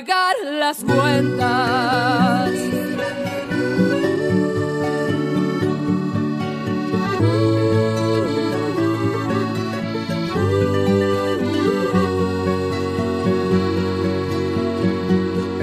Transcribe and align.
Pagar 0.00 0.34
las 0.58 0.78
cuentas. 0.78 2.50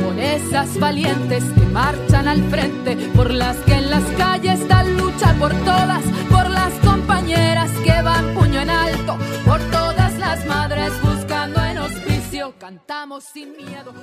por 0.04 0.20
esas 0.20 0.80
valientes 0.80 1.44
que 1.44 1.66
marchan 1.68 2.28
al 2.28 2.44
frente, 2.50 2.96
por 3.16 3.32
las 3.34 3.58
que 3.58 3.74
en 3.74 3.90
las 3.90 4.04
calles 4.18 4.68
dan 4.68 4.98
lucha 4.98 5.34
por 5.40 5.54
todas, 5.54 6.04
por 6.30 6.50
las 6.50 6.74
compañeras 6.86 7.72
que 7.84 8.02
van 8.02 8.34
puño 8.34 8.62
en 8.62 8.70
alto, 8.70 9.18
cantamos 12.58 13.24
sin 13.24 13.56
miedo. 13.56 13.94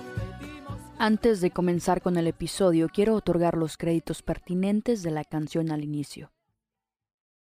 Antes 0.98 1.40
de 1.40 1.50
comenzar 1.50 2.00
con 2.00 2.16
el 2.16 2.26
episodio, 2.26 2.88
quiero 2.88 3.14
otorgar 3.14 3.56
los 3.56 3.76
créditos 3.76 4.22
pertinentes 4.22 5.02
de 5.02 5.10
la 5.10 5.24
canción 5.24 5.70
al 5.70 5.82
inicio. 5.82 6.32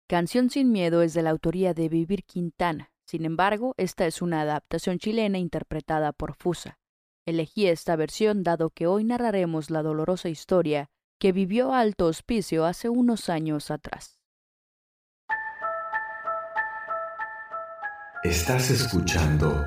Canción 0.07 0.49
sin 0.49 0.71
miedo 0.71 1.01
es 1.01 1.13
de 1.13 1.21
la 1.21 1.31
autoría 1.31 1.73
de 1.73 1.89
Vivir 1.89 2.23
Quintana. 2.23 2.91
Sin 3.05 3.25
embargo, 3.25 3.73
esta 3.77 4.05
es 4.07 4.21
una 4.21 4.41
adaptación 4.41 4.97
chilena 4.99 5.37
interpretada 5.37 6.11
por 6.11 6.35
Fusa. 6.35 6.79
Elegí 7.25 7.67
esta 7.67 7.95
versión 7.95 8.43
dado 8.43 8.69
que 8.69 8.87
hoy 8.87 9.03
narraremos 9.03 9.69
la 9.69 9.83
dolorosa 9.83 10.29
historia 10.29 10.89
que 11.19 11.31
vivió 11.31 11.73
Alto 11.73 12.05
Hospicio 12.05 12.65
hace 12.65 12.89
unos 12.89 13.29
años 13.29 13.71
atrás. 13.71 14.19
Estás 18.23 18.71
escuchando 18.71 19.65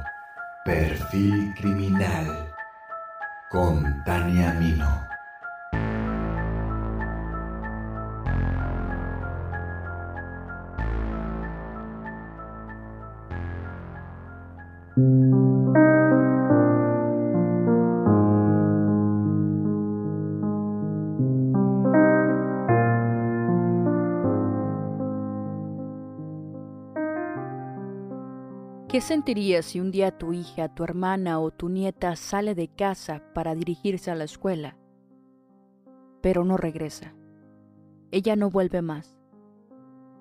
Perfil 0.69 1.55
Criminal 1.55 2.53
con 3.49 4.05
Tania 4.05 4.53
Mino. 4.53 5.18
¿Qué 28.99 29.03
sentirías 29.03 29.65
si 29.65 29.79
un 29.79 29.93
día 29.93 30.19
tu 30.19 30.33
hija, 30.33 30.75
tu 30.75 30.83
hermana 30.83 31.39
o 31.39 31.53
tu 31.53 31.69
nieta 31.69 32.17
sale 32.17 32.57
de 32.57 32.67
casa 32.67 33.23
para 33.33 33.55
dirigirse 33.55 34.11
a 34.11 34.17
la 34.17 34.25
escuela, 34.25 34.77
pero 36.21 36.45
no 36.45 36.57
regresa? 36.57 37.15
Ella 38.11 38.35
no 38.35 38.51
vuelve 38.51 38.83
más. 38.83 39.17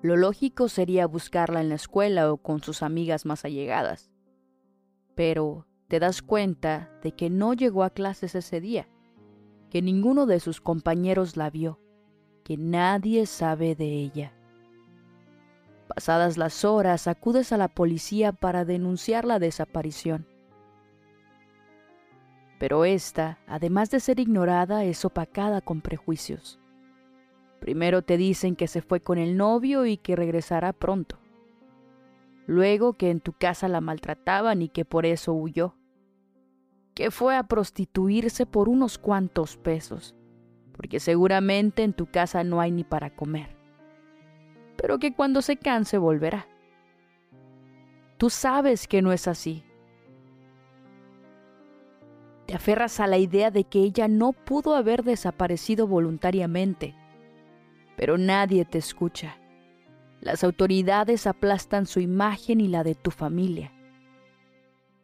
Lo 0.00 0.16
lógico 0.16 0.68
sería 0.68 1.08
buscarla 1.08 1.60
en 1.60 1.70
la 1.70 1.74
escuela 1.74 2.32
o 2.32 2.36
con 2.36 2.62
sus 2.62 2.84
amigas 2.84 3.26
más 3.26 3.44
allegadas. 3.44 4.12
Pero 5.16 5.66
te 5.88 5.98
das 5.98 6.22
cuenta 6.22 6.88
de 7.02 7.10
que 7.10 7.30
no 7.30 7.54
llegó 7.54 7.82
a 7.82 7.90
clases 7.90 8.36
ese 8.36 8.60
día, 8.60 8.88
que 9.70 9.82
ninguno 9.82 10.24
de 10.24 10.38
sus 10.38 10.60
compañeros 10.60 11.36
la 11.36 11.50
vio, 11.50 11.80
que 12.44 12.56
nadie 12.56 13.26
sabe 13.26 13.74
de 13.74 13.86
ella. 13.86 14.37
Pasadas 15.94 16.36
las 16.36 16.66
horas, 16.66 17.08
acudes 17.08 17.50
a 17.50 17.56
la 17.56 17.68
policía 17.68 18.32
para 18.32 18.66
denunciar 18.66 19.24
la 19.24 19.38
desaparición. 19.38 20.26
Pero 22.58 22.84
esta, 22.84 23.38
además 23.46 23.90
de 23.90 24.00
ser 24.00 24.20
ignorada, 24.20 24.84
es 24.84 25.04
opacada 25.04 25.62
con 25.62 25.80
prejuicios. 25.80 26.60
Primero 27.58 28.02
te 28.02 28.18
dicen 28.18 28.54
que 28.54 28.68
se 28.68 28.82
fue 28.82 29.00
con 29.00 29.16
el 29.16 29.36
novio 29.36 29.86
y 29.86 29.96
que 29.96 30.14
regresará 30.14 30.72
pronto. 30.72 31.18
Luego 32.46 32.92
que 32.92 33.10
en 33.10 33.20
tu 33.20 33.32
casa 33.32 33.66
la 33.68 33.80
maltrataban 33.80 34.60
y 34.60 34.68
que 34.68 34.84
por 34.84 35.06
eso 35.06 35.32
huyó. 35.32 35.74
Que 36.94 37.10
fue 37.10 37.36
a 37.36 37.44
prostituirse 37.44 38.44
por 38.44 38.68
unos 38.68 38.98
cuantos 38.98 39.56
pesos, 39.56 40.14
porque 40.72 41.00
seguramente 41.00 41.82
en 41.82 41.94
tu 41.94 42.06
casa 42.06 42.44
no 42.44 42.60
hay 42.60 42.72
ni 42.72 42.84
para 42.84 43.14
comer 43.14 43.57
pero 44.78 45.00
que 45.00 45.12
cuando 45.12 45.42
se 45.42 45.56
canse 45.56 45.98
volverá. 45.98 46.46
Tú 48.16 48.30
sabes 48.30 48.86
que 48.86 49.02
no 49.02 49.12
es 49.12 49.26
así. 49.26 49.64
Te 52.46 52.54
aferras 52.54 53.00
a 53.00 53.08
la 53.08 53.18
idea 53.18 53.50
de 53.50 53.64
que 53.64 53.80
ella 53.80 54.06
no 54.06 54.32
pudo 54.32 54.76
haber 54.76 55.02
desaparecido 55.02 55.88
voluntariamente, 55.88 56.94
pero 57.96 58.18
nadie 58.18 58.64
te 58.64 58.78
escucha. 58.78 59.36
Las 60.20 60.44
autoridades 60.44 61.26
aplastan 61.26 61.86
su 61.86 61.98
imagen 61.98 62.60
y 62.60 62.68
la 62.68 62.84
de 62.84 62.94
tu 62.94 63.10
familia. 63.10 63.72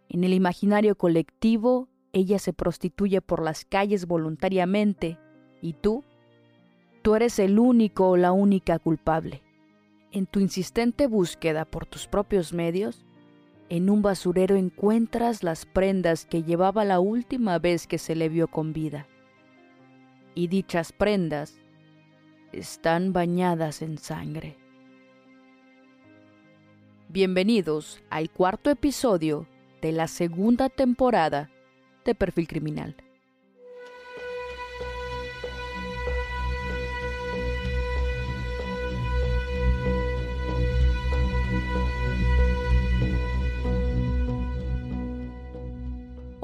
En 0.09 0.23
el 0.23 0.35
imaginario 0.35 0.95
colectivo, 0.95 1.89
ella 2.13 2.39
se 2.39 2.53
prostituye 2.53 3.21
por 3.21 3.43
las 3.43 3.65
calles 3.65 4.07
voluntariamente 4.07 5.19
y 5.61 5.73
tú, 5.73 6.05
tú 7.03 7.17
eres 7.17 7.41
el 7.41 7.59
único 7.59 8.11
o 8.11 8.17
la 8.17 8.31
única 8.31 8.79
culpable 8.79 9.43
en 10.15 10.27
tu 10.27 10.39
insistente 10.39 11.09
búsqueda 11.09 11.65
por 11.65 11.87
tus 11.87 12.07
propios 12.07 12.53
medios, 12.53 13.05
en 13.69 13.91
un 13.91 14.01
basurero 14.01 14.55
encuentras 14.55 15.43
las 15.43 15.67
prendas 15.67 16.25
que 16.25 16.45
llevaba 16.45 16.85
la 16.85 17.01
última 17.01 17.59
vez 17.59 17.89
que 17.89 17.99
se 17.99 18.15
le 18.15 18.29
vio 18.29 18.47
con 18.47 18.73
vida. 18.73 19.09
Y 20.37 20.47
dichas 20.47 20.93
prendas 20.93 21.59
están 22.53 23.13
bañadas 23.13 23.83
en 23.83 23.99
sangre. 23.99 24.57
Bienvenidos 27.09 28.01
al 28.09 28.31
cuarto 28.31 28.71
episodio 28.71 29.49
de 29.83 29.91
la 29.91 30.07
segunda 30.07 30.69
temporada 30.69 31.51
de 32.05 32.15
Perfil 32.15 32.47
Criminal. 32.47 33.04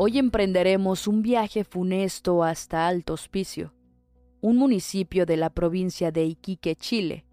Hoy 0.03 0.17
emprenderemos 0.17 1.07
un 1.07 1.21
viaje 1.21 1.63
funesto 1.63 2.43
hasta 2.43 2.89
Alto 2.89 3.13
Hospicio, 3.13 3.75
un 4.41 4.57
municipio 4.57 5.27
de 5.27 5.37
la 5.37 5.51
provincia 5.51 6.11
de 6.11 6.25
Iquique, 6.25 6.75
Chile. 6.75 7.27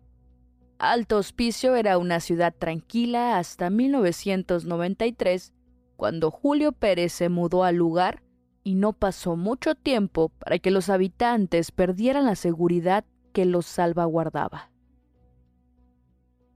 Alto 0.77 1.15
Hospicio 1.15 1.77
era 1.77 1.97
una 1.97 2.19
ciudad 2.19 2.53
tranquila 2.53 3.37
hasta 3.37 3.69
1993, 3.69 5.53
cuando 5.95 6.29
Julio 6.29 6.73
Pérez 6.73 7.13
se 7.13 7.29
mudó 7.29 7.63
al 7.63 7.77
lugar 7.77 8.21
y 8.65 8.75
no 8.75 8.91
pasó 8.91 9.37
mucho 9.37 9.73
tiempo 9.75 10.27
para 10.37 10.59
que 10.59 10.69
los 10.69 10.89
habitantes 10.89 11.71
perdieran 11.71 12.25
la 12.25 12.35
seguridad 12.35 13.05
que 13.31 13.45
los 13.45 13.65
salvaguardaba. 13.65 14.71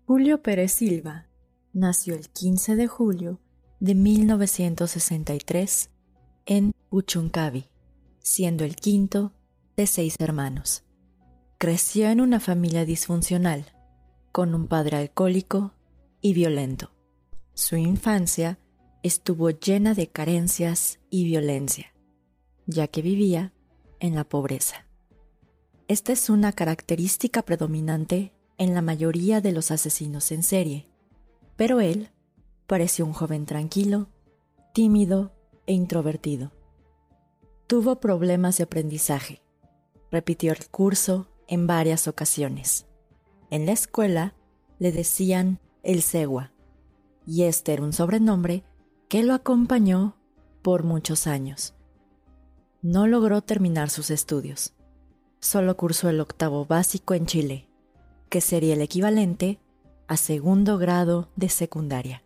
Julio 0.08 0.42
Pérez 0.42 0.74
Silva 0.74 1.30
nació 1.72 2.16
el 2.16 2.28
15 2.28 2.76
de 2.76 2.88
julio 2.88 3.40
de 3.80 3.96
1963 3.96 5.91
en 6.52 6.76
Uchuncavi, 6.90 7.70
siendo 8.20 8.66
el 8.66 8.76
quinto 8.76 9.32
de 9.78 9.88
seis 9.88 10.18
hermanos. 10.20 10.84
Creció 11.58 12.10
en 12.10 12.20
una 12.20 12.42
familia 12.42 12.84
disfuncional, 12.84 13.68
con 14.34 14.54
un 14.54 14.68
padre 14.68 14.98
alcohólico 14.98 15.74
y 16.20 16.34
violento. 16.34 16.92
Su 17.54 17.78
infancia 17.78 18.60
estuvo 19.02 19.50
llena 19.52 19.94
de 19.94 20.08
carencias 20.08 21.00
y 21.10 21.24
violencia, 21.24 21.94
ya 22.66 22.90
que 22.90 23.02
vivía 23.02 23.54
en 24.02 24.16
la 24.16 24.26
pobreza. 24.26 24.86
Esta 25.88 26.12
es 26.12 26.30
una 26.30 26.52
característica 26.52 27.44
predominante 27.44 28.34
en 28.58 28.74
la 28.74 28.82
mayoría 28.82 29.40
de 29.40 29.54
los 29.54 29.72
asesinos 29.72 30.34
en 30.34 30.44
serie, 30.44 30.90
pero 31.56 31.80
él 31.80 32.10
pareció 32.68 33.06
un 33.06 33.14
joven 33.14 33.46
tranquilo, 33.46 34.10
tímido 34.74 35.32
e 35.72 35.74
introvertido. 35.74 36.52
Tuvo 37.66 38.02
problemas 38.02 38.58
de 38.58 38.66
aprendizaje. 38.66 39.42
Repitió 40.12 40.52
el 40.52 40.68
curso 40.70 41.30
en 41.48 41.66
varias 41.66 42.10
ocasiones. 42.10 42.88
En 43.50 43.66
la 43.66 43.72
escuela 43.72 44.36
le 44.80 44.92
decían 44.92 45.60
el 45.82 46.02
Segua, 46.02 46.52
y 47.26 47.44
este 47.44 47.72
era 47.72 47.84
un 47.84 47.94
sobrenombre 47.94 48.66
que 49.08 49.24
lo 49.24 49.34
acompañó 49.34 50.18
por 50.62 50.84
muchos 50.84 51.26
años. 51.26 51.74
No 52.82 53.08
logró 53.08 53.42
terminar 53.42 53.90
sus 53.90 54.12
estudios. 54.12 54.74
Solo 55.40 55.78
cursó 55.78 56.10
el 56.10 56.20
octavo 56.20 56.66
básico 56.66 57.14
en 57.14 57.26
Chile, 57.28 57.70
que 58.30 58.42
sería 58.42 58.74
el 58.74 58.82
equivalente 58.82 59.62
a 60.08 60.18
segundo 60.18 60.78
grado 60.78 61.30
de 61.38 61.48
secundaria. 61.48 62.24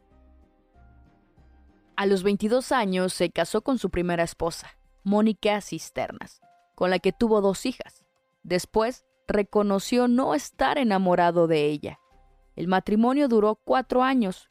A 1.97 2.05
los 2.05 2.23
22 2.23 2.73
años 2.73 3.13
se 3.13 3.29
casó 3.29 3.61
con 3.61 3.77
su 3.77 3.89
primera 3.89 4.23
esposa, 4.23 4.77
Mónica 5.03 5.61
Cisternas, 5.61 6.41
con 6.75 6.89
la 6.89 6.99
que 6.99 7.13
tuvo 7.13 7.39
dos 7.39 7.65
hijas. 7.65 8.03
Después 8.43 9.05
reconoció 9.29 10.09
no 10.09 10.35
estar 10.35 10.77
enamorado 10.77 11.47
de 11.47 11.67
ella. 11.67 11.99
El 12.57 12.67
matrimonio 12.67 13.29
duró 13.29 13.55
cuatro 13.55 14.03
años. 14.03 14.49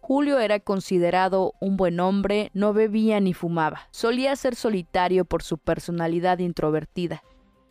Julio 0.00 0.38
era 0.38 0.58
considerado 0.60 1.52
un 1.60 1.76
buen 1.76 2.00
hombre, 2.00 2.50
no 2.54 2.72
bebía 2.72 3.20
ni 3.20 3.34
fumaba. 3.34 3.88
Solía 3.90 4.34
ser 4.34 4.54
solitario 4.54 5.26
por 5.26 5.42
su 5.42 5.58
personalidad 5.58 6.38
introvertida, 6.38 7.22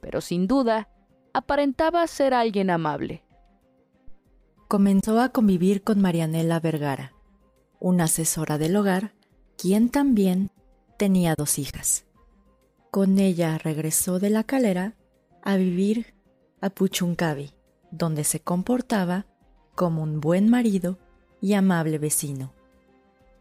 pero 0.01 0.21
sin 0.21 0.45
duda 0.45 0.87
aparentaba 1.33 2.05
ser 2.05 2.35
alguien 2.35 2.69
amable. 2.69 3.23
Comenzó 4.67 5.19
a 5.19 5.29
convivir 5.29 5.83
con 5.83 5.99
Marianela 6.01 6.59
Vergara, 6.59 7.14
una 7.85 8.05
asesora 8.05 8.57
del 8.57 8.75
hogar, 8.77 9.13
quien 9.59 9.89
también 9.89 10.49
tenía 10.97 11.35
dos 11.35 11.59
hijas. 11.59 12.03
Con 12.89 13.19
ella 13.19 13.59
regresó 13.59 14.17
de 14.17 14.31
la 14.31 14.43
calera 14.43 14.95
a 15.43 15.55
vivir 15.55 16.15
a 16.61 16.71
Puchuncavi, 16.71 17.51
donde 17.91 18.23
se 18.23 18.39
comportaba 18.39 19.27
como 19.75 20.01
un 20.01 20.19
buen 20.19 20.49
marido 20.49 20.97
y 21.41 21.53
amable 21.53 21.99
vecino, 21.99 22.53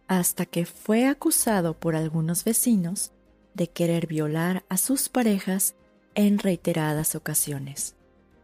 hasta 0.09 0.45
que 0.45 0.67
fue 0.67 1.07
acusado 1.07 1.81
por 1.81 1.97
algunos 1.97 2.45
vecinos 2.45 3.13
de 3.55 3.71
querer 3.71 4.07
violar 4.07 4.67
a 4.69 4.77
sus 4.77 5.09
parejas 5.09 5.75
en 6.15 6.39
reiteradas 6.39 7.15
ocasiones, 7.15 7.97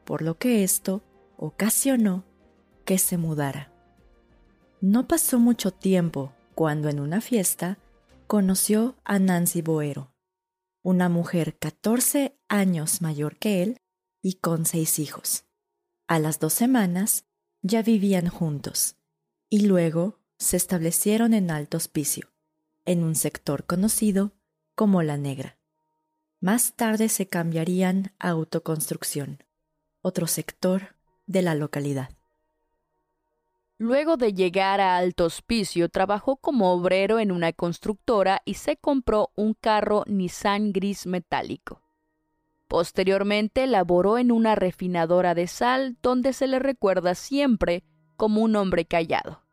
por 0.06 0.22
lo 0.22 0.38
que 0.38 0.64
esto 0.64 1.02
ocasionó 1.36 2.24
que 2.86 2.96
se 2.96 3.18
mudara. 3.18 3.70
No 4.82 5.06
pasó 5.06 5.38
mucho 5.38 5.72
tiempo 5.72 6.32
cuando 6.54 6.88
en 6.88 7.00
una 7.00 7.20
fiesta 7.20 7.76
conoció 8.26 8.96
a 9.04 9.18
Nancy 9.18 9.60
Boero, 9.60 10.14
una 10.82 11.10
mujer 11.10 11.58
14 11.58 12.38
años 12.48 13.02
mayor 13.02 13.36
que 13.36 13.62
él 13.62 13.76
y 14.22 14.34
con 14.34 14.64
seis 14.64 14.98
hijos. 14.98 15.44
A 16.08 16.18
las 16.18 16.38
dos 16.38 16.54
semanas 16.54 17.26
ya 17.60 17.82
vivían 17.82 18.28
juntos 18.28 18.96
y 19.50 19.66
luego 19.66 20.18
se 20.38 20.56
establecieron 20.56 21.34
en 21.34 21.50
Alto 21.50 21.76
Hospicio, 21.76 22.32
en 22.86 23.02
un 23.02 23.16
sector 23.16 23.66
conocido 23.66 24.32
como 24.74 25.02
La 25.02 25.18
Negra. 25.18 25.58
Más 26.40 26.72
tarde 26.74 27.10
se 27.10 27.26
cambiarían 27.26 28.14
a 28.18 28.30
Autoconstrucción, 28.30 29.44
otro 30.00 30.26
sector 30.26 30.96
de 31.26 31.42
la 31.42 31.54
localidad. 31.54 32.16
Luego 33.80 34.18
de 34.18 34.34
llegar 34.34 34.78
a 34.78 34.98
Alto 34.98 35.24
Hospicio, 35.24 35.88
trabajó 35.88 36.36
como 36.36 36.70
obrero 36.70 37.18
en 37.18 37.32
una 37.32 37.54
constructora 37.54 38.42
y 38.44 38.54
se 38.54 38.76
compró 38.76 39.30
un 39.36 39.54
carro 39.54 40.04
Nissan 40.06 40.74
gris 40.74 41.06
metálico. 41.06 41.80
Posteriormente 42.68 43.66
laboró 43.66 44.18
en 44.18 44.32
una 44.32 44.54
refinadora 44.54 45.34
de 45.34 45.46
sal 45.46 45.96
donde 46.02 46.34
se 46.34 46.46
le 46.46 46.58
recuerda 46.58 47.14
siempre 47.14 47.82
como 48.18 48.42
un 48.42 48.54
hombre 48.54 48.84
callado. 48.84 49.44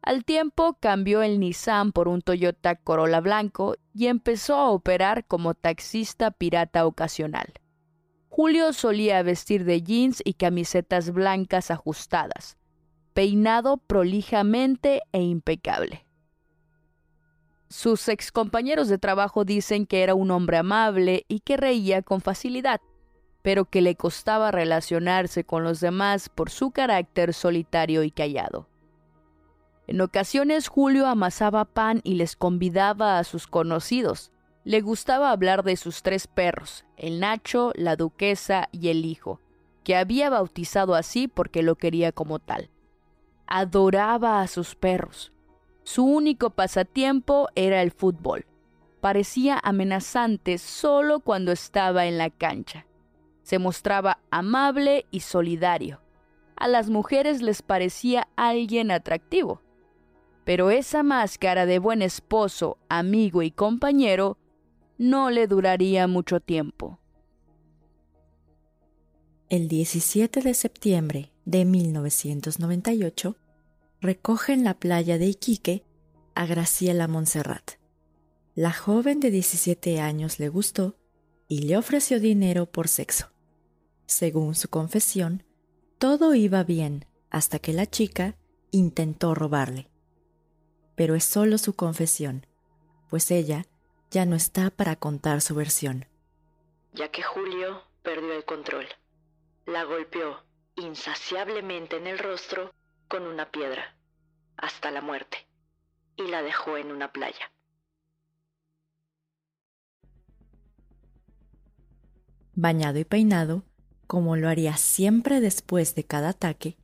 Al 0.00 0.24
tiempo 0.24 0.78
cambió 0.80 1.20
el 1.20 1.40
Nissan 1.40 1.92
por 1.92 2.08
un 2.08 2.22
Toyota 2.22 2.74
Corolla 2.74 3.20
blanco 3.20 3.76
y 3.92 4.06
empezó 4.06 4.54
a 4.54 4.70
operar 4.70 5.26
como 5.26 5.52
taxista 5.52 6.30
pirata 6.30 6.86
ocasional. 6.86 7.52
Julio 8.30 8.72
solía 8.72 9.22
vestir 9.22 9.66
de 9.66 9.82
jeans 9.82 10.22
y 10.24 10.32
camisetas 10.32 11.10
blancas 11.10 11.70
ajustadas, 11.70 12.57
peinado 13.14 13.78
prolijamente 13.78 15.02
e 15.12 15.22
impecable. 15.22 16.06
Sus 17.68 18.08
excompañeros 18.08 18.88
de 18.88 18.96
trabajo 18.96 19.44
dicen 19.44 19.84
que 19.86 20.02
era 20.02 20.14
un 20.14 20.30
hombre 20.30 20.56
amable 20.56 21.26
y 21.28 21.40
que 21.40 21.58
reía 21.58 22.00
con 22.02 22.22
facilidad, 22.22 22.80
pero 23.42 23.66
que 23.66 23.82
le 23.82 23.94
costaba 23.94 24.50
relacionarse 24.50 25.44
con 25.44 25.64
los 25.64 25.80
demás 25.80 26.30
por 26.30 26.50
su 26.50 26.70
carácter 26.70 27.34
solitario 27.34 28.02
y 28.04 28.10
callado. 28.10 28.68
En 29.86 30.00
ocasiones 30.00 30.68
Julio 30.68 31.06
amasaba 31.06 31.64
pan 31.64 32.00
y 32.04 32.14
les 32.14 32.36
convidaba 32.36 33.18
a 33.18 33.24
sus 33.24 33.46
conocidos. 33.46 34.32
Le 34.64 34.80
gustaba 34.80 35.30
hablar 35.30 35.62
de 35.62 35.76
sus 35.76 36.02
tres 36.02 36.26
perros, 36.26 36.84
el 36.96 37.20
Nacho, 37.20 37.72
la 37.74 37.96
Duquesa 37.96 38.68
y 38.70 38.88
el 38.88 39.06
hijo, 39.06 39.40
que 39.84 39.96
había 39.96 40.28
bautizado 40.28 40.94
así 40.94 41.26
porque 41.26 41.62
lo 41.62 41.76
quería 41.76 42.12
como 42.12 42.38
tal. 42.38 42.70
Adoraba 43.50 44.42
a 44.42 44.46
sus 44.46 44.74
perros, 44.74 45.32
su 45.82 46.04
único 46.04 46.50
pasatiempo 46.50 47.48
era 47.54 47.80
el 47.80 47.92
fútbol. 47.92 48.44
Parecía 49.00 49.58
amenazante 49.62 50.58
solo 50.58 51.20
cuando 51.20 51.50
estaba 51.50 52.04
en 52.04 52.18
la 52.18 52.28
cancha. 52.28 52.84
Se 53.42 53.58
mostraba 53.58 54.18
amable 54.30 55.06
y 55.10 55.20
solidario. 55.20 56.02
A 56.56 56.68
las 56.68 56.90
mujeres 56.90 57.40
les 57.40 57.62
parecía 57.62 58.28
alguien 58.36 58.90
atractivo. 58.90 59.62
Pero 60.44 60.68
esa 60.68 61.02
máscara 61.02 61.64
de 61.64 61.78
buen 61.78 62.02
esposo, 62.02 62.76
amigo 62.90 63.40
y 63.40 63.50
compañero 63.50 64.36
no 64.98 65.30
le 65.30 65.46
duraría 65.46 66.06
mucho 66.06 66.40
tiempo. 66.40 66.98
El 69.50 69.66
17 69.66 70.42
de 70.42 70.52
septiembre 70.52 71.32
de 71.46 71.64
1998, 71.64 73.34
recoge 74.02 74.52
en 74.52 74.62
la 74.62 74.74
playa 74.74 75.16
de 75.16 75.24
Iquique 75.24 75.84
a 76.34 76.44
Graciela 76.44 77.08
Montserrat. 77.08 77.78
La 78.54 78.74
joven 78.74 79.20
de 79.20 79.30
17 79.30 80.00
años 80.00 80.38
le 80.38 80.50
gustó 80.50 80.96
y 81.48 81.60
le 81.60 81.78
ofreció 81.78 82.20
dinero 82.20 82.66
por 82.66 82.88
sexo. 82.88 83.30
Según 84.04 84.54
su 84.54 84.68
confesión, 84.68 85.44
todo 85.96 86.34
iba 86.34 86.62
bien 86.62 87.06
hasta 87.30 87.58
que 87.58 87.72
la 87.72 87.86
chica 87.86 88.36
intentó 88.70 89.34
robarle. 89.34 89.88
Pero 90.94 91.14
es 91.14 91.24
solo 91.24 91.56
su 91.56 91.72
confesión, 91.72 92.44
pues 93.08 93.30
ella 93.30 93.64
ya 94.10 94.26
no 94.26 94.36
está 94.36 94.68
para 94.68 94.96
contar 94.96 95.40
su 95.40 95.54
versión. 95.54 96.04
Ya 96.92 97.10
que 97.10 97.22
Julio 97.22 97.80
perdió 98.02 98.34
el 98.34 98.44
control, 98.44 98.84
la 99.68 99.84
golpeó 99.84 100.38
insaciablemente 100.76 101.96
en 101.96 102.06
el 102.06 102.18
rostro 102.18 102.72
con 103.06 103.24
una 103.24 103.50
piedra 103.50 103.96
hasta 104.56 104.90
la 104.90 105.02
muerte 105.02 105.46
y 106.16 106.26
la 106.28 106.40
dejó 106.42 106.78
en 106.78 106.90
una 106.90 107.12
playa. 107.12 107.52
Bañado 112.54 112.98
y 112.98 113.04
peinado, 113.04 113.62
como 114.06 114.36
lo 114.36 114.48
haría 114.48 114.76
siempre 114.78 115.40
después 115.40 115.94
de 115.94 116.04
cada 116.04 116.30
ataque, 116.30 116.78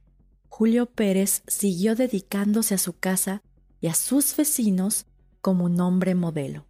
Julio 0.48 0.86
Pérez 0.86 1.42
siguió 1.46 1.96
dedicándose 1.96 2.74
a 2.74 2.78
su 2.78 2.98
casa 2.98 3.42
y 3.80 3.86
a 3.86 3.94
sus 3.94 4.36
vecinos 4.36 5.06
como 5.40 5.64
un 5.64 5.80
hombre 5.80 6.14
modelo. 6.14 6.66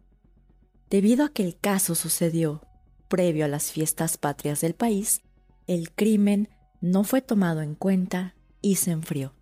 Debido 0.89 1.25
a 1.25 1.31
que 1.31 1.43
el 1.43 1.59
caso 1.59 1.97
sucedió 1.97 2.63
previo 3.09 3.45
a 3.45 3.49
las 3.49 3.73
fiestas 3.73 4.17
patrias 4.17 4.61
del 4.61 4.75
país, 4.75 5.21
el 5.67 5.93
crimen 5.93 6.49
no 6.81 7.05
fue 7.05 7.23
tomado 7.23 7.63
en 7.63 7.75
cuenta 7.75 8.35
y 8.61 8.77
se 8.77 8.91
enfrió. 8.91 9.33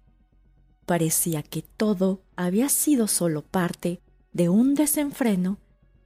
Parecía 0.87 1.43
que 1.43 1.63
todo 1.63 2.23
había 2.37 2.69
sido 2.69 3.09
solo 3.09 3.43
parte 3.43 4.01
de 4.33 4.49
un 4.49 4.75
desenfreno 4.75 5.59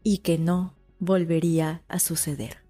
y 0.02 0.18
que 0.18 0.38
no 0.38 0.74
volvería 0.98 1.82
a 1.88 1.98
suceder. 1.98 2.66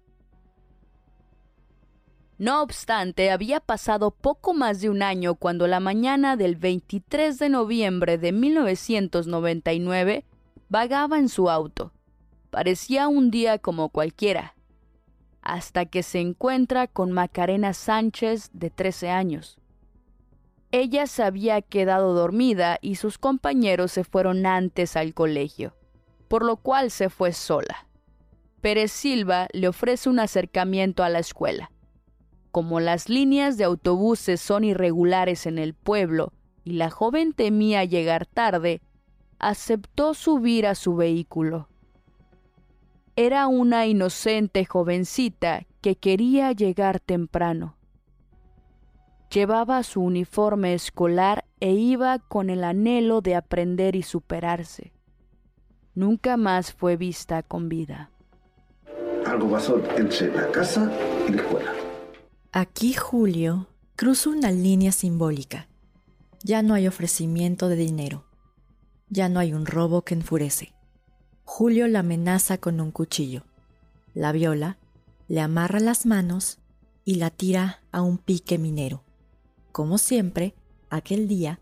No 2.37 2.61
obstante, 2.61 3.31
había 3.31 3.59
pasado 3.59 4.11
poco 4.11 4.53
más 4.53 4.79
de 4.79 4.89
un 4.89 5.01
año 5.01 5.35
cuando 5.35 5.65
la 5.65 5.79
mañana 5.79 6.35
del 6.35 6.55
23 6.55 7.39
de 7.39 7.49
noviembre 7.49 8.17
de 8.17 8.31
1999 8.31 10.23
vagaba 10.69 11.17
en 11.17 11.29
su 11.29 11.49
auto. 11.49 11.93
Parecía 12.51 13.07
un 13.07 13.31
día 13.31 13.57
como 13.57 13.89
cualquiera, 13.89 14.55
hasta 15.47 15.85
que 15.85 16.03
se 16.03 16.19
encuentra 16.19 16.87
con 16.87 17.11
Macarena 17.11 17.73
Sánchez 17.73 18.49
de 18.53 18.69
13 18.69 19.09
años. 19.09 19.57
Ella 20.71 21.07
se 21.07 21.23
había 21.23 21.61
quedado 21.61 22.13
dormida 22.13 22.77
y 22.81 22.95
sus 22.95 23.17
compañeros 23.17 23.91
se 23.91 24.03
fueron 24.03 24.45
antes 24.45 24.95
al 24.95 25.13
colegio, 25.13 25.75
por 26.27 26.43
lo 26.43 26.57
cual 26.57 26.91
se 26.91 27.09
fue 27.09 27.33
sola. 27.33 27.87
Pérez 28.61 28.91
Silva 28.91 29.47
le 29.53 29.67
ofrece 29.67 30.09
un 30.09 30.19
acercamiento 30.19 31.03
a 31.03 31.09
la 31.09 31.19
escuela 31.19 31.71
como 32.57 32.79
las 32.79 33.07
líneas 33.07 33.57
de 33.57 33.65
autobuses 33.65 34.41
son 34.41 34.63
irregulares 34.63 35.45
en 35.45 35.59
el 35.59 35.75
pueblo 35.75 36.33
y 36.63 36.71
la 36.71 36.89
joven 36.89 37.33
temía 37.33 37.83
llegar 37.83 38.25
tarde, 38.25 38.81
aceptó 39.37 40.15
subir 40.15 40.65
a 40.65 40.73
su 40.73 40.95
vehículo. 40.95 41.69
Era 43.19 43.47
una 43.47 43.87
inocente 43.87 44.63
jovencita 44.63 45.65
que 45.81 45.95
quería 45.95 46.51
llegar 46.51 46.99
temprano. 46.99 47.75
Llevaba 49.33 49.81
su 49.81 50.01
uniforme 50.01 50.75
escolar 50.75 51.43
e 51.59 51.71
iba 51.71 52.19
con 52.19 52.51
el 52.51 52.63
anhelo 52.63 53.21
de 53.21 53.33
aprender 53.33 53.95
y 53.95 54.03
superarse. 54.03 54.93
Nunca 55.95 56.37
más 56.37 56.71
fue 56.71 56.95
vista 56.95 57.41
con 57.41 57.69
vida. 57.69 58.11
Algo 59.25 59.49
pasó 59.49 59.81
entre 59.97 60.31
la 60.31 60.51
casa 60.51 60.91
y 61.27 61.31
la 61.31 61.41
escuela. 61.41 61.73
Aquí 62.51 62.93
Julio 62.93 63.65
cruza 63.95 64.29
una 64.29 64.51
línea 64.51 64.91
simbólica. 64.91 65.67
Ya 66.43 66.61
no 66.61 66.75
hay 66.75 66.87
ofrecimiento 66.87 67.67
de 67.67 67.77
dinero. 67.77 68.25
Ya 69.09 69.27
no 69.27 69.39
hay 69.39 69.53
un 69.53 69.65
robo 69.65 70.03
que 70.03 70.13
enfurece. 70.13 70.76
Julio 71.49 71.87
la 71.87 71.99
amenaza 71.99 72.57
con 72.57 72.81
un 72.81 72.91
cuchillo. 72.91 73.43
La 74.13 74.33
viola, 74.33 74.77
le 75.29 75.39
amarra 75.39 75.79
las 75.79 76.05
manos 76.05 76.59
y 77.05 77.15
la 77.15 77.31
tira 77.31 77.79
a 77.93 78.01
un 78.01 78.17
pique 78.17 78.57
minero. 78.57 79.01
Como 79.71 79.97
siempre, 79.97 80.53
aquel 80.89 81.27
día, 81.29 81.61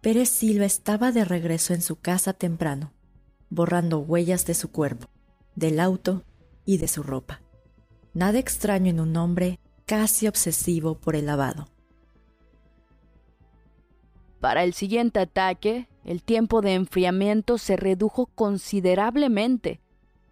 Pérez 0.00 0.28
Silva 0.28 0.64
estaba 0.64 1.12
de 1.12 1.24
regreso 1.24 1.72
en 1.72 1.80
su 1.80 1.94
casa 1.94 2.32
temprano, 2.32 2.92
borrando 3.50 4.00
huellas 4.00 4.46
de 4.46 4.54
su 4.54 4.72
cuerpo, 4.72 5.08
del 5.54 5.78
auto 5.78 6.24
y 6.66 6.78
de 6.78 6.88
su 6.88 7.04
ropa. 7.04 7.40
Nada 8.12 8.40
extraño 8.40 8.90
en 8.90 8.98
un 8.98 9.16
hombre 9.16 9.60
casi 9.86 10.26
obsesivo 10.26 10.96
por 10.96 11.14
el 11.14 11.26
lavado. 11.26 11.68
Para 14.40 14.64
el 14.64 14.74
siguiente 14.74 15.20
ataque, 15.20 15.86
el 16.04 16.22
tiempo 16.22 16.60
de 16.60 16.74
enfriamiento 16.74 17.58
se 17.58 17.76
redujo 17.76 18.26
considerablemente. 18.26 19.80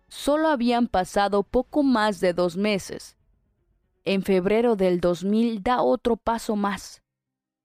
Solo 0.08 0.48
habían 0.48 0.86
pasado 0.86 1.42
poco 1.42 1.82
más 1.82 2.20
de 2.20 2.32
dos 2.32 2.56
meses. 2.56 3.16
En 4.04 4.22
febrero 4.22 4.76
del 4.76 5.00
2000 5.00 5.62
da 5.62 5.82
otro 5.82 6.16
paso 6.16 6.56
más. 6.56 7.02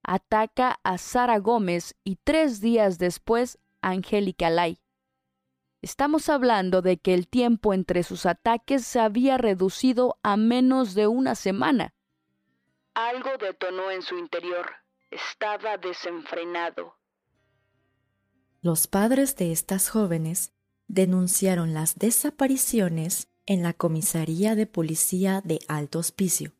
Ataca 0.03 0.79
a 0.83 0.97
Sara 0.97 1.39
Gómez 1.39 1.95
y 2.03 2.17
tres 2.17 2.59
días 2.59 2.97
después 2.97 3.59
a 3.81 3.91
Angélica 3.91 4.49
Lai. 4.49 4.79
Estamos 5.81 6.29
hablando 6.29 6.81
de 6.81 6.97
que 6.97 7.13
el 7.13 7.27
tiempo 7.27 7.73
entre 7.73 8.03
sus 8.03 8.25
ataques 8.25 8.85
se 8.85 8.99
había 8.99 9.37
reducido 9.37 10.17
a 10.23 10.35
menos 10.35 10.93
de 10.93 11.07
una 11.07 11.35
semana. 11.35 11.93
Algo 12.93 13.37
detonó 13.39 13.91
en 13.91 14.01
su 14.01 14.17
interior. 14.17 14.69
Estaba 15.09 15.77
desenfrenado. 15.77 16.95
Los 18.63 18.87
padres 18.87 19.35
de 19.35 19.51
estas 19.51 19.89
jóvenes 19.89 20.53
denunciaron 20.87 21.73
las 21.73 21.95
desapariciones 21.95 23.27
en 23.45 23.61
la 23.61 23.73
comisaría 23.73 24.55
de 24.55 24.67
policía 24.67 25.41
de 25.43 25.59
Alto 25.67 25.99
Hospicio, 25.99 26.53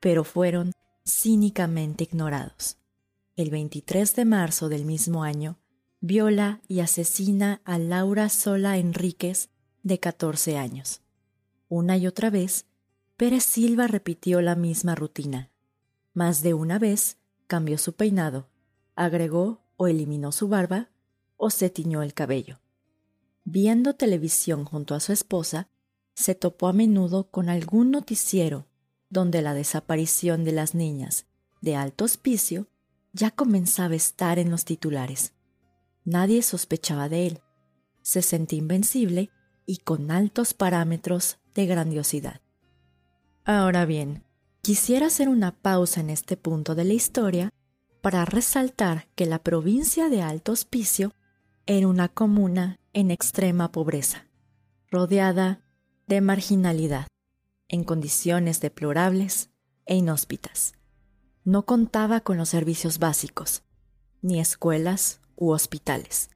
pero 0.00 0.24
fueron 0.24 0.72
cínicamente 1.06 2.02
ignorados. 2.02 2.76
El 3.36 3.50
23 3.50 4.16
de 4.16 4.24
marzo 4.24 4.68
del 4.68 4.84
mismo 4.84 5.22
año, 5.22 5.60
viola 6.00 6.60
y 6.66 6.80
asesina 6.80 7.62
a 7.64 7.78
Laura 7.78 8.30
Sola 8.30 8.76
Enríquez, 8.76 9.50
de 9.84 10.00
14 10.00 10.58
años. 10.58 11.02
Una 11.68 11.96
y 11.96 12.08
otra 12.08 12.30
vez, 12.30 12.66
Pérez 13.16 13.44
Silva 13.44 13.86
repitió 13.86 14.40
la 14.40 14.56
misma 14.56 14.96
rutina. 14.96 15.52
Más 16.14 16.42
de 16.42 16.54
una 16.54 16.80
vez 16.80 17.16
cambió 17.46 17.78
su 17.78 17.92
peinado, 17.92 18.48
agregó 18.96 19.62
o 19.76 19.86
eliminó 19.86 20.32
su 20.32 20.48
barba 20.48 20.90
o 21.38 21.48
se 21.48 21.70
tiñó 21.70 22.02
el 22.02 22.12
cabello. 22.12 22.60
Viendo 23.44 23.94
televisión 23.94 24.66
junto 24.66 24.94
a 24.94 25.00
su 25.00 25.12
esposa, 25.12 25.70
se 26.14 26.34
topó 26.34 26.68
a 26.68 26.74
menudo 26.74 27.30
con 27.30 27.48
algún 27.48 27.90
noticiero 27.90 28.66
donde 29.08 29.40
la 29.40 29.54
desaparición 29.54 30.44
de 30.44 30.52
las 30.52 30.74
niñas 30.74 31.26
de 31.62 31.76
alto 31.76 32.04
hospicio 32.04 32.68
ya 33.12 33.30
comenzaba 33.30 33.94
a 33.94 33.96
estar 33.96 34.38
en 34.38 34.50
los 34.50 34.64
titulares. 34.64 35.32
Nadie 36.04 36.42
sospechaba 36.42 37.08
de 37.08 37.26
él. 37.26 37.40
Se 38.02 38.20
sentía 38.20 38.58
invencible 38.58 39.30
y 39.64 39.78
con 39.78 40.10
altos 40.10 40.54
parámetros 40.54 41.38
de 41.54 41.66
grandiosidad. 41.66 42.40
Ahora 43.44 43.86
bien, 43.86 44.24
quisiera 44.62 45.06
hacer 45.06 45.28
una 45.28 45.52
pausa 45.52 46.00
en 46.00 46.10
este 46.10 46.36
punto 46.36 46.74
de 46.74 46.84
la 46.84 46.92
historia 46.92 47.50
para 48.00 48.24
resaltar 48.24 49.08
que 49.14 49.26
la 49.26 49.42
provincia 49.42 50.08
de 50.08 50.22
Alto 50.22 50.52
Hospicio 50.52 51.12
era 51.70 51.86
una 51.86 52.08
comuna 52.08 52.80
en 52.94 53.10
extrema 53.10 53.70
pobreza, 53.70 54.26
rodeada 54.90 55.60
de 56.06 56.22
marginalidad, 56.22 57.06
en 57.68 57.84
condiciones 57.84 58.62
deplorables 58.62 59.50
e 59.84 59.96
inhóspitas. 59.96 60.72
No 61.44 61.66
contaba 61.66 62.20
con 62.20 62.38
los 62.38 62.48
servicios 62.48 62.98
básicos, 62.98 63.64
ni 64.22 64.40
escuelas 64.40 65.20
u 65.36 65.50
hospitales. 65.50 66.30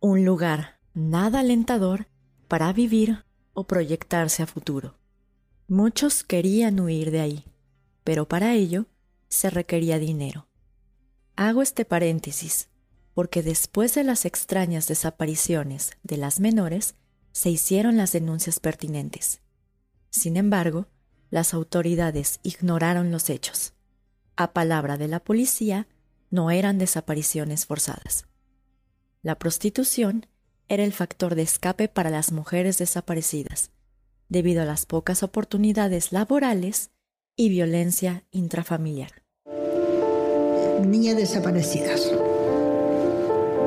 Un 0.00 0.26
lugar 0.26 0.78
nada 0.92 1.40
alentador 1.40 2.08
para 2.46 2.74
vivir 2.74 3.24
o 3.54 3.66
proyectarse 3.66 4.42
a 4.42 4.46
futuro. 4.46 4.98
Muchos 5.66 6.24
querían 6.24 6.78
huir 6.78 7.10
de 7.10 7.20
ahí, 7.20 7.44
pero 8.04 8.28
para 8.28 8.52
ello 8.52 8.84
se 9.30 9.48
requería 9.48 9.98
dinero. 9.98 10.46
Hago 11.36 11.62
este 11.62 11.86
paréntesis 11.86 12.68
porque 13.14 13.42
después 13.42 13.94
de 13.94 14.04
las 14.04 14.24
extrañas 14.24 14.88
desapariciones 14.88 15.92
de 16.02 16.16
las 16.16 16.40
menores, 16.40 16.94
se 17.32 17.50
hicieron 17.50 17.96
las 17.96 18.12
denuncias 18.12 18.60
pertinentes. 18.60 19.40
Sin 20.10 20.36
embargo, 20.36 20.86
las 21.30 21.54
autoridades 21.54 22.40
ignoraron 22.42 23.10
los 23.10 23.30
hechos. 23.30 23.72
A 24.36 24.52
palabra 24.52 24.96
de 24.96 25.08
la 25.08 25.20
policía, 25.20 25.88
no 26.30 26.50
eran 26.50 26.78
desapariciones 26.78 27.66
forzadas. 27.66 28.26
La 29.22 29.38
prostitución 29.38 30.26
era 30.68 30.84
el 30.84 30.92
factor 30.92 31.34
de 31.34 31.42
escape 31.42 31.88
para 31.88 32.10
las 32.10 32.32
mujeres 32.32 32.78
desaparecidas, 32.78 33.70
debido 34.28 34.62
a 34.62 34.64
las 34.64 34.86
pocas 34.86 35.22
oportunidades 35.22 36.12
laborales 36.12 36.90
y 37.36 37.50
violencia 37.50 38.24
intrafamiliar. 38.30 39.22
Niñas 40.86 41.16
desaparecidas. 41.16 42.10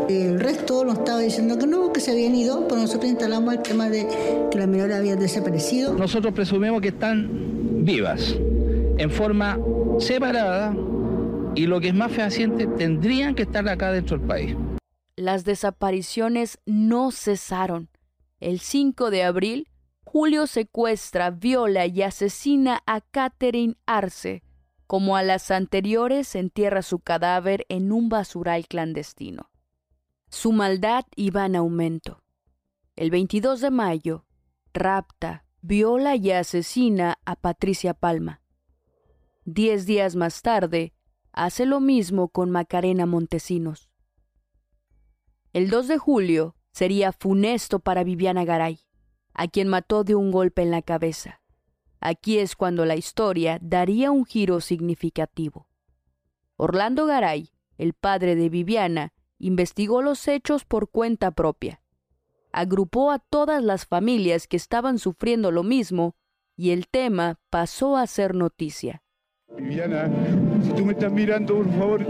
El 0.09 0.39
resto 0.39 0.85
nos 0.85 0.99
estaba 0.99 1.19
diciendo 1.19 1.57
que 1.57 1.65
no, 1.65 1.91
que 1.91 1.99
se 1.99 2.11
habían 2.11 2.35
ido, 2.35 2.67
pero 2.67 2.81
nosotros 2.81 3.09
instalamos 3.09 3.55
el 3.55 3.61
tema 3.63 3.89
de 3.89 4.07
que 4.51 4.57
las 4.57 4.67
menores 4.67 4.95
habían 4.95 5.17
desaparecido. 5.17 5.95
Nosotros 5.95 6.33
presumimos 6.33 6.79
que 6.81 6.89
están 6.89 7.83
vivas, 7.83 8.35
en 8.97 9.09
forma 9.09 9.59
separada, 9.99 10.75
y 11.55 11.65
lo 11.65 11.79
que 11.81 11.87
es 11.87 11.95
más 11.95 12.11
fehaciente, 12.11 12.67
tendrían 12.67 13.33
que 13.33 13.43
estar 13.43 13.67
acá 13.67 13.91
dentro 13.91 14.17
del 14.17 14.27
país. 14.27 14.55
Las 15.15 15.43
desapariciones 15.43 16.59
no 16.65 17.11
cesaron. 17.11 17.89
El 18.39 18.59
5 18.59 19.09
de 19.09 19.23
abril, 19.23 19.67
Julio 20.03 20.45
secuestra, 20.45 21.31
viola 21.31 21.87
y 21.87 22.03
asesina 22.03 22.83
a 22.85 23.01
Catherine 23.01 23.75
Arce. 23.85 24.43
Como 24.85 25.17
a 25.17 25.23
las 25.23 25.49
anteriores, 25.49 26.35
entierra 26.35 26.83
su 26.83 26.99
cadáver 26.99 27.65
en 27.69 27.91
un 27.91 28.09
basural 28.09 28.67
clandestino. 28.67 29.49
Su 30.35 30.51
maldad 30.51 31.05
iba 31.15 31.45
en 31.45 31.55
aumento. 31.55 32.21
El 32.97 33.09
22 33.09 33.61
de 33.61 33.71
mayo, 33.71 34.25
rapta, 34.73 35.45
viola 35.61 36.17
y 36.17 36.31
asesina 36.31 37.19
a 37.23 37.37
Patricia 37.37 37.93
Palma. 37.93 38.41
Diez 39.45 39.85
días 39.85 40.17
más 40.17 40.41
tarde, 40.41 40.93
hace 41.31 41.65
lo 41.65 41.79
mismo 41.79 42.27
con 42.27 42.51
Macarena 42.51 43.05
Montesinos. 43.05 43.89
El 45.53 45.69
2 45.69 45.87
de 45.87 45.97
julio 45.99 46.57
sería 46.73 47.13
funesto 47.13 47.79
para 47.79 48.03
Viviana 48.03 48.43
Garay, 48.43 48.81
a 49.33 49.47
quien 49.47 49.69
mató 49.69 50.03
de 50.03 50.15
un 50.15 50.31
golpe 50.31 50.63
en 50.63 50.69
la 50.69 50.81
cabeza. 50.81 51.39
Aquí 52.01 52.39
es 52.39 52.57
cuando 52.57 52.83
la 52.83 52.97
historia 52.97 53.57
daría 53.61 54.11
un 54.11 54.25
giro 54.25 54.59
significativo. 54.59 55.69
Orlando 56.57 57.05
Garay, 57.05 57.51
el 57.77 57.93
padre 57.93 58.35
de 58.35 58.49
Viviana, 58.49 59.13
investigó 59.39 60.01
los 60.01 60.27
hechos 60.27 60.65
por 60.65 60.89
cuenta 60.89 61.31
propia. 61.31 61.81
Agrupó 62.51 63.11
a 63.11 63.19
todas 63.19 63.63
las 63.63 63.85
familias 63.85 64.47
que 64.47 64.57
estaban 64.57 64.97
sufriendo 64.97 65.51
lo 65.51 65.63
mismo 65.63 66.15
y 66.55 66.71
el 66.71 66.87
tema 66.87 67.39
pasó 67.49 67.97
a 67.97 68.07
ser 68.07 68.33
noticia. 68.33 69.03
Viviana, 69.57 70.09
si 70.63 70.71
tú 70.71 70.85
me 70.85 70.93
estás 70.93 71.11
mirando, 71.11 71.55
por 71.55 71.69
favor, 71.71 72.05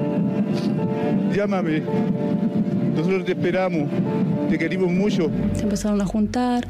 llámame. 1.33 1.83
Nosotros 2.95 3.25
te 3.25 3.33
esperamos, 3.33 3.89
te 4.49 4.57
queremos 4.57 4.91
mucho. 4.91 5.29
Se 5.53 5.63
empezaron 5.63 6.01
a 6.01 6.05
juntar, 6.05 6.65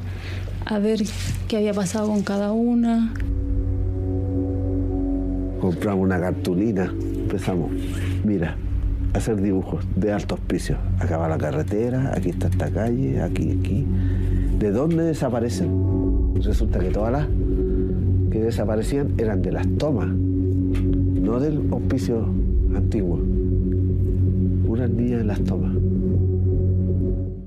a 0.65 0.79
ver 0.79 1.01
qué 1.47 1.57
había 1.57 1.73
pasado 1.73 2.07
con 2.07 2.23
cada 2.23 2.51
una. 2.51 3.13
Compramos 5.61 6.03
una 6.03 6.19
cartulina, 6.19 6.85
empezamos, 6.85 7.71
mira, 8.23 8.57
hacer 9.15 9.41
dibujos 9.41 9.85
de 9.95 10.11
alto 10.11 10.35
auspicio. 10.35 10.77
Acá 10.99 11.17
va 11.17 11.29
la 11.29 11.37
carretera, 11.37 12.11
aquí 12.13 12.29
está 12.29 12.47
esta 12.47 12.69
calle, 12.69 13.21
aquí, 13.21 13.57
aquí. 13.59 13.85
¿De 14.59 14.71
dónde 14.71 15.03
desaparecen? 15.03 16.35
Resulta 16.41 16.79
que 16.79 16.89
todas 16.89 17.11
las 17.11 17.27
que 18.29 18.41
desaparecían 18.41 19.13
eran 19.17 19.41
de 19.41 19.53
las 19.53 19.67
tomas, 19.77 20.09
no 20.09 21.39
del 21.39 21.69
auspicio 21.71 22.25
antiguo. 22.75 23.15
Unas 24.67 24.89
niñas 24.89 25.21
en 25.21 25.27
las 25.27 25.43
tomas. 25.43 25.73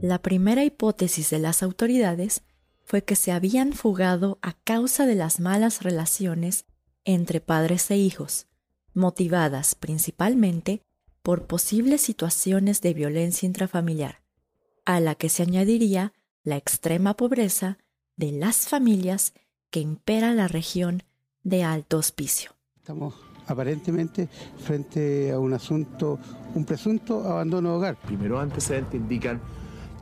La 0.00 0.22
primera 0.22 0.64
hipótesis 0.64 1.28
de 1.28 1.38
las 1.38 1.62
autoridades 1.62 2.42
fue 2.84 3.04
que 3.04 3.16
se 3.16 3.32
habían 3.32 3.74
fugado 3.74 4.38
a 4.40 4.54
causa 4.64 5.04
de 5.04 5.14
las 5.14 5.38
malas 5.38 5.82
relaciones 5.82 6.64
entre 7.04 7.40
padres 7.40 7.90
e 7.90 7.98
hijos, 7.98 8.46
motivadas 8.94 9.74
principalmente 9.74 10.80
por 11.28 11.46
posibles 11.46 12.00
situaciones 12.00 12.80
de 12.80 12.94
violencia 12.94 13.46
intrafamiliar, 13.46 14.22
a 14.86 14.98
la 14.98 15.14
que 15.14 15.28
se 15.28 15.42
añadiría 15.42 16.14
la 16.42 16.56
extrema 16.56 17.18
pobreza 17.18 17.76
de 18.16 18.32
las 18.32 18.66
familias 18.66 19.34
que 19.68 19.80
impera 19.80 20.32
la 20.32 20.48
región 20.48 21.02
de 21.42 21.64
alto 21.64 21.98
hospicio. 21.98 22.52
Estamos 22.78 23.12
aparentemente 23.46 24.30
frente 24.56 25.30
a 25.30 25.38
un 25.38 25.52
asunto, 25.52 26.18
un 26.54 26.64
presunto 26.64 27.22
abandono 27.28 27.72
de 27.72 27.76
hogar. 27.76 27.96
Primero 28.06 28.40
antecedentes 28.40 28.98
indican 28.98 29.38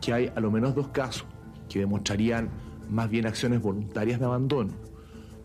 que 0.01 0.13
hay 0.13 0.33
a 0.33 0.39
lo 0.39 0.53
menos 0.53 0.77
dos 0.77 0.87
casos 0.91 1.27
que 1.69 1.81
demostrarían 1.81 2.51
más 2.89 3.11
bien 3.11 3.27
acciones 3.27 3.61
voluntarias 3.61 4.21
de 4.21 4.27
abandono, 4.27 4.73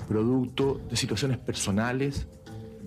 producto 0.07 0.79
de 0.91 0.95
situaciones 0.95 1.39
personales 1.39 2.27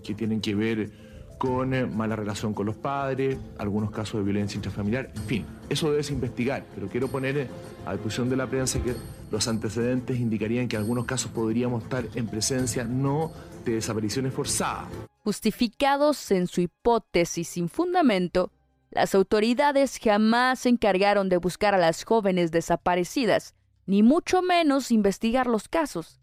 que 0.05 0.15
tienen 0.15 0.41
que 0.41 0.55
ver 0.55 1.04
con 1.39 1.75
eh, 1.75 1.87
mala 1.87 2.17
relación 2.17 2.55
con 2.55 2.67
los 2.67 2.77
padres, 2.77 3.39
algunos 3.59 3.91
casos 3.91 4.21
de 4.21 4.25
violencia 4.25 4.57
intrafamiliar, 4.57 5.11
en 5.15 5.23
fin, 5.23 5.47
eso 5.69 5.91
debes 5.91 6.11
investigar, 6.11 6.65
pero 6.75 6.89
quiero 6.89 7.09
poner 7.09 7.37
eh, 7.37 7.49
a 7.87 7.93
discusión 7.93 8.31
de 8.31 8.37
la 8.37 8.47
prensa 8.47 8.83
que 8.83 8.95
los 9.31 9.49
antecedentes 9.49 10.19
indicarían 10.19 10.69
que 10.69 10.77
algunos 10.77 11.05
casos 11.05 11.31
podríamos 11.31 11.83
estar 11.83 12.05
en 12.15 12.27
presencia 12.27 12.85
no 12.85 13.33
de 13.65 13.75
desapariciones 13.75 14.33
forzadas. 14.33 14.89
Justificados 15.25 16.31
en 16.31 16.47
su 16.47 16.61
hipótesis 16.61 17.49
sin 17.49 17.69
fundamento, 17.69 18.53
las 18.91 19.15
autoridades 19.15 19.99
jamás 20.03 20.61
se 20.61 20.69
encargaron 20.69 21.29
de 21.29 21.39
buscar 21.39 21.75
a 21.75 21.79
las 21.79 22.05
jóvenes 22.05 22.53
desaparecidas, 22.53 23.55
ni 23.87 24.03
mucho 24.03 24.41
menos 24.41 24.91
investigar 24.91 25.47
los 25.47 25.69
casos. 25.69 26.21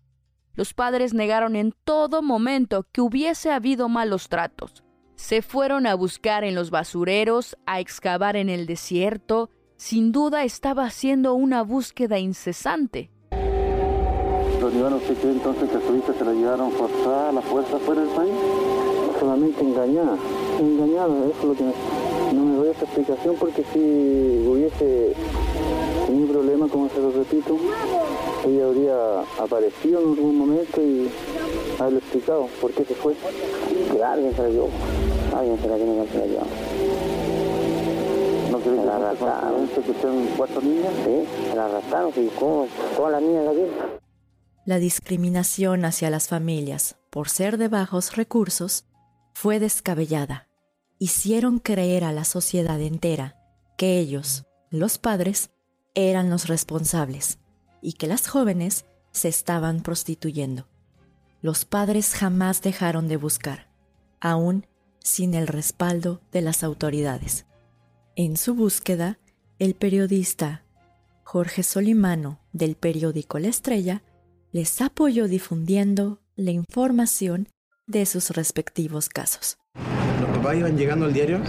Los 0.54 0.74
padres 0.74 1.14
negaron 1.14 1.56
en 1.56 1.74
todo 1.84 2.22
momento 2.22 2.88
que 2.92 3.02
hubiese 3.02 3.52
habido 3.52 3.90
malos 3.90 4.30
tratos. 4.30 4.84
Se 5.16 5.42
fueron 5.42 5.88
a 5.88 5.96
buscar 5.96 6.44
en 6.44 6.56
los 6.56 6.72
basureros, 6.72 7.58
a 7.66 7.80
excavar 7.80 8.36
en 8.36 8.50
el 8.50 8.66
desierto. 8.66 9.50
Sin 9.78 10.12
duda 10.12 10.44
estaba 10.44 10.86
haciendo 10.86 11.34
una 11.34 11.64
búsqueda 11.64 12.20
incesante. 12.20 13.10
Don 14.62 14.78
Iván, 14.78 14.94
¿usted 14.94 15.18
cree 15.18 15.32
entonces 15.32 15.70
que 15.70 15.78
a 15.78 15.82
su 15.82 15.96
hija 15.96 16.14
se 16.14 16.24
la 16.24 16.34
llevaron 16.34 16.72
forzada 16.72 17.30
a 17.30 17.32
la 17.32 17.42
fuerza 17.42 17.80
fuera 17.80 18.02
del 18.02 18.12
país? 18.12 18.34
Solamente 19.20 19.62
engañada, 19.62 20.18
engañada, 20.60 21.26
eso 21.26 21.40
es 21.40 21.44
lo 21.46 21.56
que 21.56 21.64
no 22.36 22.46
me 22.46 22.56
doy 22.58 22.70
esa 22.70 22.86
explicación 22.86 23.36
porque 23.40 23.64
si 23.74 24.48
hubiese 24.48 25.16
tenido 26.06 26.34
problema, 26.34 26.68
como 26.68 26.90
se 26.90 27.02
lo 27.02 27.12
repito, 27.12 27.58
ella 28.46 28.66
habría 28.66 29.22
aparecido 29.44 30.02
en 30.02 30.10
algún 30.10 30.38
momento 30.38 30.82
y 30.82 31.10
haberlo 31.80 32.00
explicado 32.00 32.48
por 32.62 32.72
qué 32.72 32.86
se 32.86 32.96
fue. 32.96 33.16
Que 33.92 34.04
alguien 34.04 34.36
se 34.36 34.44
la 34.44 34.50
llevó, 34.50 34.70
alguien 35.34 35.60
se 35.60 35.68
la 35.68 35.76
tiene 35.76 36.06
que 36.06 36.12
se 36.12 36.18
la 36.18 36.26
llevó. 36.26 36.46
¿No 38.52 38.60
cree 38.60 38.76
que 38.76 38.86
la 38.86 38.96
arrastraron? 38.96 39.68
que 39.68 40.02
son 40.02 40.28
cuatro 40.38 40.62
niñas? 40.62 40.94
Sí, 41.06 41.50
se 41.50 41.56
la 41.56 41.66
arrastraron, 41.66 42.12
y 42.16 42.28
como 42.30 42.68
todas 42.96 43.12
las 43.14 43.22
niñas 43.22 43.44
de 43.44 43.50
aquí. 43.50 43.72
La 44.66 44.78
discriminación 44.78 45.86
hacia 45.86 46.10
las 46.10 46.28
familias 46.28 46.98
por 47.10 47.30
ser 47.30 47.58
de 47.58 47.68
bajos 47.68 48.16
recursos 48.16 48.86
fue 49.34 49.60
descabellada. 49.60 50.48
Hicieron 51.00 51.60
creer 51.60 52.04
a 52.04 52.12
la 52.12 52.26
sociedad 52.26 52.80
entera 52.80 53.38
que 53.78 53.98
ellos, 53.98 54.46
los 54.70 55.00
padres, 55.00 55.50
eran 55.96 56.30
los 56.30 56.48
responsables 56.48 57.40
y 57.82 57.94
que 57.94 58.08
las 58.08 58.28
jóvenes 58.28 58.86
se 59.12 59.28
estaban 59.28 59.82
prostituyendo. 59.82 60.68
Los 61.42 61.66
padres 61.66 62.14
jamás 62.14 62.62
dejaron 62.62 63.08
de 63.08 63.18
buscar, 63.18 63.68
aún 64.20 64.68
sin 65.04 65.34
el 65.34 65.48
respaldo 65.48 66.22
de 66.32 66.42
las 66.42 66.64
autoridades. 66.64 67.46
En 68.16 68.38
su 68.38 68.56
búsqueda, 68.56 69.20
el 69.60 69.76
periodista 69.76 70.64
Jorge 71.24 71.64
Solimano 71.64 72.40
del 72.52 72.76
periódico 72.76 73.40
La 73.40 73.48
Estrella 73.48 74.04
les 74.52 74.82
apoyó 74.82 75.28
difundiendo 75.28 76.20
la 76.36 76.52
información 76.52 77.48
de 77.88 78.06
sus 78.06 78.32
respectivos 78.32 79.08
casos. 79.08 79.58
Los 80.20 80.38
papás 80.38 80.58
iban 80.58 80.78
llegando 80.78 81.06
al 81.06 81.14
diario 81.14 81.42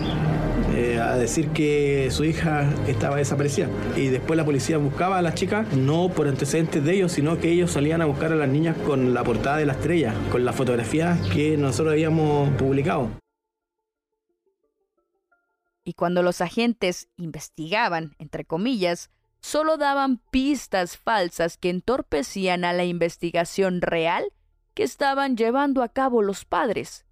eh, 0.75 0.99
a 0.99 1.17
decir 1.17 1.49
que 1.49 2.09
su 2.11 2.25
hija 2.25 2.73
estaba 2.87 3.17
desaparecida. 3.17 3.69
Y 3.97 4.07
después 4.07 4.37
la 4.37 4.45
policía 4.45 4.79
buscaba 4.79 5.19
a 5.19 5.23
las 5.23 5.35
chicas, 5.35 5.67
no 5.77 6.09
por 6.09 6.29
antecedentes 6.29 6.85
de 6.85 6.95
ellos, 6.95 7.13
sino 7.13 7.39
que 7.39 7.51
ellos 7.51 7.73
salían 7.73 8.01
a 8.03 8.07
buscar 8.07 8.33
a 8.33 8.37
las 8.37 8.49
niñas 8.49 8.77
con 8.87 9.13
la 9.13 9.25
portada 9.25 9.59
de 9.59 9.67
la 9.67 9.73
estrella, 9.73 10.15
con 10.31 10.45
las 10.45 10.55
fotografías 10.55 11.19
que 11.29 11.57
nosotros 11.57 11.93
habíamos 11.93 12.49
publicado. 12.51 13.22
Y 15.85 15.95
cuando 15.95 16.23
los 16.23 16.41
agentes 16.41 17.09
investigaban, 17.17 18.15
entre 18.19 18.45
comillas, 18.45 19.11
solo 19.41 19.77
daban 19.77 20.19
pistas 20.31 20.97
falsas 20.97 21.57
que 21.57 21.71
entorpecían 21.71 22.65
a 22.65 22.73
la 22.73 22.85
investigación 22.85 23.81
real 23.81 24.25
que 24.75 24.85
estaban 24.85 25.37
llevando 25.37 25.83
a 25.83 25.89
cabo 25.89 26.23
los 26.23 26.45
padres. 26.45 27.05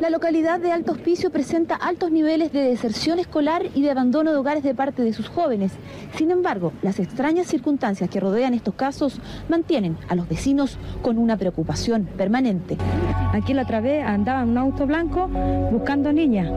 La 0.00 0.10
localidad 0.10 0.60
de 0.60 0.72
Alto 0.72 0.92
Hospicio 0.92 1.30
presenta 1.30 1.76
altos 1.76 2.10
niveles 2.10 2.52
de 2.52 2.62
deserción 2.62 3.18
escolar 3.18 3.64
y 3.74 3.82
de 3.82 3.90
abandono 3.90 4.32
de 4.32 4.36
hogares 4.36 4.64
de 4.64 4.74
parte 4.74 5.02
de 5.02 5.12
sus 5.12 5.28
jóvenes. 5.28 5.72
Sin 6.16 6.30
embargo, 6.30 6.72
las 6.82 6.98
extrañas 6.98 7.46
circunstancias 7.46 8.10
que 8.10 8.20
rodean 8.20 8.54
estos 8.54 8.74
casos 8.74 9.20
mantienen 9.48 9.96
a 10.08 10.14
los 10.14 10.28
vecinos 10.28 10.78
con 11.02 11.16
una 11.16 11.36
preocupación 11.36 12.06
permanente. 12.06 12.76
Aquí 13.32 13.54
la 13.54 13.62
otra 13.62 13.80
vez 13.80 14.04
andaba 14.04 14.42
un 14.42 14.58
auto 14.58 14.86
blanco 14.86 15.28
buscando 15.70 16.12
niñas. 16.12 16.50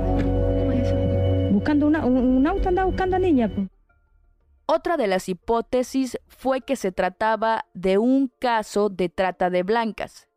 Buscando 1.58 1.88
un 1.88 2.46
auto 2.46 2.70
buscando 2.86 3.18
niñas. 3.18 3.50
Otra 4.68 4.96
de 4.96 5.08
las 5.08 5.28
hipótesis 5.28 6.20
fue 6.28 6.62
que 6.62 6.76
se 6.76 6.92
trataba 6.92 7.66
de 7.74 7.98
un 7.98 8.32
caso 8.38 8.90
de 8.90 9.10
trata 9.10 9.50
de 9.50 9.64
blancas 9.64 10.28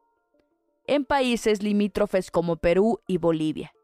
en 0.86 1.04
países 1.04 1.62
limítrofes 1.62 2.30
como 2.30 2.56
Perú 2.56 3.00
y 3.06 3.18
Bolivia. 3.18 3.74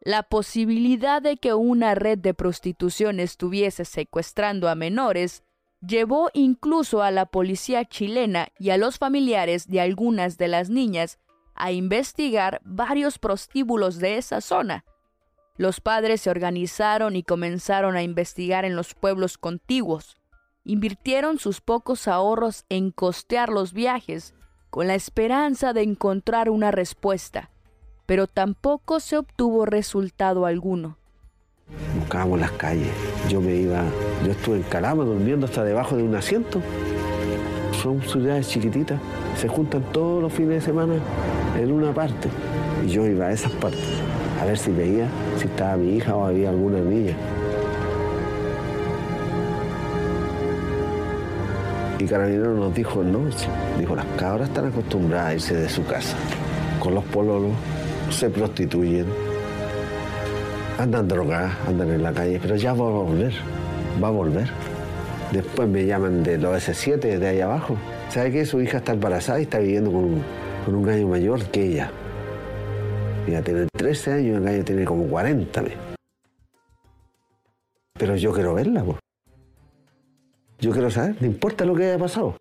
La 0.00 0.22
posibilidad 0.22 1.20
de 1.20 1.36
que 1.36 1.52
una 1.52 1.94
red 1.94 2.18
de 2.18 2.32
prostitución 2.32 3.20
estuviese 3.20 3.84
secuestrando 3.84 4.70
a 4.70 4.74
menores 4.74 5.44
llevó 5.86 6.30
incluso 6.32 7.02
a 7.02 7.10
la 7.10 7.26
policía 7.26 7.84
chilena 7.84 8.48
y 8.58 8.70
a 8.70 8.78
los 8.78 8.96
familiares 8.96 9.68
de 9.68 9.82
algunas 9.82 10.38
de 10.38 10.48
las 10.48 10.70
niñas 10.70 11.18
a 11.54 11.72
investigar 11.72 12.62
varios 12.64 13.18
prostíbulos 13.18 13.98
de 13.98 14.16
esa 14.16 14.40
zona. 14.40 14.86
Los 15.56 15.80
padres 15.80 16.20
se 16.20 16.30
organizaron 16.30 17.14
y 17.14 17.22
comenzaron 17.22 17.94
a 17.94 18.02
investigar 18.02 18.64
en 18.64 18.74
los 18.74 18.94
pueblos 18.94 19.38
contiguos. 19.38 20.16
Invirtieron 20.64 21.38
sus 21.38 21.60
pocos 21.60 22.08
ahorros 22.08 22.64
en 22.68 22.90
costear 22.90 23.50
los 23.50 23.72
viajes 23.72 24.34
con 24.70 24.88
la 24.88 24.96
esperanza 24.96 25.72
de 25.72 25.82
encontrar 25.82 26.50
una 26.50 26.72
respuesta, 26.72 27.50
pero 28.04 28.26
tampoco 28.26 28.98
se 28.98 29.16
obtuvo 29.16 29.64
resultado 29.64 30.44
alguno. 30.44 30.98
Buscábamos 32.00 32.40
las 32.40 32.50
calles. 32.52 32.90
Yo 33.28 33.40
me 33.40 33.54
iba, 33.54 33.84
yo 34.24 34.32
estuve 34.32 34.56
en 34.56 34.62
Calama 34.64 35.04
durmiendo 35.04 35.46
hasta 35.46 35.62
debajo 35.62 35.96
de 35.96 36.02
un 36.02 36.16
asiento. 36.16 36.60
son 37.80 38.02
ciudades 38.02 38.48
chiquititas, 38.48 39.00
se 39.36 39.46
juntan 39.46 39.84
todos 39.92 40.20
los 40.20 40.32
fines 40.32 40.54
de 40.54 40.60
semana 40.62 40.94
en 41.56 41.70
una 41.70 41.94
parte. 41.94 42.28
Y 42.84 42.88
yo 42.88 43.06
iba 43.06 43.26
a 43.26 43.32
esas 43.32 43.52
partes 43.52 44.00
a 44.40 44.44
ver 44.44 44.58
si 44.58 44.70
veía 44.70 45.08
si 45.38 45.46
estaba 45.46 45.76
mi 45.76 45.96
hija 45.96 46.14
o 46.14 46.26
había 46.26 46.50
alguna 46.50 46.80
niña. 46.80 47.14
Y 51.98 52.06
Carabinero 52.06 52.54
nos 52.54 52.74
dijo, 52.74 53.02
no, 53.02 53.20
dijo, 53.78 53.96
las 53.96 54.06
cabras 54.18 54.48
están 54.48 54.66
acostumbradas 54.66 55.28
a 55.30 55.34
irse 55.34 55.54
de 55.54 55.68
su 55.68 55.84
casa. 55.86 56.16
Con 56.80 56.94
los 56.94 57.04
pololos 57.04 57.52
se 58.10 58.28
prostituyen, 58.28 59.06
andan 60.78 61.08
drogadas, 61.08 61.52
andan 61.66 61.90
en 61.90 62.02
la 62.02 62.12
calle, 62.12 62.38
pero 62.42 62.56
ya 62.56 62.74
va 62.74 62.86
a 62.86 62.90
volver, 62.90 63.32
va 64.02 64.08
a 64.08 64.10
volver. 64.10 64.50
Después 65.32 65.68
me 65.68 65.86
llaman 65.86 66.22
de 66.22 66.36
los 66.36 66.68
S7 66.68 67.18
de 67.18 67.26
ahí 67.26 67.40
abajo. 67.40 67.76
¿Sabe 68.10 68.30
que 68.32 68.44
su 68.44 68.60
hija 68.60 68.78
está 68.78 68.92
embarazada 68.92 69.40
y 69.40 69.44
está 69.44 69.58
viviendo 69.58 69.90
con 69.90 70.04
un, 70.04 70.22
con 70.64 70.74
un 70.74 70.82
gallo 70.82 71.08
mayor 71.08 71.42
que 71.46 71.64
ella? 71.64 71.90
Ella 73.26 73.42
tiene 73.42 73.66
13 73.72 74.12
años 74.12 74.36
el 74.38 74.44
gallo 74.44 74.64
tiene 74.64 74.84
como 74.84 75.08
40. 75.08 75.64
Pero 77.94 78.16
yo 78.16 78.32
quiero 78.32 78.54
verla, 78.54 78.84
pues. 78.84 78.98
Yo 80.58 80.72
quiero 80.72 80.90
saber, 80.90 81.16
no 81.20 81.26
importa 81.26 81.64
lo 81.64 81.74
que 81.74 81.84
haya 81.84 81.98
pasado, 81.98 82.36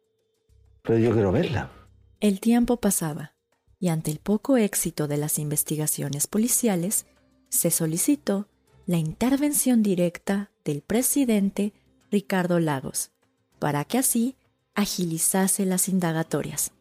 pero 0.82 1.00
yo 1.00 1.12
quiero 1.14 1.32
verla. 1.32 1.72
El 2.20 2.40
tiempo 2.40 2.78
pasaba 2.78 3.34
y 3.80 3.90
ante 3.90 4.12
el 4.12 4.20
poco 4.20 4.56
éxito 4.56 5.10
de 5.10 5.18
las 5.18 5.40
investigaciones 5.40 6.28
policiales, 6.28 7.06
se 7.50 7.70
solicitó 7.70 8.48
la 8.86 8.98
intervención 8.98 9.84
directa 9.84 10.52
del 10.64 10.82
presidente 10.82 11.74
Ricardo 12.10 12.60
Lagos 12.60 13.12
para 13.60 13.84
que 13.84 13.98
así 13.98 14.38
agilizase 14.74 15.66
las 15.66 15.90
indagatorias. 15.90 16.72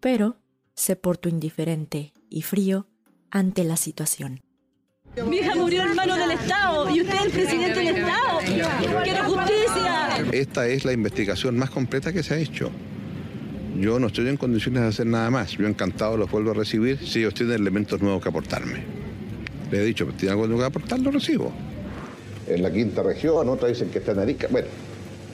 Pero 0.00 0.36
se 0.74 0.96
portó 0.96 1.28
indiferente 1.28 2.14
y 2.30 2.40
frío 2.40 2.86
ante 3.30 3.64
la 3.64 3.76
situación. 3.76 4.40
Mi 5.26 5.38
hija 5.38 5.54
murió 5.56 5.82
en 5.82 5.94
manos 5.94 6.18
del 6.18 6.30
Estado 6.30 6.88
y 6.88 7.00
usted 7.00 7.14
es 7.14 7.22
el 7.22 7.30
presidente 7.32 7.78
del 7.80 7.96
Estado. 7.96 8.38
Quiero 9.02 9.24
justicia. 9.24 10.18
Esta 10.32 10.68
es 10.68 10.84
la 10.84 10.92
investigación 10.92 11.58
más 11.58 11.70
completa 11.70 12.12
que 12.12 12.22
se 12.22 12.34
ha 12.34 12.38
hecho. 12.38 12.70
Yo 13.76 13.98
no 13.98 14.08
estoy 14.08 14.28
en 14.28 14.36
condiciones 14.36 14.82
de 14.82 14.88
hacer 14.88 15.06
nada 15.06 15.30
más. 15.30 15.52
Yo 15.52 15.66
encantado 15.66 16.16
los 16.16 16.30
vuelvo 16.30 16.52
a 16.52 16.54
recibir 16.54 16.98
si 16.98 17.20
ellos 17.20 17.34
tienen 17.34 17.56
elementos 17.56 18.00
nuevos 18.00 18.22
que 18.22 18.28
aportarme. 18.28 18.84
Le 19.70 19.80
he 19.80 19.84
dicho, 19.84 20.06
si 20.06 20.12
tienen 20.12 20.32
algo 20.34 20.46
nuevo 20.46 20.60
que 20.60 20.66
aportar, 20.66 21.00
lo 21.00 21.10
recibo. 21.10 21.52
En 22.46 22.62
la 22.62 22.72
quinta 22.72 23.02
región, 23.02 23.48
otras 23.48 23.72
dicen 23.72 23.90
que 23.90 23.98
está 23.98 24.12
en 24.12 24.20
Arica. 24.20 24.48
Bueno, 24.50 24.68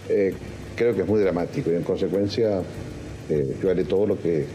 eh, 0.09 0.35
creo 0.75 0.95
que 0.95 1.03
es 1.03 1.07
muy 1.07 1.21
dramático 1.21 1.71
y 1.71 1.75
en 1.75 1.83
consecuencia 1.83 2.63
eh, 3.29 3.57
yo 3.63 3.71
haré 3.71 3.85
todo 3.85 4.07
lo 4.07 4.21
que 4.21 4.47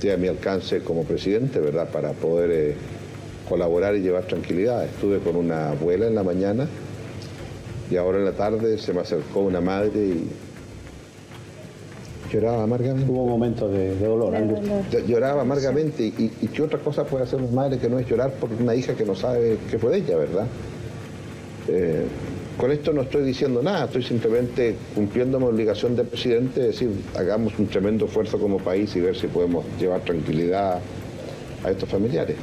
esté 0.00 0.14
a 0.14 0.16
mi 0.16 0.28
alcance 0.28 0.80
como 0.80 1.04
presidente, 1.04 1.60
¿verdad?, 1.60 1.90
para 1.90 2.12
poder 2.12 2.50
eh, 2.50 2.74
colaborar 3.46 3.94
y 3.96 4.00
llevar 4.00 4.24
tranquilidad. 4.24 4.86
Estuve 4.86 5.18
con 5.18 5.36
una 5.36 5.72
abuela 5.72 6.06
en 6.06 6.14
la 6.14 6.22
mañana 6.22 6.66
y 7.90 7.96
ahora 7.96 8.16
en 8.16 8.24
la 8.24 8.32
tarde 8.32 8.78
se 8.78 8.94
me 8.94 9.00
acercó 9.00 9.40
una 9.40 9.60
madre 9.60 10.00
y 10.00 10.30
lloraba 12.32 12.62
amargamente. 12.62 13.12
Hubo 13.12 13.26
momentos 13.26 13.70
de, 13.70 13.94
dolor, 13.98 14.32
Lloraba 15.06 15.42
amargamente 15.42 16.02
y, 16.04 16.32
y, 16.40 16.46
qué 16.46 16.62
otra 16.62 16.78
cosa 16.78 17.04
puede 17.04 17.24
hacer 17.24 17.38
una 17.38 17.50
madre 17.50 17.76
que 17.78 17.90
no 17.90 17.98
es 17.98 18.08
llorar 18.08 18.30
por 18.32 18.48
una 18.58 18.74
hija 18.74 18.94
que 18.94 19.04
no 19.04 19.14
sabe 19.14 19.58
qué 19.70 19.78
fue 19.78 19.90
de 19.90 19.98
ella, 19.98 20.16
¿verdad? 20.16 20.46
Eh, 21.68 22.06
con 22.60 22.70
esto 22.70 22.92
no 22.92 23.00
estoy 23.00 23.24
diciendo 23.24 23.62
nada, 23.62 23.86
estoy 23.86 24.02
simplemente 24.02 24.76
cumpliendo 24.94 25.40
mi 25.40 25.46
obligación 25.46 25.96
de 25.96 26.04
presidente, 26.04 26.60
es 26.60 26.78
decir, 26.78 26.90
hagamos 27.16 27.58
un 27.58 27.66
tremendo 27.68 28.04
esfuerzo 28.04 28.38
como 28.38 28.58
país 28.58 28.94
y 28.96 29.00
ver 29.00 29.16
si 29.16 29.28
podemos 29.28 29.64
llevar 29.78 30.02
tranquilidad 30.02 30.78
a 31.64 31.70
estos 31.70 31.88
familiares. 31.88 32.36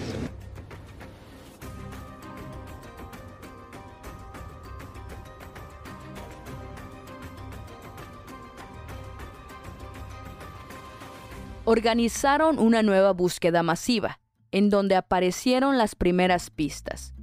organizaron 11.69 12.60
una 12.60 12.82
nueva 12.82 13.12
búsqueda 13.12 13.62
masiva, 13.62 14.21
en 14.51 14.69
donde 14.69 14.95
aparecieron 14.95 15.77
las 15.77 15.95
primeras 15.95 16.49
pistas. 16.49 17.13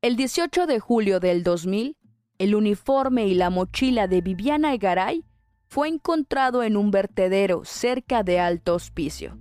El 0.00 0.16
18 0.16 0.66
de 0.66 0.80
julio 0.80 1.20
del 1.20 1.42
2000, 1.42 1.97
el 2.38 2.54
uniforme 2.54 3.26
y 3.26 3.34
la 3.34 3.50
mochila 3.50 4.06
de 4.06 4.20
Viviana 4.20 4.72
Egaray 4.72 5.24
fue 5.66 5.88
encontrado 5.88 6.62
en 6.62 6.76
un 6.76 6.90
vertedero 6.90 7.64
cerca 7.64 8.22
de 8.22 8.40
Alto 8.40 8.74
Hospicio. 8.74 9.36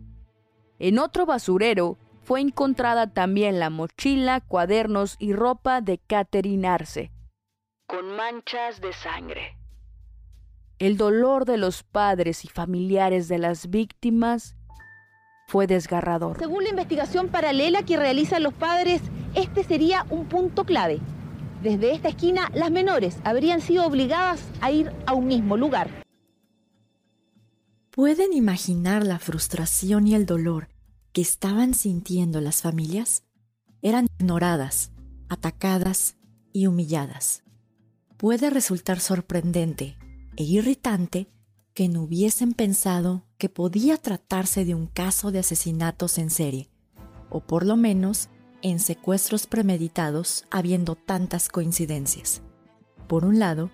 En 0.80 1.00
otro 1.00 1.26
basurero 1.26 1.98
fue 2.24 2.42
encontrada 2.42 3.14
también 3.14 3.60
la 3.60 3.70
mochila, 3.70 4.42
cuadernos 4.42 5.16
y 5.20 5.34
ropa 5.34 5.80
de 5.80 6.00
Catherine 6.00 6.68
Arce, 6.68 7.12
con 7.88 8.16
manchas 8.16 8.82
de 8.82 8.92
sangre. 8.92 9.58
El 10.80 10.98
dolor 10.98 11.46
de 11.46 11.58
los 11.58 11.84
padres 11.84 12.44
y 12.44 12.50
familiares 12.50 13.28
de 13.28 13.38
las 13.38 13.70
víctimas 13.70 14.56
fue 15.48 15.66
desgarrador. 15.66 16.38
Según 16.38 16.66
la 16.66 16.70
investigación 16.72 17.30
paralela 17.30 17.84
que 17.84 17.96
realizan 17.96 18.44
los 18.44 18.54
padres, 18.54 19.02
este 19.34 19.64
sería 19.64 20.06
un 20.10 20.26
punto 20.26 20.66
clave. 20.66 21.00
Desde 21.68 21.92
esta 21.92 22.08
esquina, 22.08 22.50
las 22.54 22.72
menores 22.72 23.18
habrían 23.26 23.60
sido 23.60 23.86
obligadas 23.86 24.42
a 24.62 24.72
ir 24.72 24.90
a 25.06 25.14
un 25.14 25.28
mismo 25.28 25.58
lugar. 25.58 26.06
¿Pueden 27.92 28.32
imaginar 28.32 29.06
la 29.06 29.20
frustración 29.20 30.08
y 30.08 30.16
el 30.16 30.26
dolor 30.26 30.70
que 31.12 31.20
estaban 31.20 31.74
sintiendo 31.74 32.40
las 32.40 32.62
familias? 32.62 33.26
Eran 33.82 34.08
ignoradas, 34.18 34.94
atacadas 35.28 36.16
y 36.54 36.68
humilladas. 36.68 37.44
Puede 38.16 38.50
resultar 38.50 39.02
sorprendente 39.02 39.98
e 40.38 40.44
irritante 40.44 41.28
que 41.74 41.90
no 41.90 42.04
hubiesen 42.04 42.54
pensado 42.54 43.26
que 43.38 43.50
podía 43.50 43.98
tratarse 43.98 44.64
de 44.64 44.74
un 44.74 44.88
caso 44.88 45.34
de 45.34 45.40
asesinatos 45.40 46.18
en 46.18 46.30
serie, 46.30 46.70
o 47.30 47.42
por 47.42 47.66
lo 47.66 47.76
menos 47.76 48.30
en 48.62 48.80
secuestros 48.80 49.48
premeditados 49.48 50.46
habiendo 50.50 50.96
tantas 50.96 51.50
coincidencias. 51.50 52.42
Por 53.08 53.26
un 53.26 53.40
lado, 53.40 53.70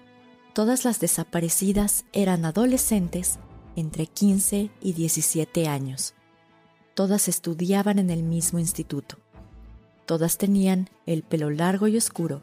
todas 0.54 0.86
las 0.86 1.00
desaparecidas 1.00 2.06
eran 2.14 2.46
adolescentes 2.46 3.40
entre 3.76 4.06
15 4.06 4.70
y 4.82 4.94
17 4.94 5.68
años. 5.68 6.14
Todas 6.94 7.28
estudiaban 7.28 7.98
en 7.98 8.10
el 8.10 8.24
mismo 8.24 8.60
instituto. 8.60 9.18
Todas 10.06 10.38
tenían 10.38 10.90
el 11.06 11.24
pelo 11.24 11.50
largo 11.50 11.88
y 11.88 11.98
oscuro 11.98 12.42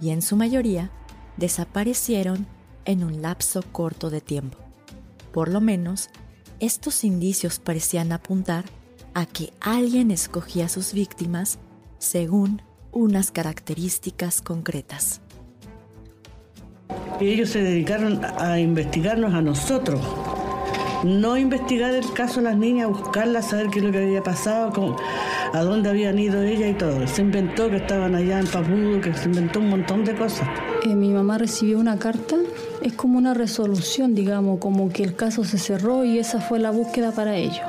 y 0.00 0.10
en 0.10 0.22
su 0.22 0.36
mayoría 0.36 0.90
desaparecieron 1.36 2.46
en 2.84 3.04
un 3.04 3.22
lapso 3.22 3.62
corto 3.72 4.10
de 4.10 4.20
tiempo. 4.20 4.58
Por 5.32 5.48
lo 5.50 5.60
menos, 5.60 6.10
estos 6.60 7.04
indicios 7.04 7.58
parecían 7.58 8.12
apuntar 8.12 8.64
a 9.14 9.26
que 9.26 9.52
alguien 9.60 10.10
escogía 10.10 10.66
a 10.66 10.68
sus 10.68 10.92
víctimas 10.92 11.58
según 11.98 12.62
unas 12.92 13.30
características 13.30 14.42
concretas. 14.42 15.20
Ellos 17.20 17.50
se 17.50 17.62
dedicaron 17.62 18.20
a 18.24 18.58
investigarnos 18.60 19.34
a 19.34 19.42
nosotros, 19.42 20.00
no 21.04 21.36
investigar 21.36 21.94
el 21.94 22.12
caso 22.12 22.40
de 22.40 22.44
las 22.44 22.56
niñas, 22.56 22.88
buscarlas, 22.88 23.50
saber 23.50 23.68
qué 23.68 23.78
es 23.80 23.84
lo 23.84 23.92
que 23.92 23.98
había 23.98 24.22
pasado, 24.22 24.96
a 25.52 25.62
dónde 25.62 25.90
habían 25.90 26.18
ido 26.18 26.42
ellas 26.42 26.70
y 26.70 26.74
todo. 26.74 27.06
Se 27.06 27.22
inventó 27.22 27.70
que 27.70 27.76
estaban 27.76 28.14
allá 28.14 28.40
en 28.40 28.46
Papudo, 28.46 29.00
que 29.00 29.14
se 29.14 29.26
inventó 29.26 29.60
un 29.60 29.70
montón 29.70 30.04
de 30.04 30.14
cosas. 30.14 30.48
Eh, 30.84 30.94
mi 30.94 31.12
mamá 31.12 31.38
recibió 31.38 31.78
una 31.78 31.98
carta 31.98 32.36
es 32.86 32.92
como 32.92 33.18
una 33.18 33.34
resolución, 33.34 34.14
digamos, 34.14 34.60
como 34.60 34.90
que 34.90 35.02
el 35.02 35.16
caso 35.16 35.44
se 35.44 35.58
cerró 35.58 36.04
y 36.04 36.18
esa 36.18 36.40
fue 36.40 36.60
la 36.60 36.70
búsqueda 36.70 37.10
para 37.10 37.36
ellos. 37.36 37.60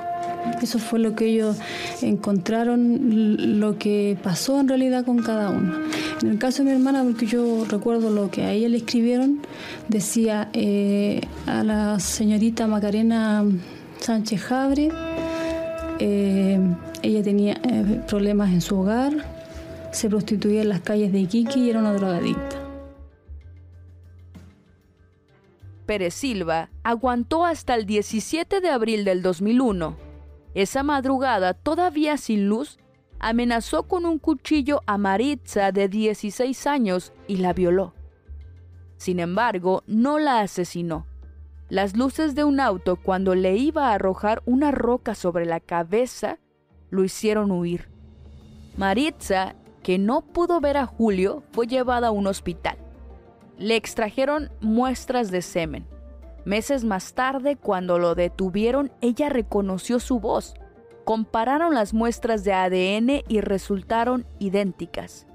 Eso 0.61 0.79
fue 0.79 0.99
lo 0.99 1.15
que 1.15 1.25
ellos 1.25 1.57
encontraron, 2.01 3.59
lo 3.59 3.77
que 3.77 4.17
pasó 4.21 4.59
en 4.59 4.67
realidad 4.67 5.05
con 5.05 5.19
cada 5.19 5.49
uno. 5.49 5.73
En 6.21 6.29
el 6.29 6.39
caso 6.39 6.63
de 6.63 6.69
mi 6.69 6.75
hermana, 6.75 7.03
porque 7.03 7.25
yo 7.25 7.65
recuerdo 7.69 8.09
lo 8.09 8.31
que 8.31 8.43
a 8.43 8.51
ella 8.51 8.69
le 8.69 8.77
escribieron, 8.77 9.39
decía 9.87 10.49
eh, 10.53 11.21
a 11.45 11.63
la 11.63 11.99
señorita 11.99 12.67
Macarena 12.67 13.45
Sánchez 13.99 14.41
Jabre, 14.41 14.89
eh, 15.99 16.59
ella 17.01 17.23
tenía 17.23 17.53
eh, 17.63 18.01
problemas 18.07 18.51
en 18.51 18.61
su 18.61 18.79
hogar, 18.79 19.13
se 19.91 20.09
prostituía 20.09 20.61
en 20.61 20.69
las 20.69 20.81
calles 20.81 21.11
de 21.11 21.19
Iquique 21.19 21.59
y 21.59 21.69
era 21.69 21.79
una 21.79 21.93
drogadicta. 21.93 22.57
Pérez 25.85 26.13
Silva 26.13 26.69
aguantó 26.83 27.45
hasta 27.45 27.73
el 27.73 27.85
17 27.85 28.59
de 28.59 28.69
abril 28.69 29.05
del 29.05 29.21
2001. 29.21 30.06
Esa 30.57 30.81
madrugada, 30.81 31.53
todavía 31.53 32.17
sin 32.17 32.49
luz, 32.49 32.79
amenazó 33.19 33.83
con 33.83 34.07
un 34.07 34.17
cuchillo 34.17 34.81
a 34.87 34.97
Maritza 34.97 35.71
de 35.71 35.87
16 35.87 36.65
años 36.65 37.13
y 37.27 37.37
la 37.37 37.53
violó. 37.53 37.93
Sin 38.97 39.19
embargo, 39.19 39.83
no 39.85 40.17
la 40.17 40.39
asesinó. 40.39 41.05
las 41.69 41.95
luces 41.95 42.33
de 42.33 42.43
un 42.43 42.59
auto 42.59 42.95
cuando 42.95 43.35
le 43.35 43.55
iba 43.55 43.89
a 43.89 43.93
arrojar 43.93 44.41
una 44.47 44.71
roca 44.71 45.13
sobre 45.13 45.45
la 45.45 45.59
cabeza 45.59 46.39
lo 46.89 47.03
hicieron 47.03 47.51
huir. 47.51 47.89
Maritza, 48.77 49.53
que 49.83 49.99
no 49.99 50.21
pudo 50.21 50.59
ver 50.59 50.77
a 50.77 50.87
Julio, 50.87 51.43
fue 51.51 51.67
llevada 51.67 52.07
a 52.07 52.11
un 52.11 52.25
hospital. 52.25 52.79
Le 53.59 53.75
extrajeron 53.75 54.49
muestras 54.59 55.29
de 55.29 55.43
semen. 55.43 55.85
Meses 56.47 56.85
más 56.85 57.13
tarde, 57.13 57.57
cuando 57.57 57.99
lo 57.99 58.15
detuvieron, 58.15 58.89
ella 59.01 59.27
reconoció 59.27 59.99
su 59.99 60.21
voz. 60.21 60.53
Compararon 61.03 61.73
las 61.73 61.93
muestras 61.93 62.45
de 62.45 62.53
ADN 62.53 63.21
y 63.27 63.41
resultaron 63.41 64.25
idénticas. 64.39 65.27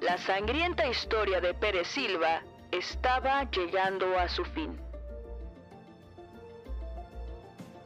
La 0.00 0.18
sangrienta 0.18 0.88
historia 0.88 1.40
de 1.40 1.54
Pérez 1.54 1.86
Silva 1.86 2.42
estaba 2.72 3.48
llegando 3.48 4.18
a 4.18 4.28
su 4.28 4.44
fin. 4.44 4.76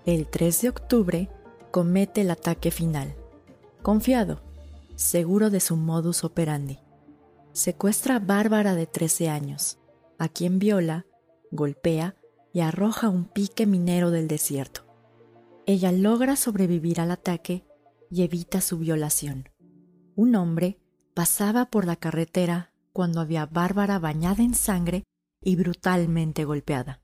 El 0.06 0.26
3 0.26 0.62
de 0.62 0.68
octubre 0.70 1.28
comete 1.70 2.22
el 2.22 2.30
ataque 2.30 2.70
final. 2.70 3.14
Confiado, 3.82 4.40
seguro 4.94 5.50
de 5.50 5.60
su 5.60 5.76
modus 5.76 6.24
operandi. 6.24 6.78
Secuestra 7.52 8.16
a 8.16 8.20
Bárbara 8.20 8.74
de 8.74 8.86
13 8.86 9.28
años, 9.28 9.78
a 10.18 10.30
quien 10.30 10.58
viola, 10.58 11.04
golpea 11.50 12.16
y 12.52 12.60
arroja 12.60 13.08
un 13.08 13.24
pique 13.24 13.66
minero 13.66 14.10
del 14.10 14.28
desierto. 14.28 14.86
Ella 15.66 15.92
logra 15.92 16.36
sobrevivir 16.36 17.00
al 17.00 17.10
ataque 17.10 17.66
y 18.10 18.22
evita 18.22 18.60
su 18.60 18.78
violación. 18.78 19.48
Un 20.14 20.36
hombre 20.36 20.78
pasaba 21.14 21.66
por 21.66 21.84
la 21.84 21.96
carretera 21.96 22.72
cuando 22.92 23.20
había 23.20 23.46
Bárbara 23.46 23.98
bañada 23.98 24.42
en 24.42 24.54
sangre 24.54 25.04
y 25.42 25.56
brutalmente 25.56 26.44
golpeada. 26.44 27.02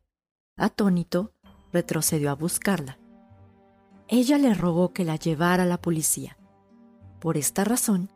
Atónito, 0.56 1.32
retrocedió 1.72 2.30
a 2.30 2.34
buscarla. 2.34 2.98
Ella 4.08 4.38
le 4.38 4.54
rogó 4.54 4.92
que 4.92 5.04
la 5.04 5.16
llevara 5.16 5.64
a 5.64 5.66
la 5.66 5.80
policía. 5.80 6.36
Por 7.20 7.36
esta 7.36 7.64
razón, 7.64 8.10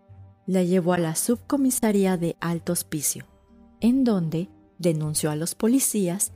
la 0.47 0.63
llevó 0.63 0.93
a 0.93 0.99
la 0.99 1.15
subcomisaría 1.15 2.17
de 2.17 2.37
Alto 2.41 2.73
Hospicio, 2.73 3.27
en 3.81 4.05
donde 4.05 4.49
denunció 4.79 5.31
a 5.31 5.37
los 5.37 5.55
policías 5.55 6.33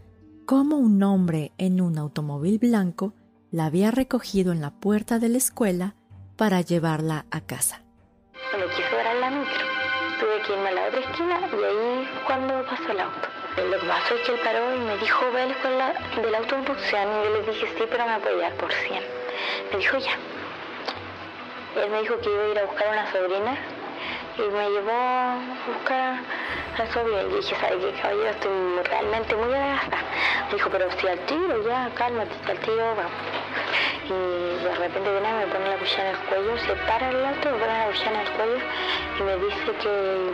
cómo 0.46 0.76
un 0.76 1.02
hombre 1.02 1.52
en 1.58 1.80
un 1.80 1.98
automóvil 1.98 2.58
blanco 2.58 3.14
la 3.50 3.66
había 3.66 3.90
recogido 3.90 4.52
en 4.52 4.60
la 4.60 4.70
puerta 4.70 5.18
de 5.18 5.28
la 5.28 5.38
escuela 5.38 5.94
para 6.36 6.60
llevarla 6.60 7.26
a 7.30 7.40
casa. 7.40 7.82
Me 8.52 8.64
quiso 8.74 8.96
dar 8.96 9.16
la 9.16 9.30
micro. 9.30 9.64
Tuve 10.18 10.42
que 10.46 10.52
irme 10.52 10.68
a 10.68 10.72
la 10.72 10.88
otra 10.88 11.00
esquina 11.00 11.40
y 11.40 11.64
ahí 11.64 12.08
cuando 12.26 12.64
pasó 12.66 12.92
el 12.92 13.00
auto. 13.00 13.28
Lo 13.56 13.80
que 13.80 13.86
pasó 13.86 14.14
es 14.14 14.26
que 14.26 14.32
él 14.32 14.40
paró 14.44 14.74
y 14.74 14.78
me 14.80 14.96
dijo, 14.98 15.20
ve 15.32 15.42
a 15.42 15.46
la 15.46 15.52
escuela 15.52 15.94
del 16.16 16.34
autobús. 16.34 16.78
Y 16.88 16.92
yo 16.92 17.30
le 17.30 17.52
dije, 17.52 17.66
sí, 17.76 17.84
pero 17.90 18.06
me 18.06 18.12
apoyar 18.12 18.54
por 18.54 18.72
100. 18.72 19.02
Me 19.72 19.78
dijo, 19.78 19.98
ya. 19.98 20.16
Él 21.82 21.90
me 21.90 22.00
dijo 22.02 22.18
que 22.20 22.30
iba 22.30 22.42
a 22.42 22.48
ir 22.48 22.58
a 22.58 22.64
buscar 22.66 22.88
a 22.88 22.90
una 22.92 23.12
sobrina 23.12 23.79
y 24.46 24.50
me 24.50 24.70
llevó 24.70 24.92
a 24.92 25.38
buscar 25.66 26.18
a 26.78 26.92
sobrina. 26.92 27.22
Y 27.22 27.36
dije, 27.36 27.54
¿sabe 27.60 27.78
qué, 27.78 28.00
caballero? 28.00 28.30
Estoy 28.30 28.82
realmente 28.84 29.36
muy 29.36 29.54
agastada. 29.54 30.02
Me 30.48 30.54
dijo, 30.54 30.70
pero 30.70 30.90
si 30.92 31.06
al 31.08 31.18
tiro, 31.20 31.62
ya, 31.66 31.90
cálmate, 31.94 32.30
si 32.44 32.50
al 32.50 32.58
tiro, 32.58 32.94
vamos. 32.96 33.12
Y 34.06 34.64
de 34.64 34.74
repente 34.74 35.10
viene, 35.10 35.32
me 35.34 35.46
pone 35.46 35.68
la 35.68 35.76
cuchara 35.76 36.10
en 36.10 36.16
el 36.16 36.22
cuello, 36.22 36.58
se 36.58 36.74
para 36.86 37.10
el 37.10 37.24
alto, 37.24 37.50
me 37.50 37.58
pone 37.58 37.78
la 37.78 37.86
cuchara 37.86 38.10
en 38.10 38.26
el 38.26 38.32
cuello 38.32 38.58
y 39.18 39.22
me 39.22 39.36
dice 39.36 39.72
que, 39.82 40.30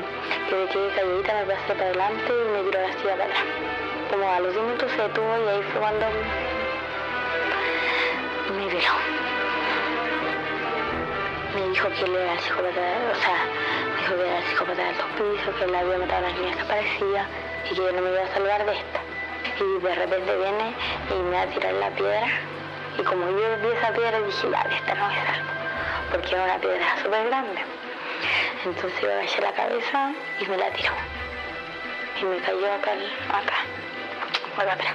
que 0.48 0.54
me 0.56 0.66
quedé 0.68 0.88
calladita, 0.94 1.34
me 1.34 1.44
pasé 1.44 1.74
para 1.74 1.84
adelante 1.84 2.32
y 2.32 2.48
me 2.52 2.70
tiró 2.70 2.80
la 2.80 2.92
silla 2.94 3.16
para 3.16 3.24
atrás. 3.24 3.44
Como 4.10 4.30
a 4.30 4.40
los 4.40 4.54
10 4.54 4.64
minutos 4.64 4.90
se 4.92 5.02
detuvo 5.02 5.36
y 5.36 5.48
ahí 5.48 5.62
fue 5.72 5.80
cuando 5.80 6.06
me 8.56 8.66
violó. 8.66 9.26
Me 11.54 11.68
dijo 11.68 11.88
que 11.88 12.04
él 12.04 12.16
era 12.16 12.38
psicópata, 12.38 12.80
o 13.12 13.20
sea, 13.20 13.38
que 14.06 14.14
era 14.14 14.38
el 14.38 14.44
psicópata 14.44 14.82
de 14.82 14.88
altos 14.88 15.06
pisos, 15.16 15.54
que 15.56 15.64
él 15.64 15.74
había 15.74 15.98
matado 15.98 16.26
a 16.26 16.28
las 16.28 16.38
niñas 16.38 16.56
desaparecidas 16.56 17.26
y 17.64 17.68
que 17.70 17.74
yo 17.74 17.92
no 17.92 18.02
me 18.02 18.10
iba 18.10 18.22
a 18.22 18.34
salvar 18.34 18.64
de 18.64 18.72
esta. 18.72 19.00
Y 19.58 19.82
de 19.82 19.94
repente 19.94 20.36
viene 20.36 20.74
y 21.10 21.22
me 21.22 21.30
va 21.30 21.42
a 21.42 21.46
tirar 21.46 21.72
la 21.74 21.90
piedra. 21.90 22.28
Y 22.98 23.02
como 23.02 23.26
yo 23.30 23.56
vi 23.62 23.76
esa 23.76 23.92
piedra 23.92 24.20
dije, 24.20 24.46
esta 24.76 24.94
no 24.94 25.08
me 25.08 25.14
salgo, 25.14 25.50
porque 26.12 26.34
era 26.34 26.44
una 26.44 26.58
piedra 26.58 26.96
súper 27.02 27.26
grande. 27.26 27.60
Entonces 28.64 29.00
yo 29.00 29.10
agaché 29.10 29.40
la 29.42 29.52
cabeza 29.52 30.12
y 30.40 30.46
me 30.46 30.56
la 30.56 30.70
tiró. 30.70 30.92
Y 32.20 32.24
me 32.24 32.38
cayó 32.38 32.72
acá, 32.72 32.92
acá, 33.28 34.62
acá 34.62 34.72
atrás. 34.72 34.94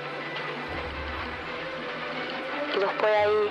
Y 2.75 2.79
después 2.79 3.13
ahí 3.13 3.49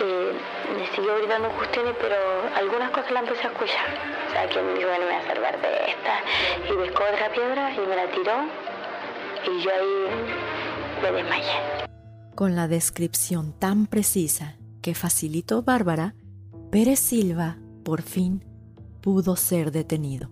eh, 0.00 0.32
me 0.76 0.86
siguió 0.94 1.16
gritando 1.18 1.48
cuestiones, 1.50 1.94
pero 2.00 2.16
algunas 2.56 2.90
cosas 2.90 3.10
las 3.12 3.22
empecé 3.22 3.46
a 3.46 3.50
escuchar. 3.50 3.86
O 4.28 4.30
sea, 4.32 4.48
que 4.48 4.62
me 4.62 4.74
dijo, 4.74 4.88
bueno, 4.88 5.06
me 5.06 5.12
voy 5.12 5.22
a 5.22 5.26
salvar 5.26 5.60
de 5.60 5.90
esta. 5.90 6.72
Y 6.72 6.76
pescó 6.76 7.02
otra 7.04 7.32
piedra 7.32 7.72
y 7.72 7.80
me 7.80 7.96
la 7.96 8.06
tiró. 8.10 8.32
Y 9.44 9.62
yo 9.62 9.70
ahí 9.70 11.02
me 11.02 11.12
desmayé. 11.12 11.86
Con 12.34 12.56
la 12.56 12.66
descripción 12.68 13.52
tan 13.58 13.86
precisa 13.86 14.56
que 14.82 14.94
facilitó 14.94 15.62
Bárbara, 15.62 16.14
Pérez 16.70 16.98
Silva, 16.98 17.58
por 17.84 18.02
fin, 18.02 18.44
pudo 19.00 19.36
ser 19.36 19.70
detenido. 19.70 20.30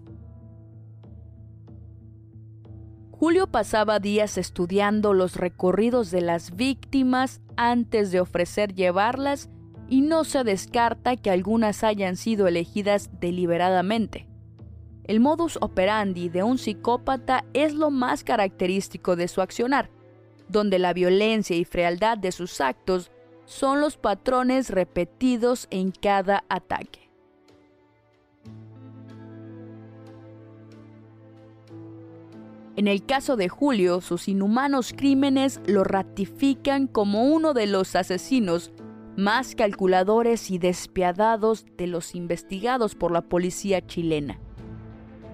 Julio 3.23 3.47
pasaba 3.47 4.01
días 4.01 4.37
estudiando 4.37 5.15
los 5.15 5.37
recorridos 5.37 6.11
de 6.11 6.23
las 6.23 6.57
víctimas 6.57 7.41
antes 7.57 8.11
de 8.11 8.19
ofrecer 8.19 8.75
llevarlas 8.75 9.49
y 9.93 10.01
no 10.01 10.25
se 10.25 10.43
descarta 10.43 11.19
que 11.19 11.29
algunas 11.29 11.85
hayan 11.85 12.17
sido 12.17 12.47
elegidas 12.47 13.11
deliberadamente. 13.21 14.27
El 15.05 15.21
modus 15.21 15.59
operandi 15.61 16.31
de 16.31 16.43
un 16.43 16.57
psicópata 16.57 17.45
es 17.53 17.75
lo 17.75 17.91
más 17.91 18.25
característico 18.25 19.17
de 19.17 19.29
su 19.29 19.43
accionar, 19.43 19.91
donde 20.49 20.79
la 20.79 20.95
violencia 20.95 21.55
y 21.57 21.67
frialdad 21.67 22.17
de 22.17 22.33
sus 22.33 22.63
actos 22.63 23.11
son 23.45 23.83
los 23.83 23.99
patrones 23.99 24.71
repetidos 24.71 25.69
en 25.71 25.91
cada 25.91 26.43
ataque. 26.49 27.11
En 32.77 32.89
el 32.89 33.05
caso 33.05 33.37
de 33.37 33.51
Julio, 33.51 34.01
sus 34.01 34.27
inhumanos 34.27 34.95
crímenes 34.97 35.61
lo 35.67 35.85
ratifican 35.85 36.87
como 36.87 37.25
uno 37.25 37.53
de 37.53 37.67
los 37.67 37.95
asesinos 37.95 38.73
más 39.17 39.55
calculadores 39.55 40.51
y 40.51 40.59
despiadados 40.59 41.67
de 41.77 41.87
los 41.87 42.15
investigados 42.15 42.95
por 42.95 43.13
la 43.13 43.23
policía 43.23 43.87
chilena. 43.87 44.39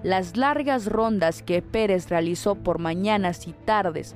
Las 0.03 0.37
largas 0.37 0.85
rondas 0.85 1.43
que 1.43 1.61
Pérez 1.61 2.09
realizó 2.09 2.55
por 2.55 2.79
mañanas 2.79 3.47
y 3.47 3.53
tardes 3.53 4.15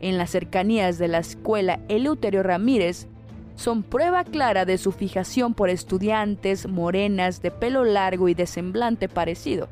en 0.00 0.18
las 0.18 0.30
cercanías 0.30 0.98
de 0.98 1.08
la 1.08 1.18
escuela 1.18 1.80
Eleuterio 1.88 2.42
Ramírez 2.42 3.06
son 3.54 3.82
prueba 3.82 4.24
clara 4.24 4.64
de 4.64 4.78
su 4.78 4.92
fijación 4.92 5.54
por 5.54 5.70
estudiantes 5.70 6.66
morenas 6.66 7.42
de 7.42 7.50
pelo 7.50 7.84
largo 7.84 8.28
y 8.28 8.34
de 8.34 8.46
semblante 8.46 9.08
parecido. 9.08 9.68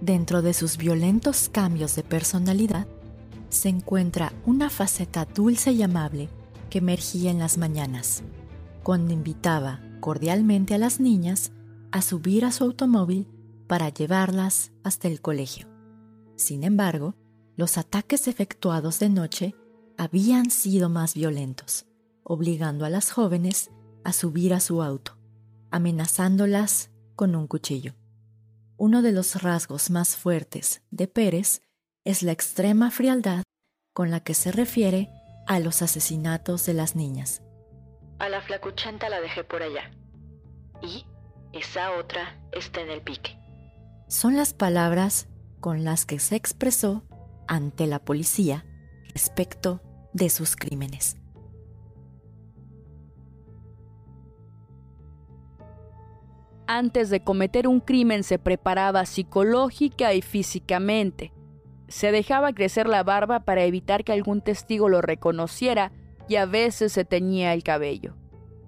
Dentro 0.00 0.42
de 0.42 0.52
sus 0.52 0.76
violentos 0.76 1.48
cambios 1.48 1.96
de 1.96 2.02
personalidad 2.02 2.86
se 3.48 3.68
encuentra 3.68 4.32
una 4.44 4.70
faceta 4.70 5.24
dulce 5.24 5.72
y 5.72 5.82
amable 5.82 6.28
emergía 6.78 7.30
en 7.30 7.38
las 7.38 7.58
mañanas, 7.58 8.22
cuando 8.82 9.12
invitaba 9.12 9.80
cordialmente 10.00 10.74
a 10.74 10.78
las 10.78 11.00
niñas 11.00 11.52
a 11.90 12.02
subir 12.02 12.44
a 12.44 12.52
su 12.52 12.64
automóvil 12.64 13.28
para 13.66 13.88
llevarlas 13.88 14.72
hasta 14.84 15.08
el 15.08 15.20
colegio. 15.20 15.66
Sin 16.36 16.64
embargo, 16.64 17.14
los 17.56 17.78
ataques 17.78 18.28
efectuados 18.28 18.98
de 18.98 19.08
noche 19.08 19.54
habían 19.96 20.50
sido 20.50 20.88
más 20.88 21.14
violentos, 21.14 21.86
obligando 22.22 22.84
a 22.84 22.90
las 22.90 23.10
jóvenes 23.10 23.70
a 24.04 24.12
subir 24.12 24.52
a 24.54 24.60
su 24.60 24.82
auto, 24.82 25.16
amenazándolas 25.70 26.90
con 27.14 27.34
un 27.34 27.46
cuchillo. 27.46 27.94
Uno 28.76 29.00
de 29.00 29.12
los 29.12 29.42
rasgos 29.42 29.90
más 29.90 30.16
fuertes 30.16 30.82
de 30.90 31.08
Pérez 31.08 31.62
es 32.04 32.22
la 32.22 32.32
extrema 32.32 32.90
frialdad 32.90 33.42
con 33.94 34.10
la 34.10 34.20
que 34.20 34.34
se 34.34 34.52
refiere 34.52 35.10
a 35.46 35.60
los 35.60 35.82
asesinatos 35.82 36.66
de 36.66 36.74
las 36.74 36.96
niñas. 36.96 37.42
A 38.18 38.28
la 38.28 38.40
flacuchenta 38.40 39.08
la 39.08 39.20
dejé 39.20 39.44
por 39.44 39.62
allá. 39.62 39.90
Y 40.82 41.06
esa 41.52 41.92
otra 41.92 42.38
está 42.52 42.80
en 42.80 42.90
el 42.90 43.02
pique. 43.02 43.38
Son 44.08 44.36
las 44.36 44.54
palabras 44.54 45.28
con 45.60 45.84
las 45.84 46.06
que 46.06 46.18
se 46.18 46.36
expresó 46.36 47.04
ante 47.48 47.86
la 47.86 47.98
policía 47.98 48.64
respecto 49.12 49.80
de 50.12 50.30
sus 50.30 50.56
crímenes. 50.56 51.16
Antes 56.68 57.10
de 57.10 57.22
cometer 57.22 57.68
un 57.68 57.80
crimen 57.80 58.24
se 58.24 58.38
preparaba 58.38 59.06
psicológica 59.06 60.14
y 60.14 60.22
físicamente. 60.22 61.32
Se 61.88 62.12
dejaba 62.12 62.52
crecer 62.52 62.88
la 62.88 63.02
barba 63.02 63.40
para 63.40 63.64
evitar 63.64 64.04
que 64.04 64.12
algún 64.12 64.40
testigo 64.40 64.88
lo 64.88 65.02
reconociera 65.02 65.92
y 66.28 66.36
a 66.36 66.46
veces 66.46 66.92
se 66.92 67.04
teñía 67.04 67.52
el 67.52 67.62
cabello. 67.62 68.14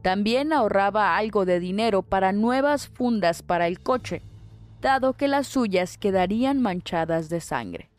También 0.02 0.52
ahorraba 0.52 1.16
algo 1.16 1.44
de 1.44 1.58
dinero 1.58 2.02
para 2.02 2.32
nuevas 2.32 2.88
fundas 2.88 3.42
para 3.42 3.66
el 3.66 3.80
coche, 3.80 4.22
dado 4.80 5.14
que 5.14 5.26
las 5.28 5.48
suyas 5.48 5.98
quedarían 5.98 6.62
manchadas 6.62 7.28
de 7.28 7.40
sangre. 7.40 7.90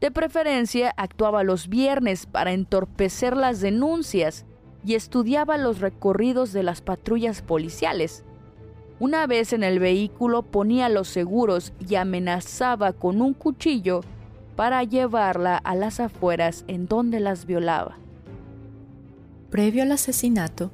De 0.00 0.10
preferencia, 0.10 0.92
actuaba 0.96 1.42
los 1.42 1.68
viernes 1.68 2.26
para 2.26 2.52
entorpecer 2.52 3.36
las 3.36 3.60
denuncias 3.60 4.44
y 4.84 4.94
estudiaba 4.94 5.58
los 5.58 5.80
recorridos 5.80 6.52
de 6.52 6.62
las 6.62 6.80
patrullas 6.80 7.42
policiales. 7.42 8.24
Una 8.98 9.26
vez 9.26 9.52
en 9.52 9.64
el 9.64 9.78
vehículo 9.78 10.42
ponía 10.42 10.88
los 10.88 11.08
seguros 11.08 11.72
y 11.88 11.96
amenazaba 11.96 12.92
con 12.92 13.20
un 13.20 13.34
cuchillo 13.34 14.02
para 14.62 14.84
llevarla 14.84 15.56
a 15.56 15.74
las 15.74 15.98
afueras 15.98 16.64
en 16.68 16.86
donde 16.86 17.18
las 17.18 17.46
violaba. 17.46 17.98
Previo 19.50 19.82
al 19.82 19.90
asesinato, 19.90 20.70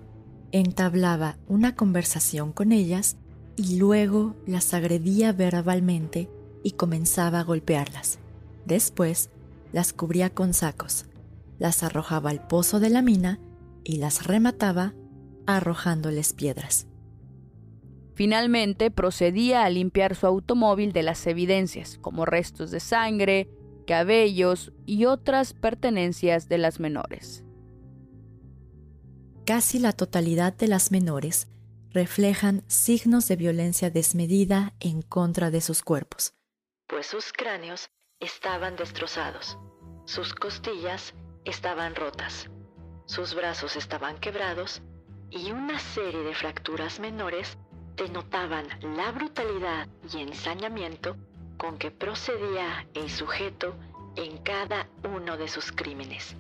entablaba 0.53 1.39
una 1.47 1.75
conversación 1.75 2.53
con 2.53 2.73
ellas 2.73 3.17
y 3.57 3.79
luego 3.79 4.37
las 4.47 4.75
agredía 4.75 5.33
verbalmente 5.33 6.29
y 6.63 6.73
comenzaba 6.73 7.41
a 7.41 7.45
golpearlas. 7.45 8.19
Después 8.67 9.31
las 9.73 9.95
cubría 9.95 10.29
con 10.29 10.53
sacos, 10.53 11.07
las 11.59 11.83
arrojaba 11.83 12.29
al 12.29 12.47
pozo 12.47 12.81
de 12.81 12.91
la 12.91 13.01
mina 13.01 13.41
y 13.85 13.97
las 13.97 14.27
remataba 14.27 14.93
arrojándoles 15.47 16.35
piedras. 16.35 16.87
Finalmente 18.13 18.91
procedía 18.91 19.65
a 19.65 19.71
limpiar 19.71 20.15
su 20.15 20.27
automóvil 20.27 20.93
de 20.93 21.05
las 21.05 21.27
evidencias, 21.27 21.97
como 22.03 22.27
restos 22.27 22.71
de 22.71 22.81
sangre, 22.81 23.49
cabellos 23.89 24.71
y 24.85 25.07
otras 25.07 25.55
pertenencias 25.55 26.47
de 26.51 26.59
las 26.59 26.79
menores. 26.79 27.43
Casi 29.47 29.79
la 29.79 29.95
totalidad 29.95 30.53
de 30.53 30.69
las 30.69 30.93
menores 30.93 31.49
reflejan 31.93 32.65
signos 32.67 33.29
de 33.29 33.37
violencia 33.37 33.89
desmedida 33.89 34.75
en 34.79 35.01
contra 35.01 35.51
de 35.51 35.63
sus 35.63 35.83
cuerpos. 35.83 36.35
Pues 36.87 37.07
sus 37.07 37.33
cráneos 37.33 37.89
estaban 38.21 38.77
destrozados, 38.77 39.57
sus 40.05 40.35
costillas 40.35 41.15
estaban 41.47 41.95
rotas, 41.95 42.51
sus 43.07 43.35
brazos 43.35 43.75
estaban 43.75 44.19
quebrados 44.19 44.83
y 45.31 45.51
una 45.51 45.79
serie 45.79 46.21
de 46.25 46.35
fracturas 46.35 47.01
menores 47.01 47.57
denotaban 47.97 48.67
la 48.83 49.13
brutalidad 49.13 49.89
y 50.13 50.19
ensañamiento 50.19 51.17
con 51.59 51.77
que 51.77 51.91
procedía 51.91 52.87
el 52.95 53.11
sujeto 53.11 53.75
en 54.17 54.39
cada 54.39 54.89
uno 55.15 55.37
de 55.37 55.49
sus 55.49 55.73
crímenes. 55.73 56.35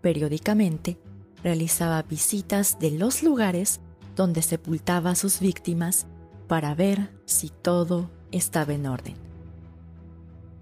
Periódicamente 0.00 0.98
realizaba 1.42 2.02
visitas 2.02 2.78
de 2.78 2.90
los 2.90 3.22
lugares 3.22 3.80
donde 4.16 4.42
sepultaba 4.42 5.10
a 5.10 5.14
sus 5.14 5.40
víctimas 5.40 6.06
para 6.48 6.74
ver 6.74 7.10
si 7.24 7.50
todo 7.50 8.10
estaba 8.32 8.74
en 8.74 8.86
orden. 8.86 9.14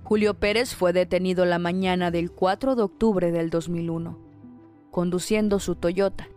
Julio 0.04 0.34
Pérez 0.34 0.74
fue 0.74 0.92
detenido 0.92 1.44
la 1.44 1.58
mañana 1.58 2.10
del 2.10 2.30
4 2.30 2.76
de 2.76 2.82
octubre 2.82 3.32
del 3.32 3.50
2001, 3.50 4.18
conduciendo 4.90 5.58
su 5.58 5.74
Toyota. 5.74 6.28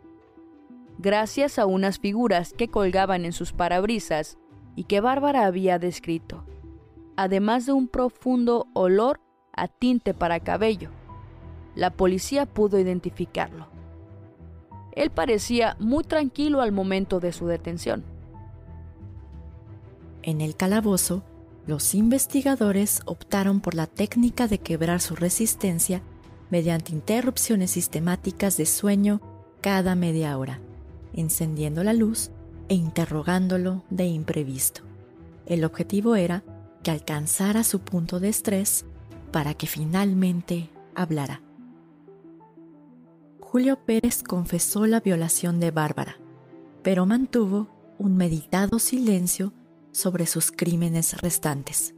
Gracias 0.97 1.59
a 1.59 1.65
unas 1.65 1.99
figuras 1.99 2.53
que 2.53 2.69
colgaban 2.69 3.25
en 3.25 3.33
sus 3.33 3.51
parabrisas 3.51 4.37
y 4.75 4.83
que 4.85 5.01
Bárbara 5.01 5.45
había 5.45 5.79
descrito, 5.79 6.43
además 7.15 7.65
de 7.65 7.73
un 7.73 7.87
profundo 7.87 8.67
olor 8.73 9.21
a 9.53 9.67
tinte 9.67 10.13
para 10.13 10.39
cabello 10.39 10.89
la 11.75 11.91
policía 11.91 12.45
pudo 12.45 12.79
identificarlo. 12.79 13.67
Él 14.93 15.11
parecía 15.11 15.75
muy 15.79 16.05
tranquilo 16.05 16.61
al 16.61 16.71
momento 16.71 17.19
de 17.19 17.33
su 17.33 17.47
detención. 17.47 18.03
En 20.23 20.41
el 20.41 20.55
calabozo, 20.55 21.23
los 21.67 21.93
investigadores 21.93 23.01
optaron 23.05 23.59
por 23.59 23.75
la 23.75 23.87
técnica 23.87 24.47
de 24.47 24.59
quebrar 24.59 25.01
su 25.01 25.15
resistencia 25.15 26.01
mediante 26.49 26.93
interrupciones 26.93 27.71
sistemáticas 27.71 28.55
de 28.55 28.65
sueño 28.65 29.19
cada 29.61 29.95
media 29.95 30.37
hora, 30.37 30.59
encendiendo 31.13 31.83
la 31.83 31.93
luz 31.93 32.31
e 32.69 32.75
interrogándolo 32.75 33.83
de 33.89 34.05
imprevisto. 34.05 34.81
El 35.45 35.63
objetivo 35.63 36.15
era 36.15 36.43
que 36.83 36.91
alcanzara 36.91 37.63
su 37.63 37.79
punto 37.79 38.19
de 38.19 38.29
estrés 38.29 38.85
para 39.31 39.53
que 39.53 39.67
finalmente 39.67 40.69
hablara. 40.95 41.41
Julio 43.39 43.85
Pérez 43.85 44.23
confesó 44.23 44.85
la 44.85 44.99
violación 44.99 45.59
de 45.59 45.71
Bárbara, 45.71 46.17
pero 46.83 47.05
mantuvo 47.05 47.67
un 47.97 48.17
meditado 48.17 48.79
silencio 48.79 49.53
sobre 49.91 50.25
sus 50.25 50.51
crímenes 50.51 51.21
restantes. 51.21 51.95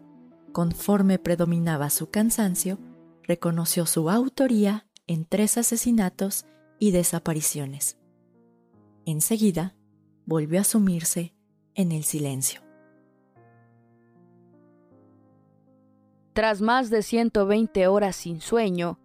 Conforme 0.52 1.20
predominaba 1.20 1.90
su 1.90 2.10
cansancio, 2.10 2.78
reconoció 3.24 3.86
su 3.86 4.10
autoría 4.10 4.86
en 5.08 5.26
tres 5.26 5.58
asesinatos 5.58 6.46
y 6.80 6.92
desapariciones. 6.92 7.98
Enseguida, 9.06 9.76
volvió 10.28 10.60
a 10.60 10.64
sumirse 10.66 11.34
en 11.74 11.94
el 11.94 12.04
silencio. 12.04 12.62
Tras 16.34 16.62
más 16.62 16.90
de 16.90 17.02
120 17.02 17.88
horas 17.88 18.18
sin 18.18 18.42
sueño, 18.42 19.00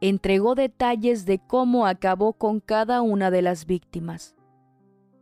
entregó 0.00 0.56
detalles 0.56 1.24
de 1.26 1.38
cómo 1.38 1.86
acabó 1.86 2.32
con 2.34 2.58
cada 2.58 3.02
una 3.02 3.30
de 3.30 3.40
las 3.40 3.66
víctimas. 3.66 4.34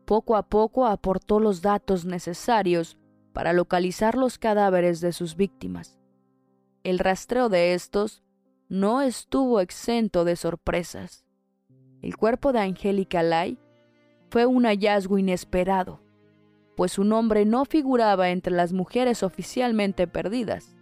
Poco 0.06 0.36
a 0.36 0.48
poco 0.48 0.86
aportó 0.86 1.38
los 1.38 1.60
datos 1.60 2.06
necesarios 2.06 2.96
para 3.34 3.52
localizar 3.52 4.16
los 4.16 4.38
cadáveres 4.38 5.00
de 5.00 5.12
sus 5.12 5.36
víctimas. 5.36 6.00
El 6.82 6.98
rastreo 6.98 7.50
de 7.50 7.74
estos 7.74 8.24
no 8.70 9.02
estuvo 9.02 9.60
exento 9.60 10.24
de 10.24 10.34
sorpresas. 10.34 11.26
El 12.00 12.16
cuerpo 12.16 12.52
de 12.52 12.60
Angélica 12.60 13.22
Lai 13.22 13.58
fue 14.30 14.46
un 14.46 14.64
hallazgo 14.64 15.18
inesperado, 15.18 16.00
pues 16.76 16.92
su 16.92 17.04
nombre 17.04 17.44
no 17.44 17.64
figuraba 17.64 18.30
entre 18.30 18.54
las 18.54 18.72
mujeres 18.72 19.22
oficialmente 19.22 20.06
perdidas. 20.06 20.76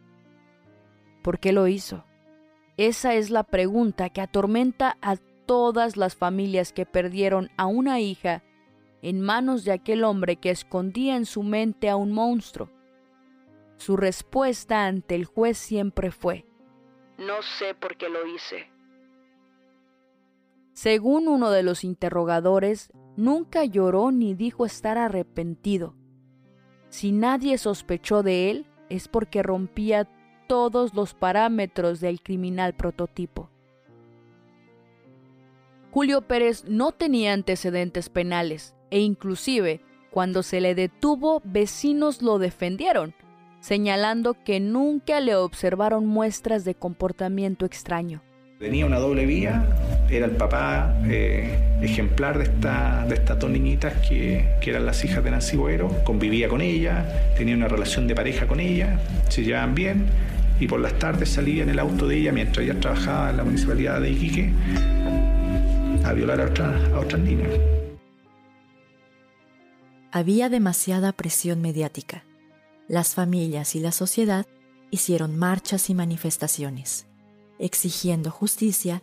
¿Por 1.23 1.39
qué 1.41 1.53
lo 1.53 1.67
hizo? 1.67 2.05
Esa 2.77 3.15
es 3.15 3.31
la 3.31 3.43
pregunta 3.43 4.11
que 4.11 4.21
atormenta 4.21 4.99
a 5.01 5.17
todas 5.47 5.97
las 5.97 6.15
familias 6.15 6.73
que 6.73 6.87
perdieron 6.87 7.51
a 7.57 7.67
una 7.67 8.01
hija 8.01 8.45
en 9.01 9.21
manos 9.21 9.65
de 9.65 9.73
aquel 9.73 10.05
hombre 10.05 10.37
que 10.37 10.51
escondía 10.51 11.17
en 11.17 11.25
su 11.25 11.43
mente 11.43 11.89
a 11.89 11.97
un 11.97 12.13
monstruo. 12.13 12.71
Su 13.79 13.97
respuesta 13.97 14.87
ante 14.87 15.15
el 15.15 15.25
juez 15.25 15.57
siempre 15.57 16.11
fue, 16.11 16.45
No 17.17 17.41
sé 17.43 17.75
por 17.75 17.97
qué 17.97 18.09
lo 18.09 18.27
hice. 18.27 18.71
Según 20.75 21.29
uno 21.29 21.51
de 21.51 21.63
los 21.63 21.83
interrogadores, 21.83 22.93
nunca 23.19 23.65
lloró 23.65 24.13
ni 24.13 24.35
dijo 24.35 24.65
estar 24.65 24.97
arrepentido. 24.97 25.95
Si 26.89 27.11
nadie 27.11 27.59
sospechó 27.59 28.23
de 28.23 28.51
él, 28.51 28.67
es 28.89 29.09
porque 29.09 29.43
rompía 29.43 30.09
todos 30.47 30.95
los 30.95 31.15
parámetros 31.15 32.01
del 32.01 32.23
criminal 32.23 32.75
prototipo. 32.75 33.51
Julio 35.91 36.23
Pérez 36.23 36.65
no 36.67 36.93
tenía 36.93 37.33
antecedentes 37.33 38.09
penales 38.09 38.77
e 38.91 39.01
inclusive 39.01 39.83
cuando 40.13 40.43
se 40.45 40.61
le 40.61 40.77
detuvo 40.77 41.43
vecinos 41.45 42.23
lo 42.23 42.39
defendieron, 42.39 43.15
señalando 43.61 44.37
que 44.45 44.61
nunca 44.61 45.21
le 45.21 45.35
observaron 45.35 46.07
muestras 46.07 46.65
de 46.65 46.77
comportamiento 46.77 47.67
extraño. 47.67 48.23
Tenía 48.61 48.87
una 48.87 49.01
doble 49.01 49.27
vía, 49.27 49.67
era 50.11 50.27
el 50.27 50.33
papá 50.33 50.95
eh, 51.07 51.59
ejemplar 51.83 52.39
de, 52.39 52.45
esta, 52.45 53.05
de 53.07 53.15
estas 53.15 53.39
dos 53.39 53.51
niñitas 53.51 53.95
que, 54.07 54.57
que, 54.61 54.71
eran 54.71 54.87
las 54.87 55.05
hijas 55.05 55.23
de 55.23 55.31
Nancy 55.31 55.57
Boero, 55.57 55.89
convivía 56.05 56.49
con 56.49 56.61
ella, 56.61 57.33
tenía 57.37 57.55
una 57.55 57.69
relación 57.69 58.07
de 58.07 58.15
pareja 58.15 58.47
con 58.47 58.61
ella, 58.61 58.99
se 59.29 59.43
llevaban 59.45 59.75
bien 59.75 60.07
y 60.61 60.67
por 60.67 60.81
las 60.81 60.99
tardes 60.99 61.29
salía 61.29 61.63
en 61.63 61.69
el 61.69 61.79
auto 61.79 62.07
de 62.09 62.17
ella 62.17 62.33
mientras 62.33 62.65
ella 62.65 62.81
trabajaba 62.81 63.31
en 63.31 63.37
la 63.37 63.45
municipalidad 63.45 64.01
de 64.01 64.11
Iquique 64.11 64.51
a 66.05 66.13
violar 66.13 66.41
a, 66.41 66.97
a 66.97 67.01
otras 67.01 67.21
niñas. 67.21 67.51
Había 70.11 70.49
demasiada 70.49 71.13
presión 71.13 71.61
mediática. 71.61 72.25
Las 72.89 73.15
familias 73.15 73.77
y 73.77 73.81
la 73.81 73.93
sociedad 73.93 74.47
hicieron 74.91 75.37
marchas 75.37 75.91
y 75.91 75.95
manifestaciones, 75.95 77.07
exigiendo 77.59 78.31
justicia 78.31 79.03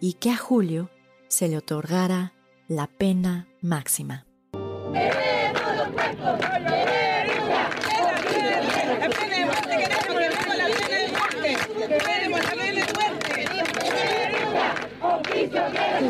y 0.00 0.14
que 0.14 0.30
a 0.30 0.36
Julio 0.36 0.90
se 1.28 1.48
le 1.48 1.58
otorgara 1.58 2.32
la 2.68 2.86
pena 2.86 3.48
máxima. 3.60 4.26
¡Queremos 4.92 5.76
los 5.76 5.88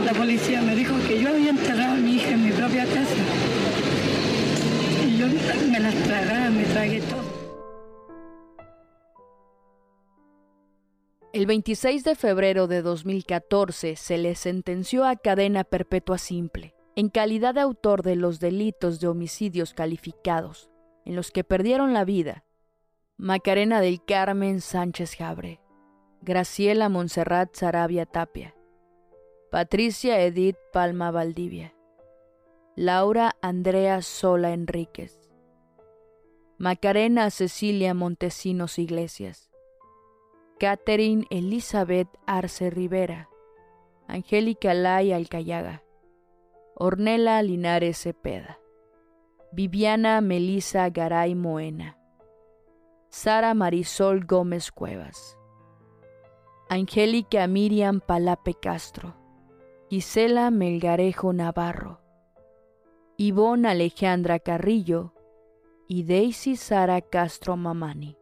La 0.04 0.12
policía 0.12 0.62
me 0.62 0.74
dijo 0.74 0.94
que 1.06 1.20
yo 1.20 1.28
había 1.30 1.50
enterrado 1.50 1.92
a 1.92 1.96
mi 1.96 2.14
hija 2.16 2.30
en 2.30 2.44
mi 2.44 2.52
propia 2.52 2.84
casa. 2.84 3.14
Y 5.06 5.16
yo 5.16 5.26
me 5.70 5.80
las 5.80 5.94
tragaba, 5.94 6.50
me 6.50 6.64
tragué 6.64 7.00
todo. 7.00 7.19
El 11.32 11.46
26 11.46 12.02
de 12.02 12.16
febrero 12.16 12.66
de 12.66 12.82
2014 12.82 13.94
se 13.94 14.18
le 14.18 14.34
sentenció 14.34 15.04
a 15.04 15.14
cadena 15.14 15.62
perpetua 15.62 16.18
simple, 16.18 16.74
en 16.96 17.08
calidad 17.08 17.54
de 17.54 17.60
autor 17.60 18.02
de 18.02 18.16
los 18.16 18.40
delitos 18.40 18.98
de 18.98 19.06
homicidios 19.06 19.72
calificados, 19.72 20.70
en 21.04 21.14
los 21.14 21.30
que 21.30 21.44
perdieron 21.44 21.92
la 21.92 22.04
vida 22.04 22.44
Macarena 23.16 23.80
del 23.80 24.04
Carmen 24.04 24.60
Sánchez 24.60 25.14
Jabre, 25.14 25.60
Graciela 26.20 26.88
Montserrat 26.88 27.54
Sarabia 27.54 28.06
Tapia, 28.06 28.56
Patricia 29.52 30.20
Edith 30.20 30.56
Palma 30.72 31.12
Valdivia, 31.12 31.76
Laura 32.74 33.36
Andrea 33.40 34.02
Sola 34.02 34.52
Enríquez, 34.52 35.20
Macarena 36.58 37.30
Cecilia 37.30 37.94
Montesinos 37.94 38.80
Iglesias, 38.80 39.49
Catherine 40.60 41.24
Elizabeth 41.30 42.10
Arce 42.26 42.68
Rivera, 42.68 43.30
Angélica 44.06 44.74
Lai 44.74 45.10
Alcayaga, 45.10 45.82
Ornella 46.74 47.40
Linares 47.42 47.96
Cepeda, 47.96 48.58
Viviana 49.52 50.20
Melisa 50.20 50.90
Garay 50.90 51.34
Moena, 51.34 51.96
Sara 53.08 53.54
Marisol 53.54 54.26
Gómez 54.26 54.70
Cuevas, 54.70 55.38
Angélica 56.68 57.46
Miriam 57.46 58.02
Palape 58.02 58.52
Castro, 58.52 59.16
Gisela 59.88 60.50
Melgarejo 60.50 61.32
Navarro, 61.32 62.02
Ivonne 63.16 63.66
Alejandra 63.66 64.38
Carrillo 64.40 65.14
y 65.88 66.02
Daisy 66.02 66.56
Sara 66.56 67.00
Castro 67.00 67.56
Mamani. 67.56 68.19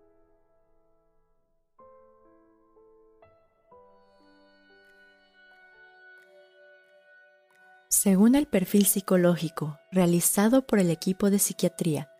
Según 7.91 8.35
el 8.35 8.47
perfil 8.47 8.85
psicológico 8.85 9.79
realizado 9.91 10.67
por 10.67 10.79
el 10.79 10.91
equipo 10.91 11.31
de 11.31 11.39
psiquiatría 11.39 12.11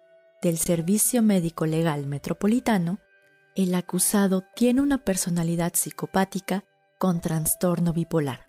del 0.41 0.57
Servicio 0.57 1.23
Médico 1.23 1.67
Legal 1.67 2.07
Metropolitano, 2.07 3.01
el 3.55 3.75
acusado 3.75 4.45
tiene 4.57 4.81
una 4.81 5.05
personalidad 5.05 5.75
psicopática 5.75 6.65
con 6.99 7.21
trastorno 7.21 7.93
bipolar. 7.93 8.47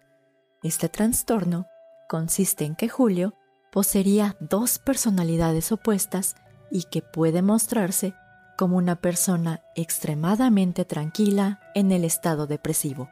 Este 0.63 0.87
trastorno 0.87 1.67
consiste 2.07 2.63
en 2.63 2.77
que 2.77 2.87
Julio 2.87 3.33
poseería 3.69 4.37
dos 4.39 4.79
personalidades 4.79 5.73
opuestas 5.73 6.37
y 6.71 6.83
que 6.83 7.01
puede 7.01 7.41
mostrarse 7.41 8.13
como 8.57 8.77
una 8.77 8.95
persona 8.95 9.61
extremadamente 9.75 10.85
tranquila 10.85 11.59
en 11.75 11.91
el 11.91 12.05
estado 12.05 12.47
depresivo, 12.47 13.09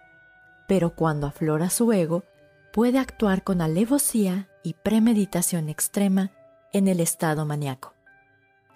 pero 0.65 0.95
cuando 0.95 1.27
aflora 1.27 1.69
su 1.69 1.91
ego, 1.91 2.23
puede 2.77 2.99
actuar 2.99 3.43
con 3.43 3.61
alevosía 3.61 4.51
y 4.61 4.75
premeditación 4.75 5.67
extrema 5.67 6.31
en 6.71 6.87
el 6.87 6.99
estado 6.99 7.43
maníaco. 7.43 7.95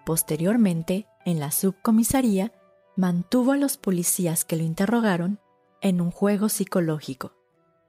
Posteriormente, 0.08 1.06
en 1.24 1.40
la 1.40 1.52
subcomisaría, 1.52 2.52
mantuvo 2.98 3.52
a 3.52 3.58
los 3.58 3.78
policías 3.78 4.44
que 4.44 4.56
lo 4.56 4.64
interrogaron 4.64 5.40
en 5.82 6.02
un 6.02 6.10
juego 6.10 6.50
psicológico 6.50 7.36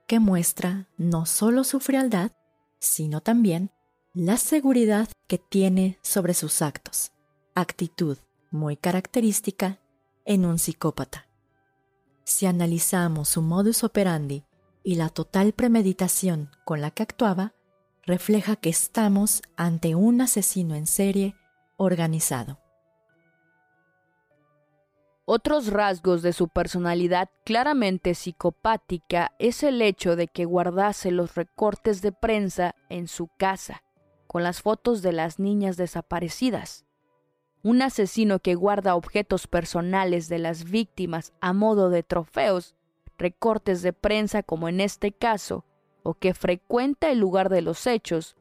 que 0.06 0.20
muestra 0.20 0.86
no 0.98 1.24
solo 1.24 1.64
su 1.64 1.80
frialdad, 1.80 2.30
sino 2.78 3.22
también 3.22 3.70
la 4.12 4.36
seguridad 4.36 5.08
que 5.28 5.38
tiene 5.38 5.98
sobre 6.02 6.34
sus 6.34 6.60
actos, 6.60 7.12
actitud 7.54 8.18
muy 8.50 8.76
característica 8.76 9.80
en 10.26 10.44
un 10.44 10.58
psicópata. 10.58 11.26
Si 12.24 12.44
analizamos 12.44 13.30
su 13.30 13.40
modus 13.40 13.82
operandi 13.82 14.44
y 14.84 14.96
la 14.96 15.08
total 15.08 15.52
premeditación 15.52 16.50
con 16.64 16.80
la 16.80 16.90
que 16.90 17.02
actuaba, 17.02 17.54
refleja 18.04 18.56
que 18.56 18.70
estamos 18.70 19.42
ante 19.56 19.94
un 19.94 20.20
asesino 20.20 20.74
en 20.74 20.86
serie 20.86 21.36
organizado. 21.76 22.58
Otros 25.24 25.68
rasgos 25.68 26.22
de 26.22 26.32
su 26.32 26.48
personalidad 26.48 27.30
claramente 27.44 28.14
psicopática 28.14 29.32
es 29.38 29.62
el 29.62 29.80
hecho 29.80 30.16
de 30.16 30.26
que 30.26 30.44
guardase 30.44 31.12
los 31.12 31.36
recortes 31.36 32.02
de 32.02 32.10
prensa 32.10 32.74
en 32.88 33.06
su 33.06 33.28
casa, 33.38 33.84
con 34.26 34.42
las 34.42 34.62
fotos 34.62 35.00
de 35.00 35.12
las 35.12 35.38
niñas 35.38 35.76
desaparecidas. 35.76 36.84
Un 37.62 37.82
asesino 37.82 38.40
que 38.40 38.56
guarda 38.56 38.96
objetos 38.96 39.46
personales 39.46 40.28
de 40.28 40.40
las 40.40 40.64
víctimas 40.64 41.32
a 41.40 41.52
modo 41.52 41.88
de 41.88 42.02
trofeos, 42.02 42.74
recortes 43.18 43.82
de 43.82 43.92
prensa 43.92 44.42
como 44.42 44.68
en 44.68 44.80
este 44.80 45.12
caso, 45.12 45.64
o 46.02 46.14
que 46.14 46.34
frecuenta 46.34 47.10
el 47.10 47.18
lugar 47.18 47.48
de 47.48 47.62
los 47.62 47.86
hechos, 47.86 48.36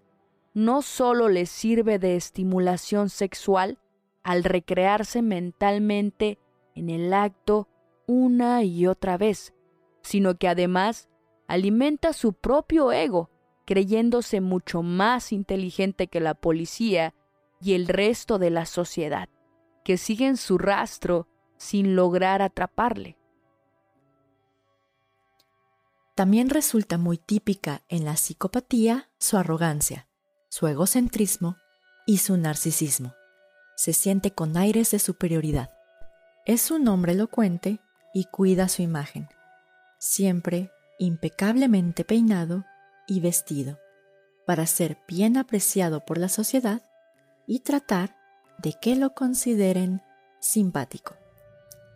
no 0.53 0.81
solo 0.81 1.29
le 1.29 1.45
sirve 1.45 1.99
de 1.99 2.15
estimulación 2.15 3.09
sexual 3.09 3.79
al 4.23 4.43
recrearse 4.43 5.21
mentalmente 5.21 6.39
en 6.75 6.89
el 6.89 7.13
acto 7.13 7.67
una 8.07 8.63
y 8.63 8.87
otra 8.87 9.17
vez, 9.17 9.53
sino 10.01 10.35
que 10.35 10.47
además 10.47 11.09
alimenta 11.47 12.13
su 12.13 12.33
propio 12.33 12.91
ego, 12.91 13.29
creyéndose 13.65 14.41
mucho 14.41 14.83
más 14.83 15.31
inteligente 15.31 16.07
que 16.07 16.19
la 16.19 16.33
policía 16.33 17.13
y 17.61 17.73
el 17.73 17.87
resto 17.87 18.39
de 18.39 18.49
la 18.49 18.65
sociedad, 18.65 19.29
que 19.83 19.97
siguen 19.97 20.37
su 20.37 20.57
rastro 20.57 21.27
sin 21.57 21.95
lograr 21.95 22.41
atraparle. 22.41 23.17
También 26.21 26.51
resulta 26.51 26.99
muy 26.99 27.17
típica 27.17 27.81
en 27.89 28.05
la 28.05 28.15
psicopatía 28.15 29.09
su 29.17 29.37
arrogancia, 29.37 30.07
su 30.49 30.67
egocentrismo 30.67 31.57
y 32.05 32.19
su 32.19 32.37
narcisismo. 32.37 33.15
Se 33.75 33.91
siente 33.91 34.29
con 34.29 34.55
aires 34.55 34.91
de 34.91 34.99
superioridad 34.99 35.71
es 36.45 36.69
un 36.69 36.87
hombre 36.89 37.13
elocuente 37.13 37.79
y 38.13 38.25
cuida 38.25 38.69
su 38.69 38.83
imagen, 38.83 39.29
siempre 39.97 40.69
impecablemente 40.99 42.05
peinado 42.05 42.65
y 43.07 43.19
vestido, 43.19 43.79
para 44.45 44.67
ser 44.67 44.99
bien 45.07 45.37
apreciado 45.37 46.05
por 46.05 46.19
la 46.19 46.29
sociedad 46.29 46.83
y 47.47 47.61
tratar 47.61 48.15
de 48.59 48.75
que 48.79 48.95
lo 48.95 49.15
consideren 49.15 50.03
simpático. 50.39 51.15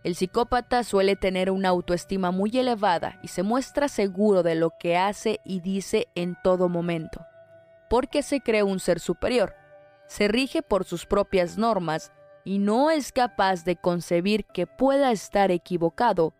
El 0.05 0.13
psicópata 0.13 0.83
suele 0.83 1.15
tener 1.15 1.49
una 1.49 1.69
autoestima 1.69 2.29
muy 2.29 2.55
elevada 2.55 3.17
y 3.23 3.29
se 3.29 3.41
muestra 3.41 3.87
seguro 3.87 4.43
de 4.43 4.53
lo 4.53 4.69
que 4.79 4.97
hace 4.97 5.39
y 5.43 5.61
dice 5.61 6.09
en 6.13 6.37
todo 6.43 6.69
momento, 6.69 7.25
porque 7.89 8.21
se 8.21 8.39
cree 8.39 8.61
un 8.61 8.79
ser 8.79 8.99
superior, 8.99 9.55
se 10.07 10.27
rige 10.27 10.61
por 10.61 10.85
sus 10.85 11.07
propias 11.07 11.57
normas 11.57 12.11
y 12.43 12.59
no 12.59 12.91
es 12.91 13.11
capaz 13.11 13.63
de 13.65 13.77
concebir 13.77 14.45
que 14.45 14.67
pueda 14.67 15.11
estar 15.11 15.49
equivocado 15.49 16.35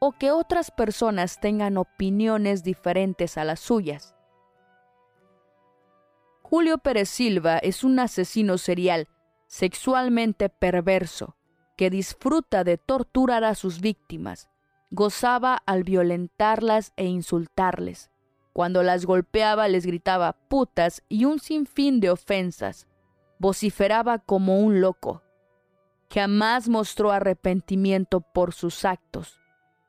o 0.00 0.12
que 0.12 0.30
otras 0.30 0.70
personas 0.70 1.38
tengan 1.38 1.76
opiniones 1.76 2.62
diferentes 2.62 3.36
a 3.36 3.44
las 3.44 3.60
suyas. 3.60 4.14
Julio 6.40 6.78
Pérez 6.78 7.10
Silva 7.10 7.58
es 7.58 7.84
un 7.84 7.98
asesino 7.98 8.56
serial, 8.56 9.06
sexualmente 9.48 10.48
perverso, 10.48 11.36
que 11.82 11.90
disfruta 11.90 12.62
de 12.62 12.78
torturar 12.78 13.42
a 13.42 13.56
sus 13.56 13.80
víctimas, 13.80 14.48
gozaba 14.92 15.56
al 15.66 15.82
violentarlas 15.82 16.92
e 16.94 17.06
insultarles. 17.06 18.12
Cuando 18.52 18.84
las 18.84 19.04
golpeaba 19.04 19.66
les 19.66 19.84
gritaba 19.84 20.34
putas 20.48 21.02
y 21.08 21.24
un 21.24 21.40
sinfín 21.40 21.98
de 21.98 22.10
ofensas. 22.10 22.86
Vociferaba 23.40 24.20
como 24.20 24.60
un 24.60 24.80
loco 24.80 25.22
jamás 26.08 26.68
mostró 26.68 27.10
arrepentimiento 27.10 28.20
por 28.20 28.52
sus 28.52 28.84
actos, 28.84 29.40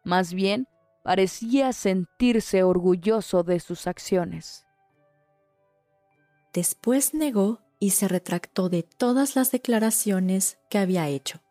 más 0.04 0.34
bien 0.34 0.68
parecía 1.04 1.74
sentirse 1.74 2.64
orgulloso 2.64 3.44
de 3.44 3.60
sus 3.60 3.86
acciones. 3.86 4.66
Después 6.54 7.14
negó 7.14 7.60
y 7.78 7.92
se 7.92 8.08
retractó 8.08 8.70
de 8.70 8.82
todas 8.82 9.36
las 9.36 9.52
declaraciones 9.52 10.58
que 10.72 10.80
había 10.80 11.08
hecho. 11.08 11.44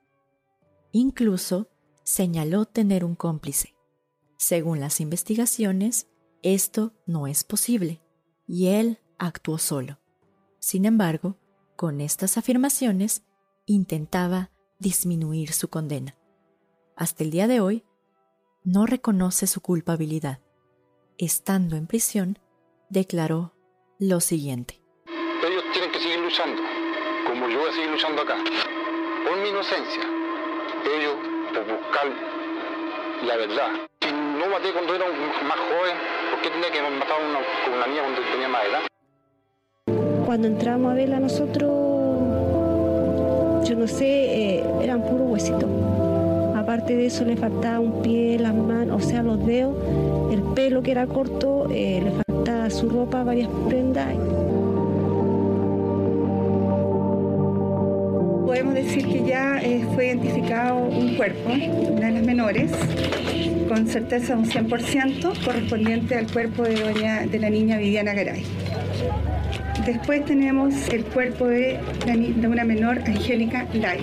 Incluso 0.92 1.68
señaló 2.04 2.66
tener 2.66 3.04
un 3.04 3.14
cómplice. 3.14 3.74
Según 4.36 4.78
las 4.80 5.00
investigaciones, 5.00 6.08
esto 6.42 6.92
no 7.06 7.26
es 7.26 7.44
posible, 7.44 8.02
y 8.46 8.68
él 8.68 8.98
actuó 9.18 9.58
solo. 9.58 9.98
Sin 10.58 10.84
embargo, 10.84 11.38
con 11.76 12.00
estas 12.00 12.36
afirmaciones, 12.36 13.24
intentaba 13.66 14.50
disminuir 14.78 15.52
su 15.52 15.68
condena. 15.68 16.16
Hasta 16.96 17.24
el 17.24 17.30
día 17.30 17.46
de 17.46 17.60
hoy, 17.60 17.84
no 18.64 18.86
reconoce 18.86 19.46
su 19.46 19.60
culpabilidad. 19.60 20.40
Estando 21.18 21.76
en 21.76 21.86
prisión, 21.86 22.38
declaró 22.90 23.54
lo 23.98 24.20
siguiente. 24.20 24.82
Ellos 25.06 25.64
tienen 25.72 25.90
que 25.90 25.98
seguir 25.98 26.20
luchando, 26.20 26.62
como 27.26 27.48
yo 27.48 27.60
voy 27.60 27.70
a 27.70 27.72
seguir 27.72 27.90
luchando 27.90 28.22
acá, 28.22 28.36
por 29.24 29.40
mi 29.40 29.48
inocencia. 29.48 30.21
Ellos 30.84 31.14
por 31.54 31.62
buscar 31.62 32.06
la 33.24 33.36
verdad. 33.36 33.68
Si 34.00 34.10
no 34.10 34.48
maté 34.48 34.72
cuando 34.72 34.94
era 34.94 35.04
más 35.06 35.58
joven, 35.58 35.96
¿por 36.30 36.40
qué 36.40 36.50
tenía 36.50 36.70
que 36.72 36.82
matar 36.82 37.18
una, 37.22 37.38
con 37.64 37.74
una 37.74 37.86
niña 37.86 38.02
cuando 38.02 38.20
tenía 38.32 38.48
más 38.48 38.62
edad? 38.64 38.80
Cuando 40.26 40.48
entramos 40.48 40.90
a 40.90 40.94
verla 40.94 41.20
nosotros, 41.20 41.70
yo 43.68 43.76
no 43.76 43.86
sé, 43.86 44.56
eh, 44.56 44.64
eran 44.82 45.02
puros 45.02 45.28
huesitos. 45.30 45.70
Aparte 46.56 46.96
de 46.96 47.06
eso 47.06 47.24
le 47.24 47.36
faltaba 47.36 47.78
un 47.78 48.02
pie, 48.02 48.38
las 48.40 48.54
manos, 48.54 49.04
o 49.04 49.08
sea, 49.08 49.22
los 49.22 49.44
dedos, 49.46 49.76
el 50.32 50.42
pelo 50.54 50.82
que 50.82 50.90
era 50.90 51.06
corto, 51.06 51.68
eh, 51.70 52.00
le 52.02 52.10
faltaba 52.24 52.70
su 52.70 52.88
ropa, 52.88 53.22
varias 53.22 53.50
prendas. 53.68 54.08
Podemos 58.52 58.74
decir 58.74 59.06
que 59.06 59.24
ya 59.24 59.62
eh, 59.62 59.82
fue 59.94 60.08
identificado 60.08 60.76
un 60.76 61.16
cuerpo, 61.16 61.52
una 61.52 62.08
de 62.08 62.12
las 62.12 62.22
menores, 62.22 62.70
con 63.66 63.86
certeza 63.86 64.36
un 64.36 64.44
100%, 64.44 65.42
correspondiente 65.42 66.16
al 66.16 66.30
cuerpo 66.30 66.64
de, 66.64 67.38
la 67.40 67.48
niña 67.48 67.78
Viviana 67.78 68.12
Garay. 68.12 68.44
Después 69.86 70.26
tenemos 70.26 70.74
el 70.90 71.02
cuerpo 71.02 71.46
de, 71.46 71.80
de 72.04 72.46
una 72.46 72.64
menor, 72.64 72.98
Angélica 73.06 73.66
Lai. 73.72 74.00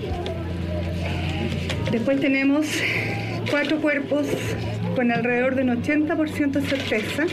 Después 1.91 2.20
tenemos 2.20 2.66
cuatro 3.52 3.80
cuerpos 3.80 4.26
con 4.95 5.12
alrededor 5.12 5.54
de 5.54 5.62
un 5.62 5.84
80% 5.84 6.54
de 6.54 6.62
certeza, 6.62 7.26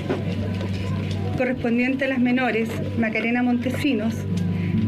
correspondiente 1.39 2.05
a 2.05 2.09
las 2.09 2.19
menores, 2.19 2.69
Macarena 2.99 3.43
Montesinos, 3.43 4.17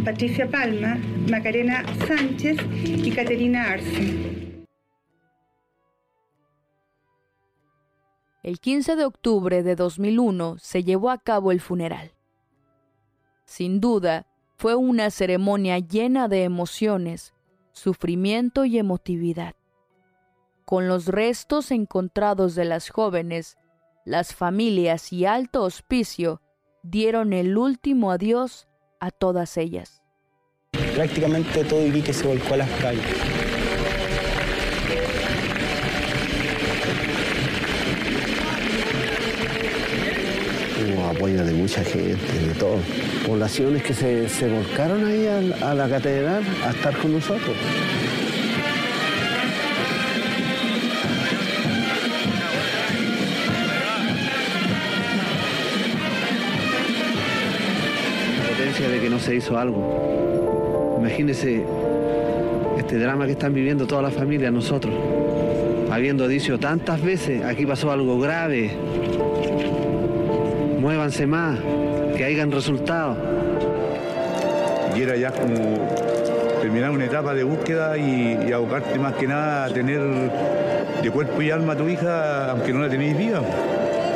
Patricia 0.09 0.51
Palma, 0.51 0.97
Macarena 1.31 1.85
Sánchez 2.07 2.57
y 2.83 3.11
Caterina 3.11 3.73
Arce. 3.73 4.65
El 8.43 8.59
15 8.59 8.97
de 8.97 9.05
octubre 9.05 9.63
de 9.63 9.77
2001 9.77 10.57
se 10.61 10.83
llevó 10.83 11.11
a 11.11 11.19
cabo 11.19 11.53
el 11.53 11.61
funeral. 11.61 12.13
Sin 13.45 13.81
duda, 13.81 14.27
fue 14.57 14.77
una 14.77 15.11
ceremonia 15.11 15.79
llena 15.79 16.27
de 16.27 16.45
emociones, 16.45 17.35
sufrimiento 17.73 18.65
y 18.65 18.79
emotividad. 18.79 19.57
Con 20.65 20.89
los 20.89 21.05
restos 21.05 21.71
encontrados 21.71 22.55
de 22.55 22.65
las 22.65 22.89
jóvenes, 22.89 23.59
las 24.07 24.35
familias 24.35 25.13
y 25.13 25.27
alto 25.27 25.65
hospicio 25.65 26.41
dieron 26.83 27.35
el 27.35 27.59
último 27.59 28.11
adiós 28.11 28.69
a 29.01 29.11
todas 29.11 29.57
ellas. 29.57 29.98
Prácticamente 30.95 31.65
todo 31.65 31.87
Iquique 31.87 32.13
se 32.13 32.27
volcó 32.27 32.55
a 32.55 32.59
las 32.59 32.71
calles. 32.81 33.05
Hubo 40.81 41.07
apoyo 41.07 41.45
de 41.45 41.53
mucha 41.53 41.85
gente, 41.85 42.33
de 42.47 42.55
todo. 42.55 42.79
Poblaciones 43.27 43.83
que 43.83 43.95
se, 43.95 44.29
se 44.29 44.49
volcaron 44.49 45.05
ahí 45.05 45.27
a, 45.27 45.71
a 45.71 45.75
la 45.75 45.89
catedral 45.89 46.43
a 46.67 46.71
estar 46.71 46.97
con 46.97 47.13
nosotros. 47.13 47.57
Se 59.19 59.35
hizo 59.35 59.59
algo. 59.59 60.97
Imagínense 60.99 61.65
este 62.79 62.99
drama 62.99 63.27
que 63.27 63.33
están 63.33 63.53
viviendo 63.53 63.87
toda 63.87 64.03
la 64.03 64.11
familia, 64.11 64.51
nosotros. 64.51 64.95
Habiendo 65.91 66.29
dicho 66.29 66.59
tantas 66.59 67.03
veces, 67.03 67.45
aquí 67.45 67.67
pasó 67.67 67.91
algo 67.91 68.19
grave, 68.19 68.71
muévanse 70.81 71.27
más, 71.27 71.59
que 72.17 72.25
hayan 72.25 72.51
resultados. 72.51 73.17
Y 74.97 75.03
era 75.03 75.17
ya 75.17 75.31
como 75.33 75.89
terminar 76.61 76.91
una 76.91 77.05
etapa 77.05 77.35
de 77.35 77.45
búsqueda 77.45 77.97
y, 77.97 78.39
y 78.49 78.53
abocarte 78.53 78.99
más 78.99 79.15
que 79.15 79.27
nada 79.27 79.67
a 79.67 79.71
tener 79.71 80.01
de 81.03 81.11
cuerpo 81.11 81.41
y 81.43 81.51
alma 81.51 81.75
a 81.75 81.77
tu 81.77 81.89
hija, 81.89 82.51
aunque 82.51 82.73
no 82.73 82.81
la 82.81 82.89
tenéis 82.89 83.17
viva. 83.17 83.41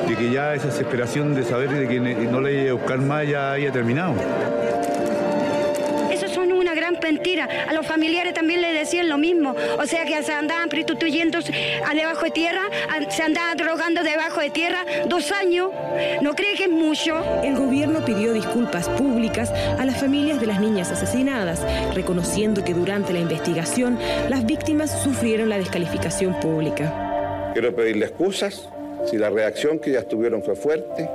De 0.09 0.17
que 0.17 0.31
ya 0.31 0.55
esa 0.55 0.67
desesperación 0.67 1.35
de 1.35 1.45
saber 1.45 1.71
de 1.71 1.89
que 1.89 2.01
no 2.01 2.41
la 2.41 2.49
haya 2.49 2.71
a 2.71 2.75
buscar 2.75 2.99
más 2.99 3.27
ya 3.27 3.53
haya 3.53 3.71
terminado. 3.71 4.15
A 7.45 7.73
los 7.73 7.87
familiares 7.87 8.35
también 8.35 8.61
les 8.61 8.75
decían 8.75 9.09
lo 9.09 9.19
mismo. 9.19 9.55
O 9.79 9.87
sea 9.87 10.05
que 10.05 10.23
se 10.23 10.33
andaban 10.33 10.69
prostituyendo 10.69 11.39
a 11.39 11.95
debajo 11.95 12.25
de 12.25 12.31
tierra, 12.31 12.63
se 13.11 13.23
andaban 13.23 13.57
drogando 13.57 14.03
debajo 14.03 14.41
de 14.41 14.51
tierra 14.51 14.85
dos 15.07 15.33
años. 15.33 15.71
¿No 16.21 16.35
cree 16.35 16.55
que 16.55 16.65
es 16.65 16.71
mucho? 16.71 17.23
El 17.43 17.57
gobierno 17.57 18.05
pidió 18.05 18.33
disculpas 18.33 18.89
públicas 18.89 19.51
a 19.79 19.85
las 19.85 19.99
familias 19.99 20.41
de 20.41 20.47
las 20.47 20.61
niñas 20.61 20.91
asesinadas, 20.91 21.61
reconociendo 21.95 22.65
que 22.65 22.75
durante 22.75 23.13
la 23.13 23.21
investigación 23.21 23.99
las 24.29 24.45
víctimas 24.47 25.03
sufrieron 25.03 25.49
la 25.49 25.59
descalificación 25.59 26.39
pública. 26.41 27.51
Quiero 27.53 27.75
pedirle 27.75 28.07
excusas 28.07 28.69
si 29.07 29.19
la 29.19 29.31
reacción 29.31 29.79
que 29.79 29.91
ellas 29.91 30.09
tuvieron 30.09 30.43
fue 30.43 30.55
fuerte, 30.55 31.09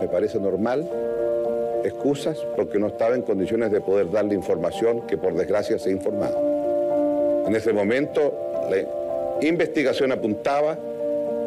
me 0.00 0.08
parece 0.08 0.38
normal. 0.38 0.88
Excusas 1.84 2.38
porque 2.56 2.78
no 2.78 2.88
estaba 2.88 3.14
en 3.14 3.22
condiciones 3.22 3.70
de 3.70 3.80
poder 3.80 4.10
darle 4.10 4.34
información 4.34 5.06
que 5.06 5.18
por 5.18 5.34
desgracia 5.34 5.78
se 5.78 5.90
ha 5.90 5.92
informado. 5.92 7.44
En 7.46 7.54
ese 7.54 7.72
momento 7.72 8.34
la 8.70 9.46
investigación 9.46 10.10
apuntaba 10.10 10.78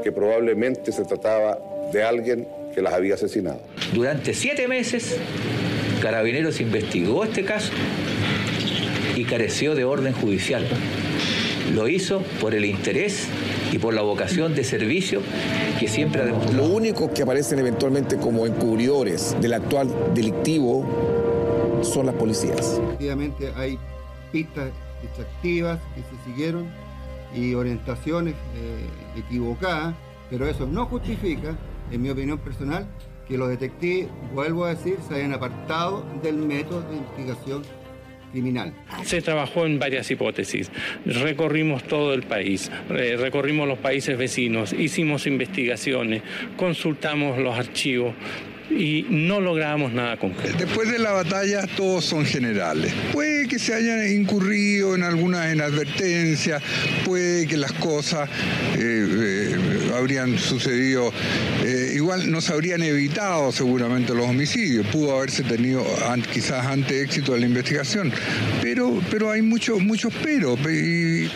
que 0.04 0.12
probablemente 0.12 0.92
se 0.92 1.04
trataba 1.06 1.58
de 1.92 2.04
alguien 2.04 2.48
que 2.74 2.82
las 2.82 2.94
había 2.94 3.16
asesinado. 3.16 3.60
Durante 3.94 4.34
siete 4.34 4.68
meses, 4.68 5.18
Carabineros 6.02 6.62
investigó 6.62 7.24
este 7.24 7.44
caso 7.44 7.72
y 9.16 9.24
careció 9.26 9.74
de 9.74 9.86
orden 9.86 10.14
judicial. 10.14 10.64
Lo 11.74 11.88
hizo 11.88 12.22
por 12.40 12.54
el 12.54 12.66
interés 12.66 13.28
y 13.72 13.78
por 13.78 13.94
la 13.94 14.02
vocación 14.02 14.56
de 14.56 14.64
servicio 14.64 15.22
que 15.80 15.88
siempre 15.88 16.22
ha 16.22 16.26
demostrado. 16.26 16.58
Lo 16.58 16.74
único 16.74 17.14
que 17.14 17.24
aparecen 17.24 17.60
eventualmente 17.60 18.18
como 18.18 18.46
encubridores 18.46 19.36
del 19.42 19.54
actual 19.54 19.94
delictivo 20.14 20.86
son 21.82 22.06
las 22.06 22.16
policías. 22.16 22.80
Efectivamente 22.84 23.52
hay 23.56 23.78
pistas 24.32 24.70
extractivas 25.04 25.80
que 25.96 26.02
se 26.02 26.24
siguieron 26.26 26.68
y 27.36 27.54
orientaciones 27.54 28.34
eh, 28.56 29.20
equivocadas, 29.20 29.96
pero 30.30 30.48
eso 30.48 30.66
no 30.66 30.86
justifica, 30.86 31.56
en 31.92 32.02
mi 32.02 32.10
opinión 32.10 32.40
personal, 32.40 32.88
que 33.28 33.38
los 33.38 33.50
detectives, 33.50 34.08
vuelvo 34.34 34.66
a 34.66 34.70
decir, 34.70 34.98
se 35.08 35.16
hayan 35.16 35.34
apartado 35.34 36.04
del 36.24 36.38
método 36.38 36.82
de 36.84 36.98
investigación 36.98 37.64
criminal. 38.32 38.74
Se 39.04 39.22
trabajó 39.22 39.66
en 39.66 39.80
varias 39.80 40.10
hipótesis. 40.12 40.70
Recorrimos 41.06 41.84
todo 41.84 42.14
el 42.14 42.24
país, 42.24 42.72
eh, 42.90 43.18
recorrimos 43.20 43.68
los 43.68 43.80
países 43.80 44.18
vecinos, 44.18 44.74
hicimos 44.74 45.28
investigaciones, 45.28 46.22
consultamos 46.58 47.38
los 47.40 47.58
archivos 47.58 48.14
y 48.70 49.06
no 49.10 49.40
logramos 49.40 49.94
nada 49.94 50.18
concreto. 50.18 50.58
Después 50.58 50.92
de 50.92 51.00
la 51.00 51.12
batalla 51.12 51.66
todos 51.76 52.06
son 52.06 52.26
generales. 52.26 52.94
Puede 53.14 53.48
que 53.48 53.60
se 53.60 53.74
hayan 53.74 54.08
incurrido 54.12 54.96
en 54.96 55.04
algunas 55.04 55.54
inadvertencias, 55.54 56.62
puede 57.06 57.48
que 57.48 57.58
las 57.58 57.72
cosas 57.74 58.30
eh, 58.78 58.80
eh, 58.80 59.92
habrían 59.96 60.38
sucedido, 60.38 61.12
igual 62.08 62.32
no 62.32 62.40
se 62.40 62.54
habrían 62.54 62.82
evitado 62.84 63.52
seguramente 63.52 64.14
los 64.14 64.26
homicidios, 64.30 64.88
pudo 64.88 65.18
haberse 65.18 65.44
tenido 65.44 65.84
quizás 66.32 66.66
antes 66.66 67.04
éxito 67.04 67.34
de 67.34 67.42
la 67.42 67.48
investigación, 67.48 68.14
pero, 68.62 69.02
pero 69.12 69.30
hay 69.30 69.42
muchos 69.42 69.82
muchos 69.82 70.14
pero. 70.24 70.56
y- 70.70 71.30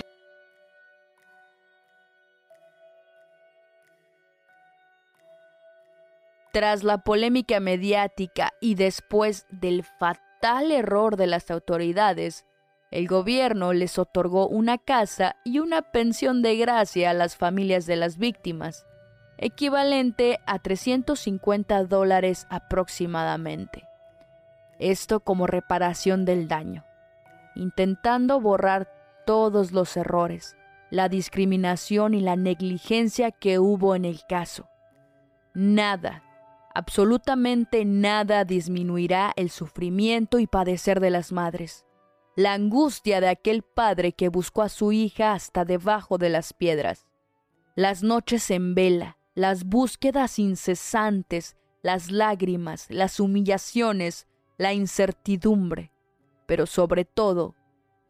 Tras 6.53 6.83
la 6.83 6.99
polémica 6.99 7.59
mediática 7.59 8.53
y 8.61 8.75
después 8.75 9.45
del 9.51 9.83
fatal 9.83 10.71
error 10.71 11.17
de 11.17 11.27
las 11.27 11.51
autoridades, 11.51 12.45
el 12.91 13.07
gobierno 13.07 13.73
les 13.73 13.97
otorgó 13.97 14.47
una 14.47 14.77
casa 14.77 15.35
y 15.45 15.59
una 15.59 15.81
pensión 15.81 16.41
de 16.41 16.55
gracia 16.55 17.09
a 17.09 17.13
las 17.13 17.37
familias 17.37 17.85
de 17.85 17.95
las 17.97 18.17
víctimas, 18.17 18.85
equivalente 19.41 20.39
a 20.45 20.59
350 20.59 21.83
dólares 21.85 22.47
aproximadamente. 22.49 23.83
Esto 24.79 25.19
como 25.19 25.47
reparación 25.47 26.25
del 26.25 26.47
daño, 26.47 26.85
intentando 27.55 28.39
borrar 28.39 28.89
todos 29.25 29.71
los 29.71 29.97
errores, 29.97 30.55
la 30.91 31.09
discriminación 31.09 32.13
y 32.13 32.21
la 32.21 32.35
negligencia 32.35 33.31
que 33.31 33.59
hubo 33.59 33.95
en 33.95 34.05
el 34.05 34.21
caso. 34.27 34.69
Nada, 35.53 36.23
absolutamente 36.73 37.83
nada 37.83 38.45
disminuirá 38.45 39.33
el 39.35 39.49
sufrimiento 39.49 40.39
y 40.39 40.47
padecer 40.47 40.99
de 40.99 41.09
las 41.09 41.31
madres, 41.31 41.85
la 42.35 42.53
angustia 42.53 43.21
de 43.21 43.29
aquel 43.29 43.63
padre 43.63 44.13
que 44.13 44.29
buscó 44.29 44.61
a 44.61 44.69
su 44.69 44.91
hija 44.91 45.33
hasta 45.33 45.65
debajo 45.65 46.17
de 46.17 46.29
las 46.29 46.53
piedras, 46.53 47.07
las 47.75 48.03
noches 48.03 48.49
en 48.51 48.75
vela, 48.75 49.17
las 49.33 49.63
búsquedas 49.63 50.39
incesantes, 50.39 51.55
las 51.81 52.11
lágrimas, 52.11 52.87
las 52.89 53.19
humillaciones, 53.19 54.27
la 54.57 54.73
incertidumbre, 54.73 55.91
pero 56.45 56.65
sobre 56.65 57.05
todo, 57.05 57.55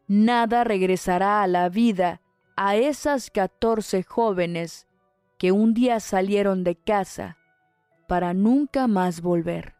nada 0.08 0.64
regresará 0.64 1.42
a 1.42 1.46
la 1.46 1.68
vida 1.68 2.20
a 2.56 2.76
esas 2.76 3.30
catorce 3.30 4.02
jóvenes 4.02 4.86
que 5.38 5.52
un 5.52 5.74
día 5.74 6.00
salieron 6.00 6.64
de 6.64 6.76
casa 6.76 7.38
para 8.08 8.34
nunca 8.34 8.86
más 8.88 9.22
volver. 9.22 9.74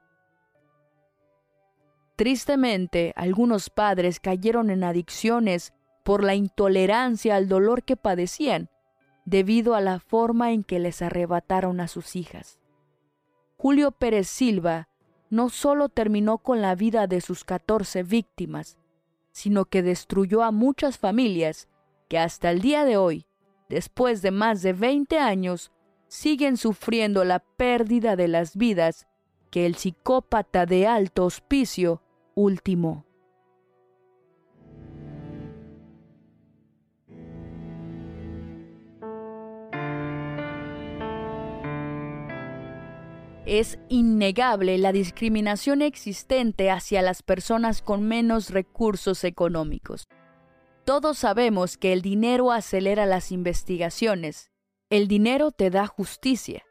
Tristemente, 2.16 3.12
algunos 3.16 3.68
padres 3.68 4.20
cayeron 4.20 4.70
en 4.70 4.84
adicciones 4.84 5.72
por 6.05 6.22
la 6.22 6.34
intolerancia 6.34 7.36
al 7.36 7.49
dolor 7.49 7.82
que 7.82 7.97
padecían 7.97 8.70
debido 9.25 9.75
a 9.75 9.81
la 9.81 9.99
forma 10.01 10.53
en 10.53 10.64
que 10.64 10.79
les 10.79 11.03
arrebataron 11.03 11.81
a 11.81 11.89
sus 11.89 12.16
hijas. 12.16 12.59
Julio 13.57 13.93
Pérez 13.93 14.29
Silva 14.29 14.89
no 15.31 15.49
solo 15.49 15.89
terminó 15.89 16.39
con 16.39 16.61
la 16.61 16.75
vida 16.75 17.07
de 17.07 17.20
sus 17.20 17.45
14 17.45 18.03
víctimas, 18.03 18.77
sino 19.31 19.64
que 19.64 19.83
destruyó 19.83 20.43
a 20.43 20.51
muchas 20.51 20.99
familias 20.99 21.68
que 22.09 22.18
hasta 22.18 22.51
el 22.51 22.61
día 22.61 22.85
de 22.85 22.97
hoy, 22.97 23.27
después 23.68 24.20
de 24.20 24.31
más 24.31 24.62
de 24.62 24.75
20 24.75 25.18
años, 25.18 25.73
siguen 26.09 26.59
sufriendo 26.59 27.25
la 27.25 27.39
pérdida 27.39 28.16
de 28.16 28.29
las 28.29 28.57
vidas 28.57 29.07
que 29.51 29.64
el 29.64 29.77
psicópata 29.77 30.66
de 30.66 30.87
alto 30.87 31.25
hospicio 31.25 32.03
ultimó. 32.35 33.07
Es 43.53 43.78
innegable 43.90 44.78
la 44.78 44.92
discriminación 44.92 45.82
existente 45.82 46.70
hacia 46.70 47.03
las 47.03 47.22
personas 47.22 47.82
con 47.82 48.03
menos 48.03 48.48
recursos 48.48 49.24
económicos. 49.24 50.09
Todos 50.86 51.18
sabemos 51.18 51.76
que 51.76 51.92
el 51.92 52.00
dinero 52.00 52.50
acelera 52.50 53.05
las 53.05 53.30
investigaciones. 53.30 54.50
El 54.88 55.07
dinero 55.07 55.50
te 55.50 55.68
da 55.68 55.86
justicia. 55.86 56.64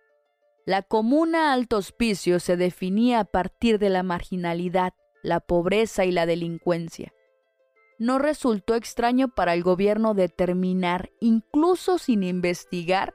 La 0.66 0.82
comuna 0.82 1.54
Alto 1.54 1.78
Hospicio 1.78 2.40
se 2.40 2.58
definía 2.58 3.20
a 3.20 3.26
partir 3.26 3.78
de 3.78 3.92
la 3.92 4.02
marginalidad, 4.02 4.94
la 5.22 5.40
pobreza 5.40 6.06
y 6.06 6.12
la 6.12 6.26
delincuencia. 6.26 7.14
No 8.00 8.18
resultó 8.18 8.74
extraño 8.74 9.28
para 9.28 9.54
el 9.54 9.62
gobierno 9.62 10.16
determinar, 10.16 11.12
incluso 11.20 12.00
sin 12.00 12.24
investigar, 12.24 13.14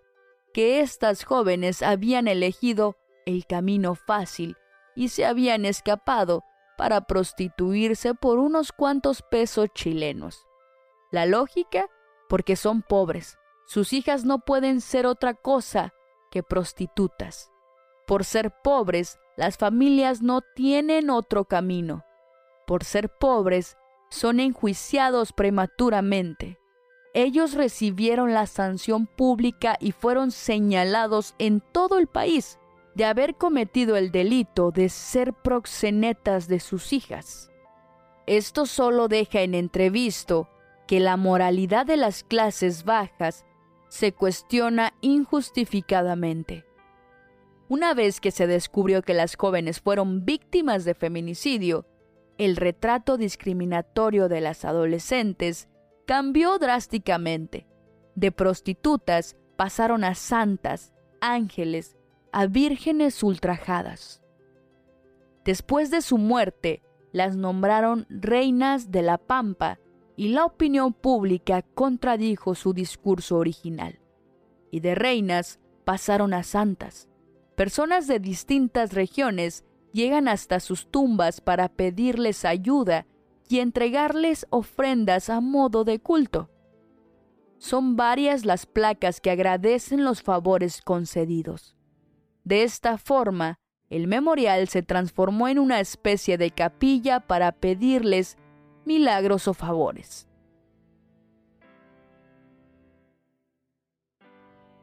que 0.54 0.78
estas 0.78 1.24
jóvenes 1.24 1.82
habían 1.82 2.28
elegido 2.28 2.96
el 3.26 3.44
camino 3.46 3.94
fácil 3.94 4.56
y 4.94 5.10
se 5.10 5.26
habían 5.26 5.66
escapado 5.66 6.44
para 6.78 7.02
prostituirse 7.02 8.14
por 8.14 8.38
unos 8.38 8.72
cuantos 8.72 9.22
pesos 9.22 9.68
chilenos. 9.74 10.46
La 11.10 11.26
lógica, 11.26 11.86
porque 12.28 12.56
son 12.56 12.82
pobres. 12.82 13.36
Sus 13.66 13.92
hijas 13.92 14.24
no 14.24 14.38
pueden 14.38 14.80
ser 14.80 15.06
otra 15.06 15.34
cosa 15.34 15.92
que 16.30 16.42
prostitutas. 16.42 17.50
Por 18.06 18.24
ser 18.24 18.52
pobres, 18.62 19.18
las 19.36 19.58
familias 19.58 20.22
no 20.22 20.40
tienen 20.54 21.10
otro 21.10 21.44
camino. 21.44 22.04
Por 22.66 22.84
ser 22.84 23.10
pobres, 23.18 23.76
son 24.08 24.38
enjuiciados 24.38 25.32
prematuramente. 25.32 26.58
Ellos 27.12 27.54
recibieron 27.54 28.34
la 28.34 28.46
sanción 28.46 29.06
pública 29.06 29.76
y 29.80 29.92
fueron 29.92 30.30
señalados 30.30 31.34
en 31.38 31.60
todo 31.72 31.98
el 31.98 32.06
país 32.06 32.58
de 32.96 33.04
haber 33.04 33.34
cometido 33.34 33.96
el 33.96 34.10
delito 34.10 34.70
de 34.70 34.88
ser 34.88 35.34
proxenetas 35.34 36.48
de 36.48 36.60
sus 36.60 36.94
hijas. 36.94 37.50
Esto 38.26 38.64
solo 38.64 39.06
deja 39.06 39.42
en 39.42 39.54
entrevisto 39.54 40.48
que 40.88 40.98
la 40.98 41.18
moralidad 41.18 41.84
de 41.84 41.98
las 41.98 42.24
clases 42.24 42.84
bajas 42.84 43.44
se 43.88 44.12
cuestiona 44.12 44.94
injustificadamente. 45.02 46.64
Una 47.68 47.92
vez 47.92 48.18
que 48.18 48.30
se 48.30 48.46
descubrió 48.46 49.02
que 49.02 49.12
las 49.12 49.36
jóvenes 49.36 49.82
fueron 49.82 50.24
víctimas 50.24 50.86
de 50.86 50.94
feminicidio, 50.94 51.84
el 52.38 52.56
retrato 52.56 53.18
discriminatorio 53.18 54.30
de 54.30 54.40
las 54.40 54.64
adolescentes 54.64 55.68
cambió 56.06 56.58
drásticamente. 56.58 57.66
De 58.14 58.32
prostitutas 58.32 59.36
pasaron 59.56 60.02
a 60.02 60.14
santas, 60.14 60.94
ángeles 61.20 61.95
a 62.36 62.48
vírgenes 62.48 63.22
ultrajadas. 63.22 64.20
Después 65.46 65.90
de 65.90 66.02
su 66.02 66.18
muerte, 66.18 66.82
las 67.10 67.34
nombraron 67.34 68.04
reinas 68.10 68.90
de 68.90 69.00
la 69.00 69.16
Pampa 69.16 69.78
y 70.16 70.28
la 70.28 70.44
opinión 70.44 70.92
pública 70.92 71.62
contradijo 71.62 72.54
su 72.54 72.74
discurso 72.74 73.38
original. 73.38 74.00
Y 74.70 74.80
de 74.80 74.94
reinas 74.94 75.60
pasaron 75.86 76.34
a 76.34 76.42
santas. 76.42 77.08
Personas 77.54 78.06
de 78.06 78.20
distintas 78.20 78.92
regiones 78.92 79.64
llegan 79.94 80.28
hasta 80.28 80.60
sus 80.60 80.90
tumbas 80.90 81.40
para 81.40 81.70
pedirles 81.70 82.44
ayuda 82.44 83.06
y 83.48 83.60
entregarles 83.60 84.46
ofrendas 84.50 85.30
a 85.30 85.40
modo 85.40 85.84
de 85.84 86.00
culto. 86.00 86.50
Son 87.56 87.96
varias 87.96 88.44
las 88.44 88.66
placas 88.66 89.22
que 89.22 89.30
agradecen 89.30 90.04
los 90.04 90.22
favores 90.22 90.82
concedidos. 90.82 91.75
De 92.46 92.62
esta 92.62 92.96
forma, 92.96 93.58
el 93.90 94.06
memorial 94.06 94.68
se 94.68 94.84
transformó 94.84 95.48
en 95.48 95.58
una 95.58 95.80
especie 95.80 96.38
de 96.38 96.52
capilla 96.52 97.18
para 97.18 97.50
pedirles 97.50 98.38
milagros 98.84 99.48
o 99.48 99.52
favores. 99.52 100.28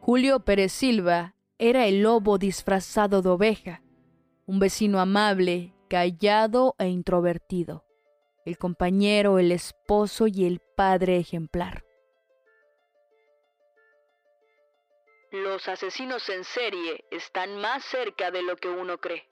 Julio 0.02 0.42
Pérez 0.42 0.74
Silva 0.74 1.36
era 1.58 1.86
el 1.86 2.02
lobo 2.02 2.38
disfrazado 2.38 3.22
de 3.22 3.30
oveja, 3.30 3.82
un 4.46 4.60
vecino 4.60 5.00
amable, 5.00 5.74
callado 5.88 6.76
e 6.80 6.90
introvertido, 6.90 7.86
el 8.46 8.58
compañero, 8.58 9.40
el 9.40 9.54
esposo 9.54 10.28
y 10.28 10.44
el 10.44 10.60
padre 10.76 11.16
ejemplar. 11.16 11.86
Los 15.34 15.68
asesinos 15.68 16.30
en 16.30 16.44
serie 16.44 17.06
están 17.10 17.60
más 17.60 17.84
cerca 17.86 18.30
de 18.30 18.44
lo 18.44 18.56
que 18.56 18.68
uno 18.70 19.00
cree. 19.00 19.28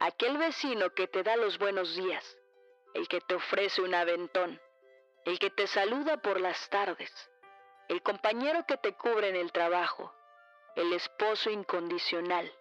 Aquel 0.00 0.36
vecino 0.38 0.92
que 0.92 1.06
te 1.06 1.22
da 1.22 1.36
los 1.36 1.56
buenos 1.56 1.94
días, 1.94 2.36
el 2.94 3.06
que 3.06 3.20
te 3.20 3.36
ofrece 3.36 3.80
un 3.80 3.94
aventón, 3.94 4.60
el 5.24 5.38
que 5.38 5.50
te 5.50 5.68
saluda 5.68 6.16
por 6.16 6.40
las 6.40 6.68
tardes, 6.68 7.12
el 7.88 8.02
compañero 8.02 8.66
que 8.66 8.76
te 8.76 8.92
cubre 8.94 9.28
en 9.28 9.36
el 9.36 9.52
trabajo, 9.52 10.12
el 10.74 10.92
esposo 10.94 11.48
incondicional, 11.48 12.52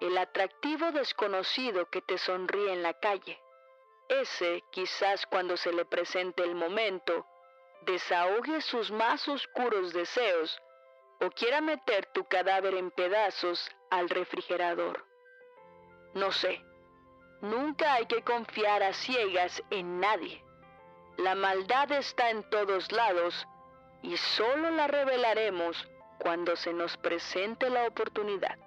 el 0.00 0.16
atractivo 0.16 0.92
desconocido 0.92 1.90
que 1.90 2.00
te 2.00 2.16
sonríe 2.16 2.72
en 2.72 2.82
la 2.82 2.94
calle. 2.94 3.38
Ese, 4.08 4.64
quizás 4.70 5.26
cuando 5.26 5.58
se 5.58 5.74
le 5.74 5.84
presente 5.84 6.42
el 6.42 6.54
momento, 6.54 7.26
desahogue 7.82 8.62
sus 8.62 8.90
más 8.90 9.28
oscuros 9.28 9.92
deseos 9.92 10.58
o 11.22 11.30
quiera 11.30 11.60
meter 11.60 12.06
tu 12.06 12.24
cadáver 12.24 12.74
en 12.74 12.90
pedazos 12.90 13.70
al 13.90 14.08
refrigerador. 14.08 15.04
No 16.14 16.32
sé, 16.32 16.60
nunca 17.40 17.94
hay 17.94 18.06
que 18.06 18.22
confiar 18.22 18.82
a 18.82 18.92
ciegas 18.92 19.62
en 19.70 20.00
nadie. 20.00 20.42
La 21.18 21.34
maldad 21.34 21.92
está 21.92 22.30
en 22.30 22.42
todos 22.50 22.90
lados 22.90 23.46
y 24.02 24.16
solo 24.16 24.70
la 24.70 24.88
revelaremos 24.88 25.88
cuando 26.18 26.56
se 26.56 26.72
nos 26.72 26.96
presente 26.96 27.70
la 27.70 27.86
oportunidad. 27.86 28.58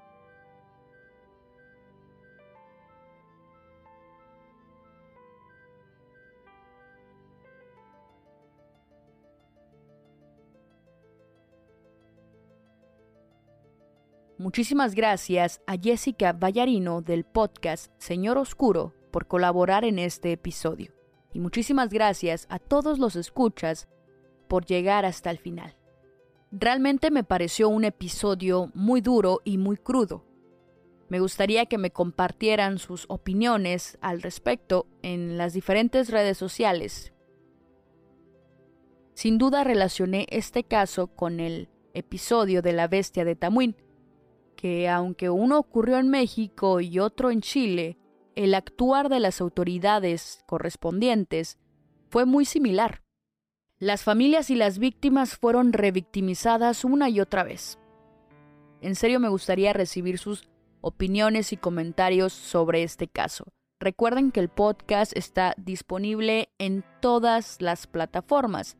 Muchísimas 14.46 14.94
gracias 14.94 15.60
a 15.66 15.76
Jessica 15.76 16.32
Vallarino 16.32 17.02
del 17.02 17.24
podcast 17.24 17.92
Señor 17.98 18.38
Oscuro 18.38 18.94
por 19.10 19.26
colaborar 19.26 19.84
en 19.84 19.98
este 19.98 20.32
episodio. 20.32 20.94
Y 21.34 21.40
muchísimas 21.40 21.90
gracias 21.90 22.46
a 22.52 22.60
todos 22.60 23.00
los 23.00 23.16
escuchas 23.16 23.88
por 24.48 24.64
llegar 24.68 25.04
hasta 25.04 25.32
el 25.32 25.40
final. 25.40 25.76
Realmente 26.52 27.10
me 27.10 27.24
pareció 27.24 27.70
un 27.70 27.86
episodio 27.86 28.70
muy 28.76 29.02
duro 29.02 29.42
y 29.44 29.58
muy 29.58 29.78
crudo. 29.78 30.24
Me 31.10 31.20
gustaría 31.20 31.66
que 31.66 31.80
me 31.80 31.90
compartieran 31.90 32.78
sus 32.78 33.06
opiniones 33.10 33.98
al 34.00 34.22
respecto 34.22 34.86
en 35.02 35.40
las 35.40 35.54
diferentes 35.54 36.12
redes 36.12 36.38
sociales. 36.38 37.14
Sin 39.16 39.40
duda 39.40 39.64
relacioné 39.64 40.28
este 40.30 40.64
caso 40.64 41.08
con 41.08 41.40
el 41.40 41.68
episodio 41.96 42.62
de 42.62 42.74
la 42.74 42.88
bestia 42.88 43.26
de 43.26 43.36
Tamuín, 43.36 43.76
que 44.56 44.90
aunque 44.90 45.30
uno 45.30 45.58
ocurrió 45.58 45.98
en 45.98 46.10
México 46.10 46.82
y 46.82 47.00
otro 47.00 47.32
en 47.32 47.42
Chile, 47.42 47.98
el 48.36 48.54
actuar 48.54 49.10
de 49.10 49.20
las 49.20 49.42
autoridades 49.42 50.44
correspondientes 50.46 51.58
fue 52.10 52.26
muy 52.26 52.46
similar. 52.46 53.02
Las 53.78 54.04
familias 54.04 54.50
y 54.50 54.56
las 54.56 54.80
víctimas 54.80 55.36
fueron 55.36 55.74
revictimizadas 55.74 56.86
una 56.86 57.10
y 57.10 57.20
otra 57.20 57.44
vez. 57.44 57.78
En 58.82 58.96
serio 58.96 59.20
me 59.20 59.30
gustaría 59.30 59.74
recibir 59.74 60.18
sus 60.18 60.48
opiniones 60.82 61.52
y 61.52 61.58
comentarios 61.58 62.34
sobre 62.34 62.84
este 62.84 63.08
caso. 63.08 63.46
Recuerden 63.80 64.32
que 64.32 64.40
el 64.40 64.50
podcast 64.50 65.16
está 65.16 65.54
disponible 65.58 66.50
en 66.58 66.86
todas 67.02 67.62
las 67.62 67.88
plataformas. 67.88 68.78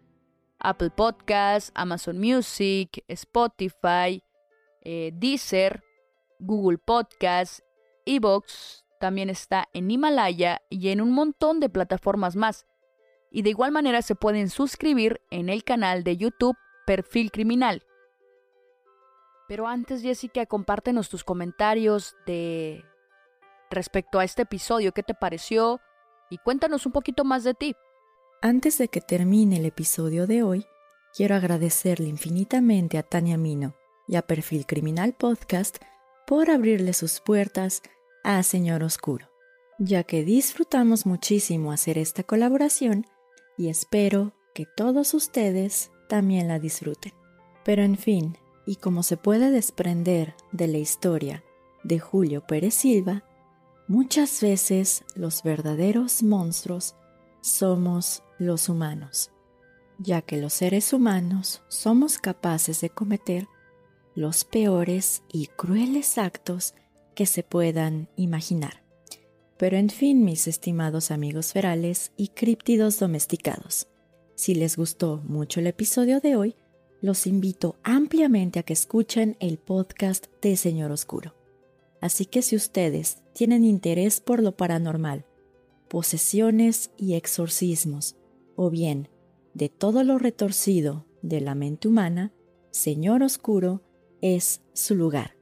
Apple 0.60 0.92
Podcasts, 0.92 1.72
Amazon 1.76 2.18
Music, 2.18 3.04
Spotify, 3.08 4.24
eh, 4.86 5.12
Deezer, 5.14 5.84
Google 6.40 6.78
Podcasts, 6.78 7.64
Evox, 8.06 8.86
también 9.00 9.30
está 9.30 9.68
en 9.74 9.92
Himalaya 9.92 10.62
y 10.70 10.90
en 10.90 11.02
un 11.02 11.12
montón 11.12 11.60
de 11.60 11.70
plataformas 11.70 12.36
más. 12.36 12.66
Y 13.32 13.42
de 13.42 13.50
igual 13.50 13.72
manera 13.72 14.02
se 14.02 14.16
pueden 14.16 14.50
suscribir 14.50 15.22
en 15.32 15.50
el 15.50 15.64
canal 15.64 16.04
de 16.04 16.16
YouTube 16.16 16.56
Perfil 16.86 17.32
Criminal. 17.32 17.84
Pero 19.48 19.68
antes, 19.68 20.02
Jessica, 20.02 20.46
compártenos 20.46 21.10
tus 21.10 21.24
comentarios 21.24 22.16
de 22.26 22.84
respecto 23.70 24.20
a 24.20 24.24
este 24.24 24.44
episodio, 24.44 24.94
qué 24.94 25.04
te 25.04 25.14
pareció 25.14 25.82
y 26.30 26.38
cuéntanos 26.38 26.86
un 26.86 26.92
poquito 26.92 27.24
más 27.24 27.44
de 27.44 27.54
ti. 27.54 27.76
Antes 28.42 28.78
de 28.78 28.88
que 28.88 29.02
termine 29.02 29.58
el 29.58 29.66
episodio 29.66 30.28
de 30.28 30.44
hoy, 30.44 30.66
quiero 31.16 31.36
agradecerle 31.36 32.08
infinitamente 32.08 32.98
a 32.98 33.04
Tania 33.04 33.38
Mino 33.38 33.76
y 34.08 34.16
a 34.16 34.22
Perfil 34.22 34.66
Criminal 34.66 35.14
Podcast 35.14 35.78
por 36.28 36.50
abrirle 36.50 36.94
sus 36.94 37.20
puertas 37.20 37.82
a 38.24 38.42
Señor 38.44 38.84
Oscuro, 38.84 39.30
ya 39.80 40.04
que 40.04 40.24
disfrutamos 40.24 41.06
muchísimo 41.06 41.72
hacer 41.72 41.98
esta 41.98 42.24
colaboración 42.24 43.06
y 43.58 43.70
espero 43.70 44.34
que 44.54 44.66
todos 44.66 45.14
ustedes 45.14 45.92
también 46.10 46.48
la 46.48 46.60
disfruten. 46.60 47.14
Pero 47.64 47.84
en 47.84 47.98
fin, 47.98 48.38
y 48.66 48.78
como 48.78 49.04
se 49.04 49.18
puede 49.18 49.52
desprender 49.52 50.36
de 50.52 50.68
la 50.68 50.78
historia 50.78 51.44
de 51.84 52.00
Julio 52.00 52.46
Pérez 52.48 52.74
Silva, 52.74 53.24
muchas 53.88 54.42
veces 54.42 55.04
los 55.16 55.44
verdaderos 55.44 56.24
monstruos 56.24 56.96
somos 57.42 58.24
los 58.40 58.70
humanos, 58.70 59.32
ya 60.00 60.22
que 60.22 60.38
los 60.38 60.54
seres 60.54 60.94
humanos 60.94 61.62
somos 61.68 62.18
capaces 62.18 62.82
de 62.82 62.90
cometer 62.90 63.48
los 64.16 64.46
peores 64.46 65.24
y 65.32 65.48
crueles 65.48 66.18
actos 66.18 66.74
que 67.16 67.26
se 67.26 67.44
puedan 67.44 68.08
imaginar. 68.16 68.84
Pero 69.58 69.78
en 69.78 69.90
fin, 69.90 70.24
mis 70.24 70.48
estimados 70.48 71.12
amigos 71.12 71.54
ferales 71.54 72.12
y 72.18 72.30
críptidos 72.30 73.00
domesticados, 73.00 73.88
si 74.36 74.56
les 74.56 74.78
gustó 74.78 75.22
mucho 75.26 75.60
el 75.60 75.68
episodio 75.68 76.20
de 76.20 76.36
hoy, 76.36 76.56
los 77.02 77.28
invito 77.28 77.78
ampliamente 77.84 78.60
a 78.60 78.64
que 78.64 78.74
escuchen 78.74 79.38
el 79.40 79.58
podcast 79.58 80.28
de 80.42 80.58
Señor 80.58 80.92
Oscuro. 80.92 81.36
Así 82.02 82.26
que 82.26 82.42
si 82.42 82.56
ustedes 82.56 83.22
tienen 83.34 83.64
interés 83.64 84.22
por 84.22 84.42
lo 84.42 84.56
paranormal, 84.56 85.26
posesiones 85.90 86.92
y 86.98 87.14
exorcismos, 87.14 88.16
o 88.56 88.70
bien 88.70 89.10
de 89.54 89.70
todo 89.70 90.04
lo 90.04 90.18
retorcido 90.18 91.06
de 91.22 91.42
la 91.42 91.56
mente 91.56 91.88
humana, 91.88 92.34
Señor 92.72 93.24
Oscuro 93.24 93.82
es 94.22 94.62
su 94.74 94.96
lugar. 94.96 95.36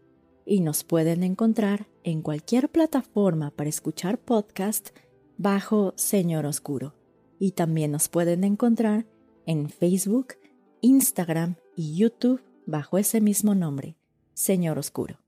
Y 0.46 0.62
nos 0.62 0.84
pueden 0.84 1.24
encontrar 1.24 1.88
en 2.04 2.22
cualquier 2.22 2.70
plataforma 2.70 3.52
para 3.52 3.70
escuchar 3.70 4.20
podcast 4.20 4.90
bajo 5.38 5.94
Señor 5.96 6.46
Oscuro. 6.46 6.96
Y 7.40 7.52
también 7.52 7.92
nos 7.92 8.10
pueden 8.10 8.44
encontrar 8.44 9.06
en 9.46 9.70
Facebook, 9.70 10.36
Instagram 10.82 11.56
y 11.76 11.96
YouTube 11.96 12.42
bajo 12.66 12.98
ese 12.98 13.22
mismo 13.22 13.56
nombre, 13.56 13.98
Señor 14.34 14.78
Oscuro. 14.80 15.20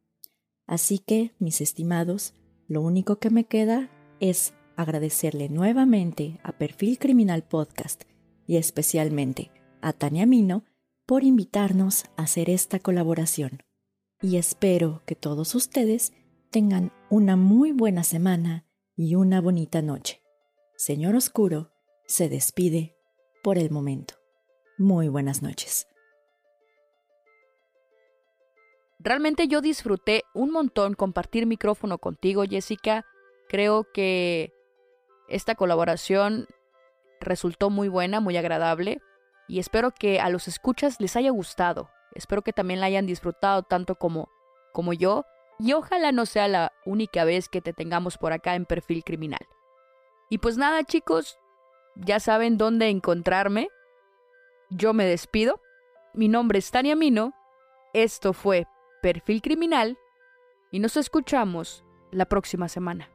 Así 0.68 1.00
que, 1.00 1.34
mis 1.40 1.62
estimados, 1.62 2.34
lo 2.68 2.82
único 2.82 3.18
que 3.18 3.30
me 3.30 3.46
queda 3.46 3.90
es 4.20 4.54
agradecerle 4.76 5.50
nuevamente 5.50 6.40
a 6.44 6.52
Perfil 6.52 6.98
Criminal 7.00 7.44
Podcast 7.44 8.04
y 8.48 8.58
especialmente 8.58 9.52
a 9.82 9.94
Tania 9.94 10.26
Mino 10.26 10.64
por 11.06 11.24
invitarnos 11.24 12.06
a 12.18 12.24
hacer 12.24 12.50
esta 12.50 12.80
colaboración. 12.80 13.64
Y 14.22 14.38
espero 14.38 15.04
que 15.06 15.16
todos 15.16 15.54
ustedes 15.54 16.14
tengan 16.50 16.92
una 17.10 17.36
muy 17.36 17.72
buena 17.72 18.04
semana 18.04 18.66
y 18.96 19.16
una 19.16 19.42
bonita 19.42 19.82
noche. 19.82 20.22
Señor 20.78 21.16
Oscuro 21.16 21.72
se 22.08 22.28
despide 22.30 22.96
por 23.44 23.58
el 23.58 23.70
momento. 23.70 24.16
Muy 24.78 25.08
buenas 25.08 25.42
noches. 25.42 25.88
Realmente 28.98 29.48
yo 29.48 29.62
disfruté 29.62 30.24
un 30.34 30.50
montón 30.50 30.96
compartir 30.96 31.46
micrófono 31.46 32.00
contigo, 32.00 32.44
Jessica. 32.50 33.06
Creo 33.48 33.86
que 33.94 34.52
esta 35.30 35.54
colaboración 35.54 36.48
resultó 37.20 37.70
muy 37.70 37.88
buena, 37.90 38.20
muy 38.20 38.38
agradable 38.38 39.02
y 39.48 39.60
espero 39.60 39.92
que 39.92 40.20
a 40.20 40.30
los 40.30 40.48
escuchas 40.48 41.00
les 41.00 41.16
haya 41.16 41.32
gustado. 41.32 41.90
Espero 42.14 42.42
que 42.42 42.54
también 42.54 42.80
la 42.80 42.88
hayan 42.88 43.06
disfrutado 43.06 43.64
tanto 43.64 43.96
como, 43.96 44.30
como 44.74 44.94
yo 44.94 45.26
y 45.60 45.74
ojalá 45.74 46.12
no 46.12 46.26
sea 46.26 46.48
la 46.48 46.72
única 46.86 47.24
vez 47.24 47.50
que 47.50 47.62
te 47.62 47.74
tengamos 47.74 48.18
por 48.18 48.34
acá 48.34 48.56
en 48.56 48.66
perfil 48.66 49.04
criminal. 49.04 49.46
Y 50.30 50.40
pues 50.40 50.58
nada 50.58 50.84
chicos, 50.84 51.38
ya 51.96 52.20
saben 52.20 52.58
dónde 52.58 52.90
encontrarme 52.90 53.70
yo 54.70 54.94
me 54.94 55.06
despido. 55.06 55.62
Mi 56.14 56.28
nombre 56.28 56.60
es 56.60 56.72
Tania 56.72 56.96
Mino. 56.96 57.34
Esto 57.94 58.34
fue 58.34 58.66
Perfil 59.02 59.42
Criminal 59.42 59.98
y 60.72 60.80
nos 60.80 60.98
escuchamos 60.98 61.86
la 62.12 62.26
próxima 62.26 62.68
semana. 62.68 63.15